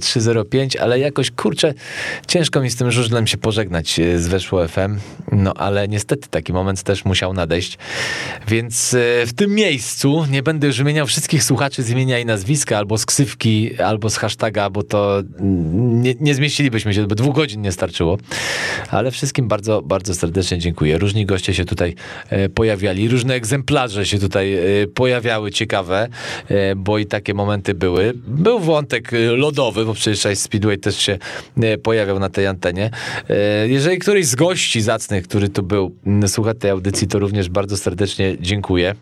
305, 0.00 0.76
ale 0.76 0.98
jakoś, 0.98 1.30
kurczę, 1.30 1.74
ciężko 2.26 2.60
mi 2.60 2.70
z 2.70 2.76
tym 2.76 2.90
żużlem 2.90 3.26
się 3.26 3.36
pożegnać 3.36 4.00
z 4.16 4.26
Weszło 4.26 4.68
FM, 4.68 4.98
no 5.32 5.54
ale 5.54 5.88
niestety 5.88 6.28
taki 6.28 6.52
moment 6.52 6.82
też 6.82 7.04
musiał 7.04 7.32
nadejść, 7.32 7.78
więc 8.48 8.96
w 9.26 9.32
tym 9.36 9.54
miejscu 9.54 10.26
nie 10.30 10.42
będę 10.42 10.66
już 10.66 10.73
wymieniał 10.78 11.06
wszystkich 11.06 11.44
słuchaczy 11.44 11.82
z 11.82 11.90
imienia 11.90 12.18
i 12.18 12.26
nazwiska, 12.26 12.78
albo 12.78 12.98
z 12.98 13.06
ksywki, 13.06 13.80
albo 13.80 14.10
z 14.10 14.16
hashtaga, 14.16 14.70
bo 14.70 14.82
to 14.82 15.22
nie, 15.80 16.14
nie 16.20 16.34
zmieścilibyśmy 16.34 16.94
się, 16.94 17.06
bo 17.06 17.14
dwóch 17.14 17.34
godzin 17.34 17.62
nie 17.62 17.72
starczyło. 17.72 18.18
Ale 18.90 19.10
wszystkim 19.10 19.48
bardzo, 19.48 19.82
bardzo 19.82 20.14
serdecznie 20.14 20.58
dziękuję. 20.58 20.98
Różni 20.98 21.26
goście 21.26 21.54
się 21.54 21.64
tutaj 21.64 21.94
e, 22.28 22.48
pojawiali, 22.48 23.08
różne 23.08 23.34
egzemplarze 23.34 24.06
się 24.06 24.18
tutaj 24.18 24.54
e, 24.54 24.86
pojawiały, 24.86 25.50
ciekawe, 25.50 26.08
e, 26.48 26.76
bo 26.76 26.98
i 26.98 27.06
takie 27.06 27.34
momenty 27.34 27.74
były. 27.74 28.12
Był 28.26 28.60
wątek 28.60 29.10
lodowy, 29.36 29.84
bo 29.84 29.94
przecież 29.94 30.18
Ice 30.18 30.36
Speedway 30.36 30.78
też 30.78 30.96
się 30.96 31.18
pojawiał 31.82 32.18
na 32.18 32.28
tej 32.28 32.46
antenie. 32.46 32.90
Jeżeli 33.66 33.98
któryś 33.98 34.26
z 34.26 34.34
gości 34.34 34.80
zacnych, 34.80 35.28
który 35.28 35.48
tu 35.48 35.62
był, 35.62 35.96
słucha 36.26 36.54
tej 36.54 36.70
audycji, 36.70 37.08
to 37.08 37.18
również 37.18 37.48
bardzo 37.48 37.76
serdecznie 37.76 38.36
dziękuję. 38.40 38.94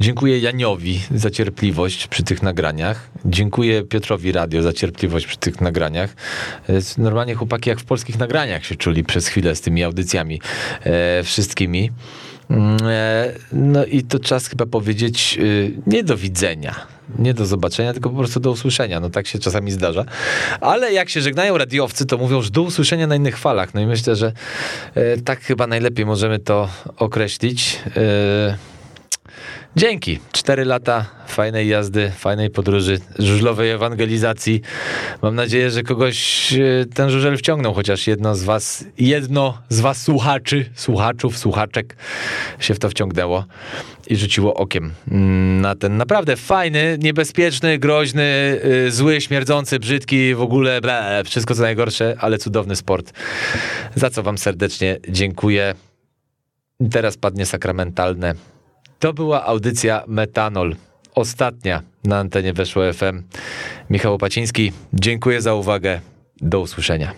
Dziękuję 0.00 0.38
Janiowi 0.38 1.00
za 1.14 1.30
cierpliwość 1.30 2.06
przy 2.06 2.22
tych 2.22 2.42
nagraniach. 2.42 3.10
Dziękuję 3.24 3.82
Piotrowi 3.82 4.32
Radio 4.32 4.62
za 4.62 4.72
cierpliwość 4.72 5.26
przy 5.26 5.36
tych 5.36 5.60
nagraniach. 5.60 6.16
Normalnie 6.98 7.34
chłopaki 7.34 7.70
jak 7.70 7.80
w 7.80 7.84
polskich 7.84 8.18
nagraniach 8.18 8.64
się 8.64 8.76
czuli 8.76 9.04
przez 9.04 9.28
chwilę 9.28 9.54
z 9.54 9.60
tymi 9.60 9.84
audycjami 9.84 10.40
e, 10.84 11.22
wszystkimi. 11.22 11.90
Mm, 12.50 12.76
e, 12.82 13.32
No 13.52 13.84
i 13.84 14.02
to 14.02 14.18
czas 14.18 14.46
chyba 14.46 14.66
powiedzieć 14.66 15.38
y, 15.40 15.72
nie 15.86 16.04
do 16.04 16.16
widzenia, 16.16 16.74
nie 17.18 17.34
do 17.34 17.46
zobaczenia, 17.46 17.92
tylko 17.92 18.10
po 18.10 18.16
prostu 18.16 18.40
do 18.40 18.50
usłyszenia. 18.50 19.00
No 19.00 19.10
tak 19.10 19.26
się 19.26 19.38
czasami 19.38 19.70
zdarza. 19.70 20.04
Ale 20.60 20.92
jak 20.92 21.08
się 21.08 21.20
żegnają 21.20 21.58
radiowcy, 21.58 22.06
to 22.06 22.18
mówią, 22.18 22.42
że 22.42 22.50
do 22.50 22.62
usłyszenia 22.62 23.06
na 23.06 23.16
innych 23.16 23.38
falach. 23.38 23.74
No 23.74 23.80
i 23.80 23.86
myślę, 23.86 24.16
że 24.16 24.32
e, 24.94 25.16
tak 25.16 25.40
chyba 25.40 25.66
najlepiej 25.66 26.06
możemy 26.06 26.38
to 26.38 26.68
określić. 26.96 27.78
E, 29.76 29.80
Dzięki. 29.80 30.18
Cztery 30.32 30.64
lata 30.64 31.06
fajnej 31.26 31.68
jazdy, 31.68 32.10
fajnej 32.10 32.50
podróży, 32.50 32.98
żużlowej 33.18 33.70
ewangelizacji. 33.70 34.60
Mam 35.22 35.34
nadzieję, 35.34 35.70
że 35.70 35.82
kogoś 35.82 36.52
e, 36.52 36.86
ten 36.94 37.10
żużel 37.10 37.36
wciągnął, 37.36 37.74
chociaż 37.74 38.06
jedno 38.06 38.34
z 38.34 38.44
was, 38.44 38.84
jedno 38.98 39.58
z 39.68 39.80
was 39.80 40.02
słuchaczy, 40.02 40.70
słuchaczów, 40.74 41.38
słuchaczek 41.38 41.96
się 42.58 42.74
w 42.74 42.78
to 42.78 42.90
wciągnęło 42.90 43.44
i 44.06 44.16
rzuciło 44.16 44.54
okiem 44.54 44.92
mm, 45.10 45.60
na 45.60 45.74
ten 45.74 45.96
naprawdę 45.96 46.36
fajny, 46.36 46.98
niebezpieczny, 47.02 47.78
groźny, 47.78 48.60
y, 48.86 48.90
zły, 48.90 49.20
śmierdzący, 49.20 49.78
brzydki, 49.78 50.34
w 50.34 50.40
ogóle 50.40 50.80
ble, 50.80 51.22
wszystko 51.24 51.54
co 51.54 51.62
najgorsze, 51.62 52.16
ale 52.20 52.38
cudowny 52.38 52.76
sport. 52.76 53.12
Za 53.94 54.10
co 54.10 54.22
wam 54.22 54.38
serdecznie 54.38 54.98
dziękuję. 55.08 55.74
Teraz 56.90 57.16
padnie 57.16 57.46
sakramentalne. 57.46 58.55
To 58.98 59.12
była 59.12 59.44
audycja 59.44 60.04
Metanol. 60.06 60.76
Ostatnia 61.14 61.82
na 62.04 62.18
antenie 62.18 62.52
Weszło 62.52 62.92
FM. 62.92 63.22
Michał 63.90 64.14
Opaciński, 64.14 64.72
dziękuję 64.92 65.42
za 65.42 65.54
uwagę. 65.54 66.00
Do 66.40 66.60
usłyszenia. 66.60 67.12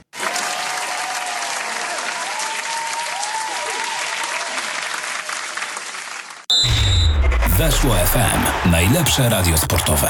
Weszło 7.59 7.95
FM. 7.95 8.71
Najlepsze 8.71 9.29
radio 9.29 9.59
sportowe. 9.59 10.09